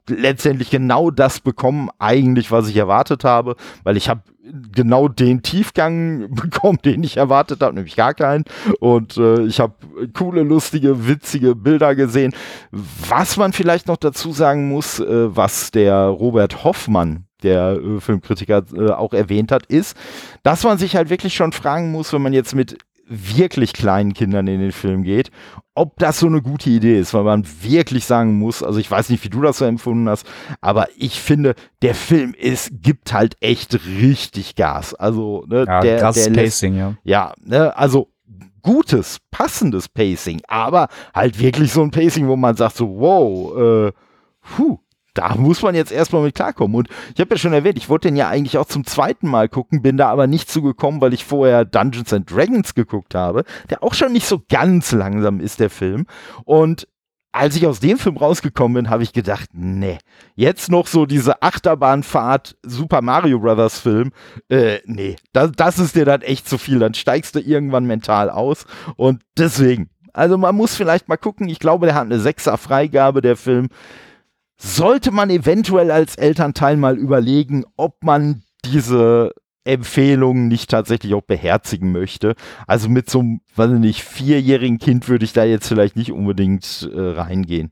Letztendlich 0.10 0.72
genau 0.72 1.12
das 1.12 1.39
bekommen, 1.39 1.89
eigentlich, 2.00 2.52
was 2.52 2.67
ich 2.67 2.76
erwartet 2.76 3.24
habe, 3.24 3.58
weil 3.84 3.96
ich 3.96 4.10
habe 4.10 4.24
genau 4.73 5.07
den 5.07 5.41
Tiefgang 5.41 6.33
bekommen, 6.35 6.79
den 6.83 7.03
ich 7.03 7.17
erwartet 7.17 7.61
habe, 7.61 7.75
nämlich 7.75 7.95
gar 7.95 8.13
keinen. 8.13 8.45
Und 8.79 9.17
äh, 9.17 9.43
ich 9.43 9.59
habe 9.59 9.73
coole, 10.13 10.43
lustige, 10.43 11.07
witzige 11.07 11.55
Bilder 11.55 11.95
gesehen. 11.95 12.33
Was 12.71 13.37
man 13.37 13.53
vielleicht 13.53 13.87
noch 13.87 13.97
dazu 13.97 14.31
sagen 14.31 14.69
muss, 14.69 14.99
äh, 14.99 15.35
was 15.35 15.71
der 15.71 16.05
Robert 16.05 16.63
Hoffmann, 16.63 17.25
der 17.43 17.77
äh, 17.77 17.99
Filmkritiker, 17.99 18.63
äh, 18.75 18.91
auch 18.91 19.13
erwähnt 19.13 19.51
hat, 19.51 19.65
ist, 19.65 19.95
dass 20.43 20.63
man 20.63 20.77
sich 20.77 20.95
halt 20.95 21.09
wirklich 21.09 21.33
schon 21.33 21.51
fragen 21.51 21.91
muss, 21.91 22.13
wenn 22.13 22.21
man 22.21 22.33
jetzt 22.33 22.55
mit 22.55 22.77
wirklich 23.12 23.74
kleinen 23.74 24.13
Kindern 24.13 24.47
in 24.47 24.62
den 24.62 24.71
Film 24.71 25.04
geht, 25.04 25.32
ob 25.76 25.97
das 26.00 26.19
so 26.19 26.28
eine 26.28 26.41
gute 26.41 26.69
Idee 26.69 27.00
ist, 27.00 27.13
weil 27.13 27.24
man 27.24 27.45
wirklich 27.62 28.06
sagen 28.06 28.39
muss, 28.39 28.63
also 28.63 28.80
ich 28.80 28.89
weiß 28.89 29.10
nicht, 29.10 29.24
wie 29.24 29.30
du 29.30 29.41
das 29.41 29.58
so 29.58 29.65
empfunden 29.65 30.10
hast, 30.10 30.26
aber 30.62 30.88
ich 30.97 31.19
finde, 31.19 31.56
der 31.82 31.95
Film 31.95 32.34
ist, 32.34 32.71
gibt 32.82 33.13
halt 33.13 33.36
echt 33.41 33.80
richtig 33.86 34.56
Gas. 34.56 34.93
Also, 34.93 35.45
ne, 35.47 35.65
Ja, 35.67 35.82
der, 35.82 36.00
krasses 36.00 36.26
der 36.26 36.34
lässt, 36.34 36.62
Pacing, 36.62 36.78
ja. 36.78 36.95
ja, 37.04 37.34
ne, 37.43 37.76
also 37.76 38.10
gutes, 38.62 39.17
passendes 39.32 39.89
Pacing, 39.89 40.41
aber 40.47 40.88
halt 41.13 41.39
wirklich 41.39 41.71
so 41.71 41.82
ein 41.82 41.91
Pacing, 41.91 42.28
wo 42.28 42.36
man 42.36 42.56
sagt 42.56 42.78
so, 42.78 42.88
wow, 42.88 43.88
äh, 43.88 43.91
puh, 44.56 44.80
da 45.13 45.36
muss 45.36 45.62
man 45.62 45.76
jetzt 45.76 45.91
erstmal 45.91 46.24
mit 46.24 46.36
klarkommen. 46.36 46.76
Und 46.76 46.89
ich 47.13 47.19
habe 47.19 47.32
ja 47.32 47.38
schon 47.38 47.54
erwähnt, 47.54 47.78
ich 47.78 47.89
wollte 47.89 48.08
den 48.08 48.15
ja 48.15 48.30
eigentlich 48.30 48.58
auch 48.58 48.67
zum 48.67 48.86
zweiten 48.86 49.28
Mal 49.28 49.50
gucken, 49.50 49.82
bin 49.82 49.97
da 49.97 50.10
aber 50.10 50.28
nicht 50.28 50.50
zugekommen, 50.50 51.02
weil 51.02 51.13
ich 51.13 51.26
vorher 51.26 51.65
Dungeons 51.65 52.13
and 52.13 52.30
Dragons 52.30 52.74
geguckt 52.74 53.15
habe, 53.15 53.43
der 53.69 53.84
auch 53.84 53.93
schon 53.93 54.13
nicht 54.13 54.26
so 54.26 54.41
ganz 54.50 54.91
langsam 54.91 55.39
ist, 55.39 55.60
der 55.60 55.69
Film. 55.69 56.06
Und 56.45 56.88
als 57.34 57.56
ich 57.56 57.65
aus 57.65 57.80
dem 57.80 57.98
Film 57.98 58.17
rausgekommen 58.17 58.83
bin, 58.83 58.90
habe 58.90 59.04
ich 59.04 59.13
gedacht, 59.13 59.50
nee, 59.54 59.98
jetzt 60.35 60.69
noch 60.69 60.88
so 60.88 61.06
diese 61.06 61.42
Achterbahnfahrt 61.42 62.58
Super 62.63 63.02
Mario 63.02 63.40
Brothers 63.40 63.79
Film, 63.79 64.12
äh, 64.50 64.79
nee, 64.85 65.15
das, 65.31 65.52
das 65.54 65.79
ist 65.79 65.96
dir 65.96 66.06
dann 66.06 66.21
echt 66.21 66.48
zu 66.48 66.58
viel, 66.58 66.79
dann 66.79 66.94
steigst 66.94 67.35
du 67.35 67.40
irgendwann 67.40 67.85
mental 67.85 68.29
aus 68.29 68.65
und 68.98 69.21
deswegen, 69.38 69.90
also 70.13 70.38
man 70.38 70.56
muss 70.56 70.75
vielleicht 70.75 71.08
mal 71.08 71.17
gucken, 71.17 71.48
ich 71.48 71.60
glaube, 71.60 71.85
der 71.85 71.96
hat 71.96 72.04
eine 72.04 72.19
Sechser 72.19 72.58
Freigabe, 72.58 73.21
der 73.21 73.38
Film. 73.38 73.69
Sollte 74.63 75.12
man 75.12 75.29
eventuell 75.29 75.89
als 75.91 76.15
Elternteil 76.15 76.77
mal 76.77 76.97
überlegen, 76.97 77.65
ob 77.77 78.03
man 78.03 78.43
diese 78.65 79.33
Empfehlungen 79.63 80.47
nicht 80.47 80.69
tatsächlich 80.69 81.13
auch 81.13 81.21
beherzigen 81.23 81.91
möchte. 81.91 82.35
Also 82.67 82.89
mit 82.89 83.09
so 83.09 83.19
einem, 83.19 83.41
weiß 83.55 83.71
ich 83.71 83.79
nicht, 83.79 84.03
vierjährigen 84.03 84.77
Kind 84.79 85.07
würde 85.07 85.25
ich 85.25 85.33
da 85.33 85.43
jetzt 85.43 85.67
vielleicht 85.67 85.95
nicht 85.95 86.12
unbedingt 86.12 86.89
äh, 86.93 86.99
reingehen. 86.99 87.71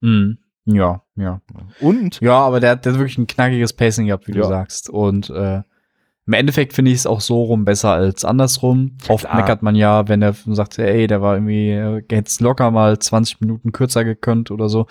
Mhm. 0.00 0.38
Ja, 0.64 1.02
ja. 1.16 1.40
Und? 1.80 2.20
Ja, 2.20 2.38
aber 2.38 2.60
der, 2.60 2.76
der 2.76 2.92
hat 2.92 2.98
wirklich 2.98 3.18
ein 3.18 3.26
knackiges 3.26 3.72
Pacing 3.72 4.06
gehabt, 4.06 4.28
wie 4.28 4.32
Ja. 4.32 4.42
du 4.42 4.48
sagst. 4.48 4.88
Und 4.90 5.30
äh, 5.30 5.62
im 6.26 6.32
Endeffekt 6.32 6.72
finde 6.72 6.92
ich 6.92 6.98
es 6.98 7.06
auch 7.06 7.20
so 7.20 7.42
rum 7.42 7.64
besser 7.64 7.90
als 7.90 8.24
andersrum. 8.24 8.96
Oft 9.08 9.24
klar. 9.24 9.36
meckert 9.36 9.62
man 9.62 9.74
ja, 9.74 10.06
wenn 10.08 10.20
der 10.20 10.34
sagt, 10.46 10.78
ey, 10.78 11.08
der 11.08 11.20
war 11.20 11.34
irgendwie, 11.34 11.70
äh, 11.70 12.02
hätte 12.10 12.44
locker 12.44 12.70
mal 12.70 12.96
20 12.98 13.40
Minuten 13.40 13.72
kürzer 13.72 14.04
gekönnt 14.04 14.50
oder 14.52 14.68
so. 14.68 14.86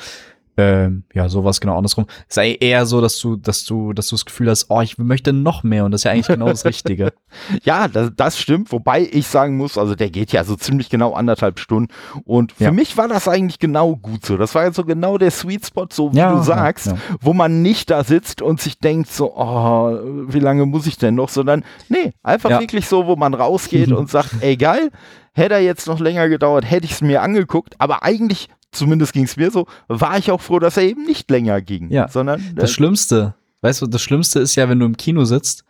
Ähm, 0.57 1.03
ja, 1.13 1.29
sowas 1.29 1.61
genau 1.61 1.77
andersrum. 1.77 2.05
Es 2.27 2.35
ist 2.35 2.37
eigentlich 2.39 2.61
eher 2.61 2.85
so, 2.85 2.99
dass 2.99 3.17
du, 3.19 3.37
dass 3.37 3.63
du, 3.63 3.93
dass 3.93 4.07
du 4.09 4.15
das 4.15 4.25
Gefühl 4.25 4.49
hast, 4.49 4.65
oh, 4.69 4.81
ich 4.81 4.97
möchte 4.97 5.31
noch 5.31 5.63
mehr 5.63 5.85
und 5.85 5.91
das 5.91 6.01
ist 6.01 6.03
ja 6.05 6.11
eigentlich 6.11 6.27
genau 6.27 6.47
das 6.47 6.65
Richtige. 6.65 7.13
Ja, 7.63 7.87
das, 7.87 8.11
das 8.17 8.37
stimmt, 8.37 8.73
wobei 8.73 9.07
ich 9.09 9.25
sagen 9.27 9.55
muss, 9.55 9.77
also 9.77 9.95
der 9.95 10.09
geht 10.09 10.33
ja 10.33 10.43
so 10.43 10.57
ziemlich 10.57 10.89
genau 10.89 11.13
anderthalb 11.13 11.59
Stunden 11.59 11.89
und 12.25 12.51
für 12.51 12.65
Ja. 12.65 12.71
mich 12.71 12.97
war 12.97 13.07
das 13.07 13.29
eigentlich 13.29 13.59
genau 13.59 13.95
gut 13.95 14.25
so. 14.25 14.35
Das 14.35 14.53
war 14.53 14.65
jetzt 14.65 14.75
so 14.75 14.83
genau 14.83 15.17
der 15.17 15.31
Sweet 15.31 15.65
Spot, 15.65 15.87
so 15.89 16.11
wie 16.11 16.17
Ja, 16.17 16.35
du 16.35 16.43
sagst, 16.43 16.87
ja. 16.87 16.97
wo 17.21 17.31
man 17.33 17.61
nicht 17.61 17.89
da 17.89 18.03
sitzt 18.03 18.41
und 18.41 18.59
sich 18.59 18.79
denkt 18.79 19.09
so, 19.09 19.33
oh, 19.33 19.97
wie 20.27 20.39
lange 20.39 20.65
muss 20.65 20.85
ich 20.87 20.97
denn 20.97 21.15
noch, 21.15 21.29
sondern 21.29 21.63
nee, 21.87 22.11
einfach 22.21 22.49
wirklich 22.59 22.87
so, 22.87 23.07
wo 23.07 23.15
man 23.15 23.33
rausgeht 23.33 23.91
und 23.93 24.09
sagt, 24.09 24.31
ey 24.41 24.57
geil, 24.57 24.91
hätte 25.33 25.53
er 25.53 25.61
jetzt 25.61 25.87
noch 25.87 25.99
länger 26.01 26.27
gedauert, 26.27 26.69
hätte 26.69 26.85
ich 26.85 26.91
es 26.91 27.01
mir 27.01 27.21
angeguckt, 27.21 27.75
aber 27.79 28.03
eigentlich, 28.03 28.49
zumindest 28.71 29.13
ging 29.13 29.23
es 29.25 29.37
mir 29.37 29.51
so, 29.51 29.67
war 29.87 30.17
ich 30.17 30.31
auch 30.31 30.41
froh, 30.41 30.59
dass 30.59 30.77
er 30.77 30.83
eben 30.83 31.03
nicht 31.05 31.29
länger 31.29 31.61
ging, 31.61 31.89
Ja. 31.91 32.07
sondern 32.07 32.41
Das 32.55 32.71
Schlimmste, 32.71 33.35
weißt 33.61 33.81
du, 33.81 33.87
das 33.87 34.01
Schlimmste 34.01 34.39
ist 34.39 34.55
ja, 34.55 34.69
wenn 34.69 34.79
du 34.79 34.85
im 34.85 34.97
Kino 34.97 35.25
sitzt 35.25 35.63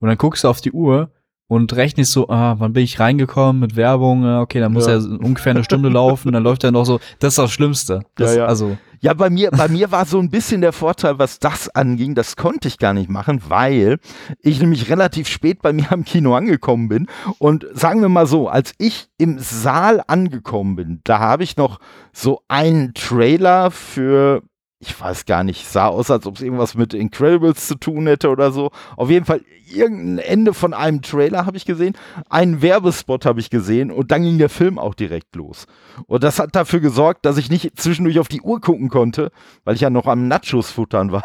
und 0.00 0.08
dann 0.08 0.18
guckst 0.18 0.44
du 0.44 0.48
auf 0.48 0.60
die 0.60 0.72
Uhr 0.72 1.10
und 1.52 1.74
rechnest 1.76 2.12
so, 2.12 2.28
ah, 2.28 2.56
wann 2.58 2.72
bin 2.72 2.82
ich 2.82 2.98
reingekommen 2.98 3.60
mit 3.60 3.76
Werbung, 3.76 4.24
Ah, 4.24 4.40
okay, 4.40 4.58
dann 4.60 4.72
muss 4.72 4.86
Ja. 4.86 4.96
ja 4.96 5.04
ungefähr 5.22 5.50
eine 5.50 5.64
Stunde 5.64 5.88
laufen, 5.88 6.32
dann 6.32 6.42
läuft 6.42 6.64
er 6.64 6.72
noch 6.72 6.84
so, 6.84 6.98
das 7.18 7.32
ist 7.34 7.38
das 7.38 7.52
Schlimmste. 7.52 8.00
Das, 8.14 8.34
Ja, 8.34 8.42
ja. 8.42 8.46
Also, 8.46 8.76
Ja, 9.04 9.14
bei 9.14 9.30
mir, 9.30 9.50
bei 9.50 9.66
mir 9.66 9.90
war 9.90 10.06
so 10.06 10.20
ein 10.20 10.30
bisschen 10.30 10.60
der 10.60 10.72
Vorteil, 10.72 11.18
was 11.18 11.40
das 11.40 11.68
anging. 11.74 12.14
Das 12.14 12.36
konnte 12.36 12.68
ich 12.68 12.78
gar 12.78 12.94
nicht 12.94 13.10
machen, 13.10 13.42
weil 13.48 13.98
ich 14.40 14.60
nämlich 14.60 14.88
relativ 14.90 15.26
spät 15.26 15.60
bei 15.60 15.72
mir 15.72 15.90
am 15.90 16.04
Kino 16.04 16.36
angekommen 16.36 16.88
bin. 16.88 17.08
Und 17.40 17.66
sagen 17.74 18.00
wir 18.00 18.08
mal 18.08 18.26
so, 18.28 18.48
als 18.48 18.74
ich 18.78 19.08
im 19.18 19.40
Saal 19.40 20.02
angekommen 20.06 20.76
bin, 20.76 21.00
da 21.02 21.18
habe 21.18 21.42
ich 21.42 21.56
noch 21.56 21.80
so 22.12 22.42
einen 22.46 22.94
Trailer 22.94 23.72
für, 23.72 24.42
ich 24.82 25.00
weiß 25.00 25.26
gar 25.26 25.44
nicht, 25.44 25.68
sah 25.68 25.86
aus, 25.86 26.10
als 26.10 26.26
ob 26.26 26.36
es 26.36 26.42
irgendwas 26.42 26.74
mit 26.74 26.92
Incredibles 26.92 27.68
zu 27.68 27.76
tun 27.76 28.08
hätte 28.08 28.30
oder 28.30 28.50
so. 28.50 28.72
Auf 28.96 29.10
jeden 29.10 29.24
Fall 29.24 29.42
irgendein 29.72 30.18
Ende 30.18 30.54
von 30.54 30.74
einem 30.74 31.02
Trailer 31.02 31.46
habe 31.46 31.56
ich 31.56 31.64
gesehen, 31.64 31.94
einen 32.28 32.62
Werbespot 32.62 33.24
habe 33.24 33.40
ich 33.40 33.50
gesehen 33.50 33.90
und 33.90 34.10
dann 34.10 34.22
ging 34.22 34.38
der 34.38 34.48
Film 34.48 34.78
auch 34.78 34.94
direkt 34.94 35.34
los. 35.36 35.66
Und 36.06 36.24
das 36.24 36.38
hat 36.38 36.54
dafür 36.54 36.80
gesorgt, 36.80 37.24
dass 37.24 37.36
ich 37.36 37.50
nicht 37.50 37.78
zwischendurch 37.78 38.18
auf 38.18 38.28
die 38.28 38.40
Uhr 38.40 38.60
gucken 38.60 38.88
konnte, 38.88 39.30
weil 39.64 39.74
ich 39.74 39.80
ja 39.82 39.90
noch 39.90 40.06
am 40.06 40.28
Nachos 40.28 40.70
futtern 40.70 41.12
war. 41.12 41.22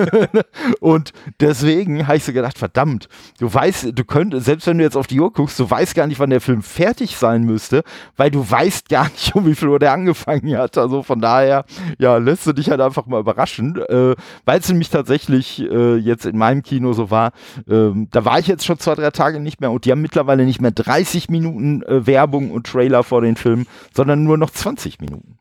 und 0.80 1.12
deswegen 1.40 2.06
habe 2.06 2.16
ich 2.16 2.24
so 2.24 2.32
gedacht, 2.32 2.58
verdammt, 2.58 3.08
du 3.38 3.52
weißt, 3.52 3.92
du 3.94 4.04
könntest, 4.04 4.46
selbst 4.46 4.66
wenn 4.66 4.78
du 4.78 4.84
jetzt 4.84 4.96
auf 4.96 5.06
die 5.06 5.20
Uhr 5.20 5.32
guckst, 5.32 5.58
du 5.58 5.68
weißt 5.68 5.94
gar 5.94 6.06
nicht, 6.06 6.20
wann 6.20 6.30
der 6.30 6.40
Film 6.40 6.62
fertig 6.62 7.16
sein 7.16 7.44
müsste, 7.44 7.82
weil 8.16 8.30
du 8.30 8.48
weißt 8.48 8.88
gar 8.88 9.08
nicht, 9.08 9.34
um 9.34 9.46
wie 9.46 9.54
viel 9.54 9.68
Uhr 9.68 9.78
der 9.78 9.92
angefangen 9.92 10.56
hat. 10.56 10.78
Also 10.78 11.02
von 11.02 11.20
daher, 11.20 11.64
ja, 11.98 12.16
lässt 12.18 12.46
du 12.52 12.60
dich 12.60 12.70
halt 12.70 12.80
einfach 12.80 13.06
mal 13.06 13.20
überraschen, 13.20 13.76
äh, 13.88 14.14
weil 14.44 14.60
es 14.60 14.68
nämlich 14.68 14.90
tatsächlich 14.90 15.60
äh, 15.60 15.96
jetzt 15.96 16.26
in 16.26 16.38
meinem 16.38 16.62
Kino 16.62 16.92
so 16.92 17.10
war, 17.10 17.32
ähm, 17.68 18.08
da 18.10 18.24
war 18.24 18.38
ich 18.38 18.46
jetzt 18.46 18.64
schon 18.64 18.78
zwei, 18.78 18.94
drei 18.94 19.10
Tage 19.10 19.40
nicht 19.40 19.60
mehr 19.60 19.70
und 19.70 19.84
die 19.84 19.90
haben 19.90 20.02
mittlerweile 20.02 20.44
nicht 20.44 20.60
mehr 20.60 20.70
30 20.70 21.30
Minuten 21.30 21.82
äh, 21.82 22.06
Werbung 22.06 22.50
und 22.50 22.66
Trailer 22.66 23.02
vor 23.02 23.20
den 23.20 23.36
Filmen, 23.36 23.66
sondern 23.94 24.24
nur 24.24 24.38
noch 24.38 24.50
20 24.50 25.00
Minuten. 25.00 25.38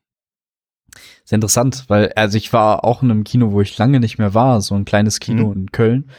Sehr 1.23 1.37
interessant, 1.37 1.85
weil 1.87 2.11
also 2.15 2.37
ich 2.37 2.51
war 2.51 2.83
auch 2.83 3.03
in 3.03 3.11
einem 3.11 3.23
Kino, 3.23 3.51
wo 3.51 3.61
ich 3.61 3.77
lange 3.77 3.99
nicht 3.99 4.17
mehr 4.17 4.33
war, 4.33 4.59
so 4.61 4.75
ein 4.75 4.85
kleines 4.85 5.19
Kino 5.19 5.47
Mhm. 5.47 5.53
in 5.53 5.71
Köln. 5.71 6.09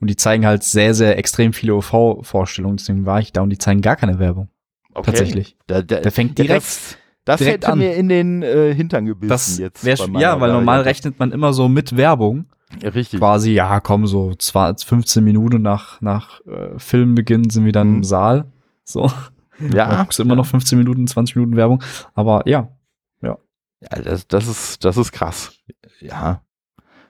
Und 0.00 0.08
die 0.08 0.16
zeigen 0.16 0.44
halt 0.44 0.62
sehr, 0.64 0.92
sehr 0.94 1.18
extrem 1.18 1.52
viele 1.52 1.74
OV-Vorstellungen, 1.76 2.76
deswegen 2.76 3.06
war 3.06 3.20
ich 3.20 3.32
da 3.32 3.40
und 3.42 3.50
die 3.50 3.58
zeigen 3.58 3.80
gar 3.80 3.96
keine 3.96 4.18
Werbung. 4.18 4.48
Okay. 4.92 5.06
Tatsächlich. 5.10 5.56
Da, 5.66 5.82
da, 5.82 6.00
Der 6.00 6.12
fängt 6.12 6.38
ja, 6.38 6.44
direkt. 6.44 6.62
das 6.62 6.96
das 7.24 7.38
direkt 7.38 7.64
hätte 7.64 7.72
an. 7.72 7.78
mir 7.78 7.94
in 7.94 8.08
den 8.08 8.42
äh, 8.42 8.74
Hintern 8.74 9.06
gebissen 9.06 9.28
das 9.28 9.58
jetzt. 9.58 9.84
wär, 9.84 9.96
ja, 10.20 10.40
weil 10.40 10.52
normal 10.52 10.80
rechnet 10.82 11.18
man 11.18 11.32
immer 11.32 11.52
so 11.52 11.68
mit 11.68 11.96
Werbung. 11.96 12.46
Ja, 12.82 12.88
Richtig. 12.90 13.20
Quasi, 13.20 13.52
ja, 13.52 13.78
komm, 13.80 14.06
so 14.06 14.34
zwar 14.34 14.76
15 14.76 15.22
Minuten 15.22 15.62
nach, 15.62 16.00
nach 16.00 16.40
äh, 16.46 16.78
Filmbeginn 16.78 17.48
sind 17.50 17.64
wir 17.64 17.72
dann 17.72 17.88
Mhm. 17.90 17.96
im 17.96 18.04
Saal. 18.04 18.46
So. 18.84 19.10
Ja, 19.72 19.96
guckst 20.02 20.18
immer 20.18 20.34
noch 20.34 20.46
15 20.46 20.76
Minuten, 20.78 21.06
20 21.06 21.36
Minuten 21.36 21.56
Werbung. 21.56 21.82
Aber 22.14 22.42
ja, 22.48 22.68
Ja, 23.22 23.38
das, 24.02 24.26
das, 24.28 24.48
ist, 24.48 24.84
das 24.84 24.96
ist 24.96 25.12
krass. 25.12 25.52
Ja. 26.00 26.40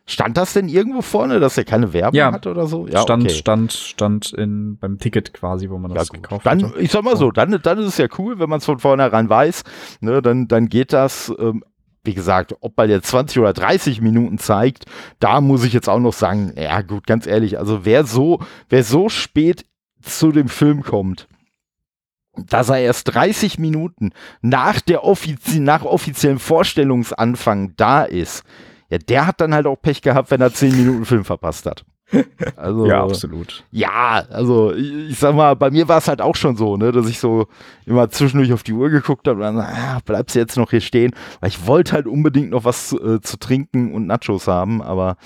Stand 0.06 0.36
das 0.36 0.52
denn 0.52 0.68
irgendwo 0.68 1.00
vorne, 1.00 1.40
dass 1.40 1.56
er 1.56 1.64
keine 1.64 1.92
Werbung 1.94 2.18
Ja. 2.18 2.30
hat 2.32 2.46
oder 2.46 2.66
so? 2.66 2.86
stand, 2.86 3.24
okay. 3.24 3.30
stand, 3.30 3.72
stand 3.72 4.32
in, 4.34 4.76
beim 4.78 4.98
Ticket 4.98 5.32
quasi, 5.32 5.70
wo 5.70 5.78
man 5.78 5.90
Ja, 5.92 5.96
das 5.98 6.08
gut. 6.10 6.22
gekauft 6.22 6.44
Dann, 6.44 6.62
hatte. 6.62 6.78
ich 6.80 6.90
sag 6.90 7.02
mal 7.04 7.16
so, 7.16 7.30
dann, 7.30 7.58
dann 7.62 7.78
ist 7.78 7.86
es 7.86 7.96
ja 7.96 8.06
cool, 8.18 8.38
wenn 8.38 8.50
man 8.50 8.58
es 8.58 8.66
von 8.66 8.78
vornherein 8.78 9.28
weiß. 9.30 9.64
Ne, 10.00 10.20
dann, 10.20 10.46
dann 10.46 10.68
geht 10.68 10.92
das. 10.92 11.32
Ähm, 11.38 11.64
wie 12.06 12.12
gesagt, 12.12 12.54
ob 12.60 12.76
man 12.76 12.90
jetzt 12.90 13.06
20 13.06 13.38
oder 13.38 13.54
30 13.54 14.02
Minuten 14.02 14.36
zeigt, 14.36 14.84
da 15.20 15.40
muss 15.40 15.64
ich 15.64 15.72
jetzt 15.72 15.88
auch 15.88 16.00
noch 16.00 16.12
sagen, 16.12 16.52
ja 16.54 16.82
gut, 16.82 17.06
ganz 17.06 17.26
ehrlich, 17.26 17.58
also 17.58 17.86
wer 17.86 18.04
so, 18.04 18.40
wer 18.68 18.84
so 18.84 19.08
spät 19.08 19.64
zu 20.02 20.30
dem 20.30 20.48
Film 20.48 20.82
kommt, 20.82 21.26
dass 22.36 22.68
er 22.68 22.80
erst 22.80 23.14
30 23.14 23.58
Minuten 23.58 24.10
nach 24.42 24.82
der 24.82 25.02
offizie 25.04 25.60
nach 25.60 25.82
offiziellen 25.84 26.38
Vorstellungsanfang 26.40 27.72
da 27.78 28.02
ist, 28.02 28.44
ja, 28.94 28.98
der 28.98 29.26
hat 29.26 29.40
dann 29.40 29.54
halt 29.54 29.66
auch 29.66 29.76
Pech 29.76 30.02
gehabt, 30.02 30.30
wenn 30.30 30.40
er 30.40 30.52
10 30.52 30.76
Minuten 30.76 31.04
Film 31.04 31.24
verpasst 31.24 31.66
hat. 31.66 31.84
Also, 32.56 32.88
absolut. 32.90 33.64
ja, 33.72 34.24
also 34.30 34.72
ich, 34.72 35.10
ich 35.10 35.18
sag 35.18 35.34
mal, 35.34 35.56
bei 35.56 35.70
mir 35.70 35.88
war 35.88 35.98
es 35.98 36.06
halt 36.06 36.20
auch 36.20 36.36
schon 36.36 36.56
so, 36.56 36.76
ne, 36.76 36.92
dass 36.92 37.08
ich 37.08 37.18
so 37.18 37.46
immer 37.86 38.08
zwischendurch 38.10 38.52
auf 38.52 38.62
die 38.62 38.72
Uhr 38.72 38.90
geguckt 38.90 39.26
habe 39.26 39.38
und 39.38 39.56
dann, 39.56 39.58
ah, 39.58 39.98
bleibst 40.04 40.36
du 40.36 40.38
jetzt 40.38 40.56
noch 40.56 40.70
hier 40.70 40.82
stehen, 40.82 41.12
weil 41.40 41.48
ich 41.48 41.66
wollte 41.66 41.92
halt 41.92 42.06
unbedingt 42.06 42.50
noch 42.50 42.64
was 42.64 42.92
äh, 42.92 43.20
zu 43.20 43.38
trinken 43.38 43.92
und 43.92 44.06
Nachos 44.06 44.46
haben, 44.46 44.82
aber 44.82 45.16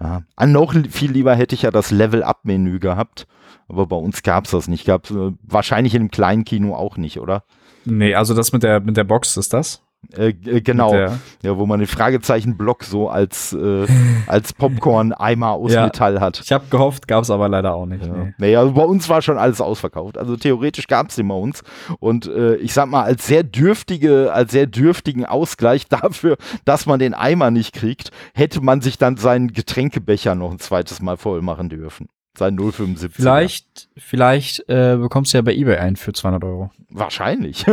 ja, 0.00 0.22
an 0.36 0.52
noch 0.52 0.74
viel 0.90 1.10
lieber 1.10 1.34
hätte 1.34 1.54
ich 1.54 1.62
ja 1.62 1.70
das 1.70 1.90
Level-Up-Menü 1.90 2.78
gehabt, 2.78 3.26
aber 3.68 3.86
bei 3.86 3.96
uns 3.96 4.22
gab's 4.22 4.52
das 4.52 4.68
nicht, 4.68 4.86
gab's 4.86 5.10
äh, 5.10 5.32
wahrscheinlich 5.42 5.94
in 5.94 6.02
einem 6.02 6.10
kleinen 6.10 6.44
Kino 6.44 6.74
auch 6.74 6.96
nicht, 6.96 7.20
oder? 7.20 7.44
Nee, 7.84 8.14
also 8.14 8.32
das 8.34 8.52
mit 8.52 8.62
der, 8.62 8.80
mit 8.80 8.96
der 8.96 9.04
Box 9.04 9.36
ist 9.36 9.52
das? 9.52 9.82
Äh, 10.16 10.28
äh, 10.28 10.60
genau, 10.62 10.94
ja, 10.94 11.18
wo 11.58 11.66
man 11.66 11.80
den 11.80 11.86
Fragezeichen-Block 11.88 12.84
so 12.84 13.10
als, 13.10 13.52
äh, 13.52 13.86
als 14.26 14.52
Popcorn-Eimer 14.54 15.50
aus 15.50 15.72
Ja. 15.72 15.84
Metall 15.84 16.20
hat. 16.20 16.40
ich 16.42 16.50
habe 16.52 16.64
gehofft, 16.70 17.06
gab's 17.08 17.30
aber 17.30 17.48
leider 17.48 17.74
auch 17.74 17.84
nicht. 17.84 18.06
Ja. 18.06 18.12
Nee. 18.14 18.34
Nee, 18.38 18.56
also 18.56 18.72
bei 18.72 18.84
uns 18.84 19.08
war 19.08 19.20
schon 19.20 19.36
alles 19.36 19.60
ausverkauft. 19.60 20.16
Also 20.16 20.36
theoretisch 20.36 20.86
gab 20.86 21.08
es 21.10 21.16
den 21.16 21.28
bei 21.28 21.34
uns. 21.34 21.62
Und 21.98 22.26
äh, 22.26 22.54
ich 22.56 22.72
sag 22.72 22.86
mal, 22.86 23.02
als 23.02 23.26
sehr 23.26 23.42
dürftige, 23.42 24.32
als 24.32 24.52
sehr 24.52 24.66
dürftigen 24.66 25.26
Ausgleich 25.26 25.86
dafür, 25.88 26.36
dass 26.64 26.86
man 26.86 26.98
den 27.00 27.12
Eimer 27.12 27.50
nicht 27.50 27.74
kriegt, 27.74 28.10
hätte 28.34 28.62
man 28.62 28.80
sich 28.80 28.96
dann 28.98 29.16
seinen 29.18 29.52
Getränkebecher 29.52 30.34
noch 30.34 30.52
ein 30.52 30.58
zweites 30.58 31.02
Mal 31.02 31.16
voll 31.18 31.42
machen 31.42 31.68
dürfen. 31.68 32.08
Sein 32.38 32.56
075. 32.56 33.14
Vielleicht, 33.14 33.88
vielleicht 33.96 34.68
äh, 34.68 34.96
bekommst 34.96 35.32
du 35.32 35.38
ja 35.38 35.42
bei 35.42 35.54
eBay 35.54 35.78
einen 35.78 35.96
für 35.96 36.12
200 36.12 36.44
Euro. 36.44 36.70
Wahrscheinlich. 36.90 37.66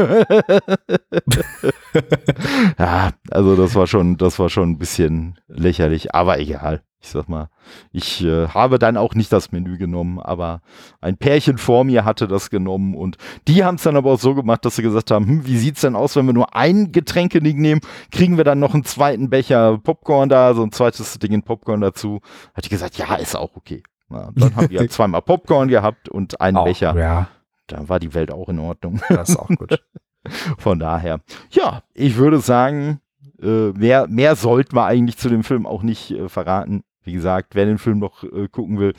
ja, 2.80 3.12
also 3.30 3.56
das 3.56 3.76
war 3.76 3.86
schon, 3.88 4.18
das 4.18 4.40
war 4.40 4.50
schon 4.50 4.72
ein 4.72 4.78
bisschen 4.78 5.40
lächerlich, 5.48 6.14
aber 6.14 6.40
egal. 6.40 6.82
Ich 7.00 7.12
sag 7.12 7.30
mal, 7.30 7.50
ich 7.92 8.24
äh, 8.24 8.48
habe 8.48 8.80
dann 8.80 8.98
auch 8.98 9.14
nicht 9.14 9.32
das 9.32 9.52
Menü 9.52 9.78
genommen, 9.78 10.20
aber 10.20 10.64
ein 11.02 11.18
Pärchen 11.18 11.60
vor 11.60 11.84
mir 11.84 12.04
hatte 12.04 12.28
das 12.28 12.50
genommen 12.50 12.96
und 12.96 13.18
die 13.48 13.64
haben 13.64 13.76
es 13.76 13.84
dann 13.84 13.96
aber 13.96 14.14
auch 14.14 14.20
so 14.20 14.34
gemacht, 14.34 14.66
dass 14.66 14.78
sie 14.78 14.82
gesagt 14.82 15.12
haben, 15.12 15.28
hm, 15.28 15.46
wie 15.46 15.58
sieht's 15.58 15.82
denn 15.82 15.96
aus, 15.96 16.16
wenn 16.16 16.26
wir 16.26 16.34
nur 16.34 16.56
ein 16.56 16.92
Getränkeding 16.92 17.62
nehmen, 17.62 17.82
kriegen 18.10 18.38
wir 18.38 18.44
dann 18.44 18.58
noch 18.58 18.74
einen 18.74 18.86
zweiten 18.86 19.30
Becher 19.30 19.78
Popcorn 19.78 20.30
da, 20.30 20.56
so 20.56 20.64
ein 20.64 20.72
zweites 20.72 21.20
Ding 21.20 21.32
in 21.32 21.44
Popcorn 21.44 21.82
dazu. 21.82 22.22
Hat 22.56 22.66
die 22.66 22.70
gesagt, 22.70 22.98
ja, 22.98 23.14
ist 23.14 23.36
auch 23.36 23.56
okay. 23.56 23.84
Ja, 24.10 24.32
dann 24.36 24.56
haben 24.56 24.78
halt 24.78 24.92
zweimal 24.92 25.22
Popcorn 25.22 25.68
gehabt 25.68 26.10
und 26.10 26.40
einen 26.42 26.58
Auch, 26.58 26.66
Becher. 26.66 26.96
Ja, 26.96 27.28
Da 27.68 27.88
war 27.90 28.00
die 28.00 28.14
Welt 28.14 28.32
auch 28.32 28.50
in 28.50 28.60
Ordnung. 28.60 29.02
das 29.10 29.30
ist 29.30 29.40
auch 29.40 29.48
gut. 29.48 29.84
Von 30.58 30.80
daher, 30.80 31.22
ja, 31.52 31.84
ich 31.94 32.16
würde 32.16 32.40
sagen, 32.40 33.00
äh, 33.42 33.72
mehr, 33.72 34.08
mehr 34.08 34.36
sollte 34.36 34.76
man 34.76 34.86
eigentlich 34.86 35.18
zu 35.18 35.30
dem 35.30 35.44
Film 35.44 35.66
auch 35.66 35.84
nicht 35.84 36.12
äh, 36.12 36.30
verraten. 36.30 36.84
Wie 37.04 37.14
gesagt, 37.14 37.54
wer 37.54 37.66
den 37.66 37.78
Film 37.78 38.00
noch 38.00 38.24
äh, 38.24 38.48
gucken 38.48 38.80
will. 38.80 38.94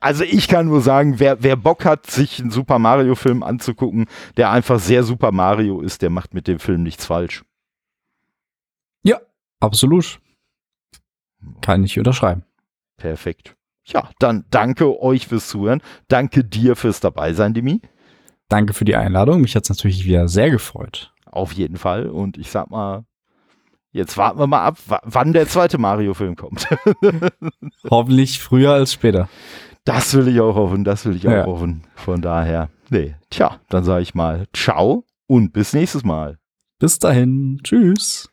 Also 0.00 0.24
ich 0.24 0.48
kann 0.48 0.66
nur 0.66 0.80
sagen, 0.80 1.18
wer, 1.18 1.42
wer 1.42 1.56
Bock 1.56 1.84
hat, 1.84 2.06
sich 2.06 2.40
einen 2.40 2.50
Super 2.50 2.78
Mario-Film 2.78 3.42
anzugucken, 3.42 4.06
der 4.36 4.50
einfach 4.50 4.78
sehr 4.78 5.02
Super 5.02 5.32
Mario 5.32 5.80
ist, 5.80 6.02
der 6.02 6.10
macht 6.10 6.34
mit 6.34 6.48
dem 6.48 6.58
Film 6.58 6.82
nichts 6.82 7.06
falsch. 7.06 7.44
Ja, 9.02 9.20
absolut. 9.60 10.20
Kann 11.60 11.84
ich 11.84 11.98
unterschreiben. 11.98 12.44
Perfekt. 12.96 13.56
Ja, 13.86 14.10
dann 14.18 14.44
danke 14.50 15.00
euch 15.00 15.28
fürs 15.28 15.48
Zuhören. 15.48 15.80
Danke 16.08 16.44
dir 16.44 16.76
fürs 16.76 17.00
Dabeisein, 17.00 17.54
Demi. 17.54 17.80
Danke 18.48 18.74
für 18.74 18.84
die 18.84 18.96
Einladung. 18.96 19.40
Mich 19.40 19.54
hat 19.56 19.64
es 19.64 19.70
natürlich 19.70 20.04
wieder 20.04 20.28
sehr 20.28 20.50
gefreut. 20.50 21.12
Auf 21.24 21.52
jeden 21.52 21.76
Fall. 21.76 22.08
Und 22.08 22.36
ich 22.36 22.50
sag 22.50 22.70
mal, 22.70 23.04
jetzt 23.92 24.16
warten 24.16 24.38
wir 24.38 24.46
mal 24.46 24.64
ab, 24.64 24.78
wann 25.04 25.32
der 25.32 25.48
zweite 25.48 25.78
Mario-Film 25.78 26.36
kommt. 26.36 26.68
Hoffentlich 27.90 28.40
früher 28.40 28.72
als 28.72 28.92
später. 28.92 29.28
Das 29.84 30.14
will 30.14 30.26
ich 30.26 30.40
auch 30.40 30.56
hoffen, 30.56 30.82
das 30.82 31.06
will 31.06 31.14
ich 31.14 31.28
auch 31.28 31.32
ja. 31.32 31.46
hoffen. 31.46 31.84
Von 31.94 32.20
daher, 32.20 32.70
nee, 32.90 33.14
tja, 33.30 33.60
dann 33.68 33.84
sage 33.84 34.02
ich 34.02 34.16
mal 34.16 34.46
ciao 34.52 35.04
und 35.28 35.52
bis 35.52 35.72
nächstes 35.72 36.02
Mal. 36.02 36.38
Bis 36.80 36.98
dahin, 36.98 37.60
tschüss. 37.62 38.28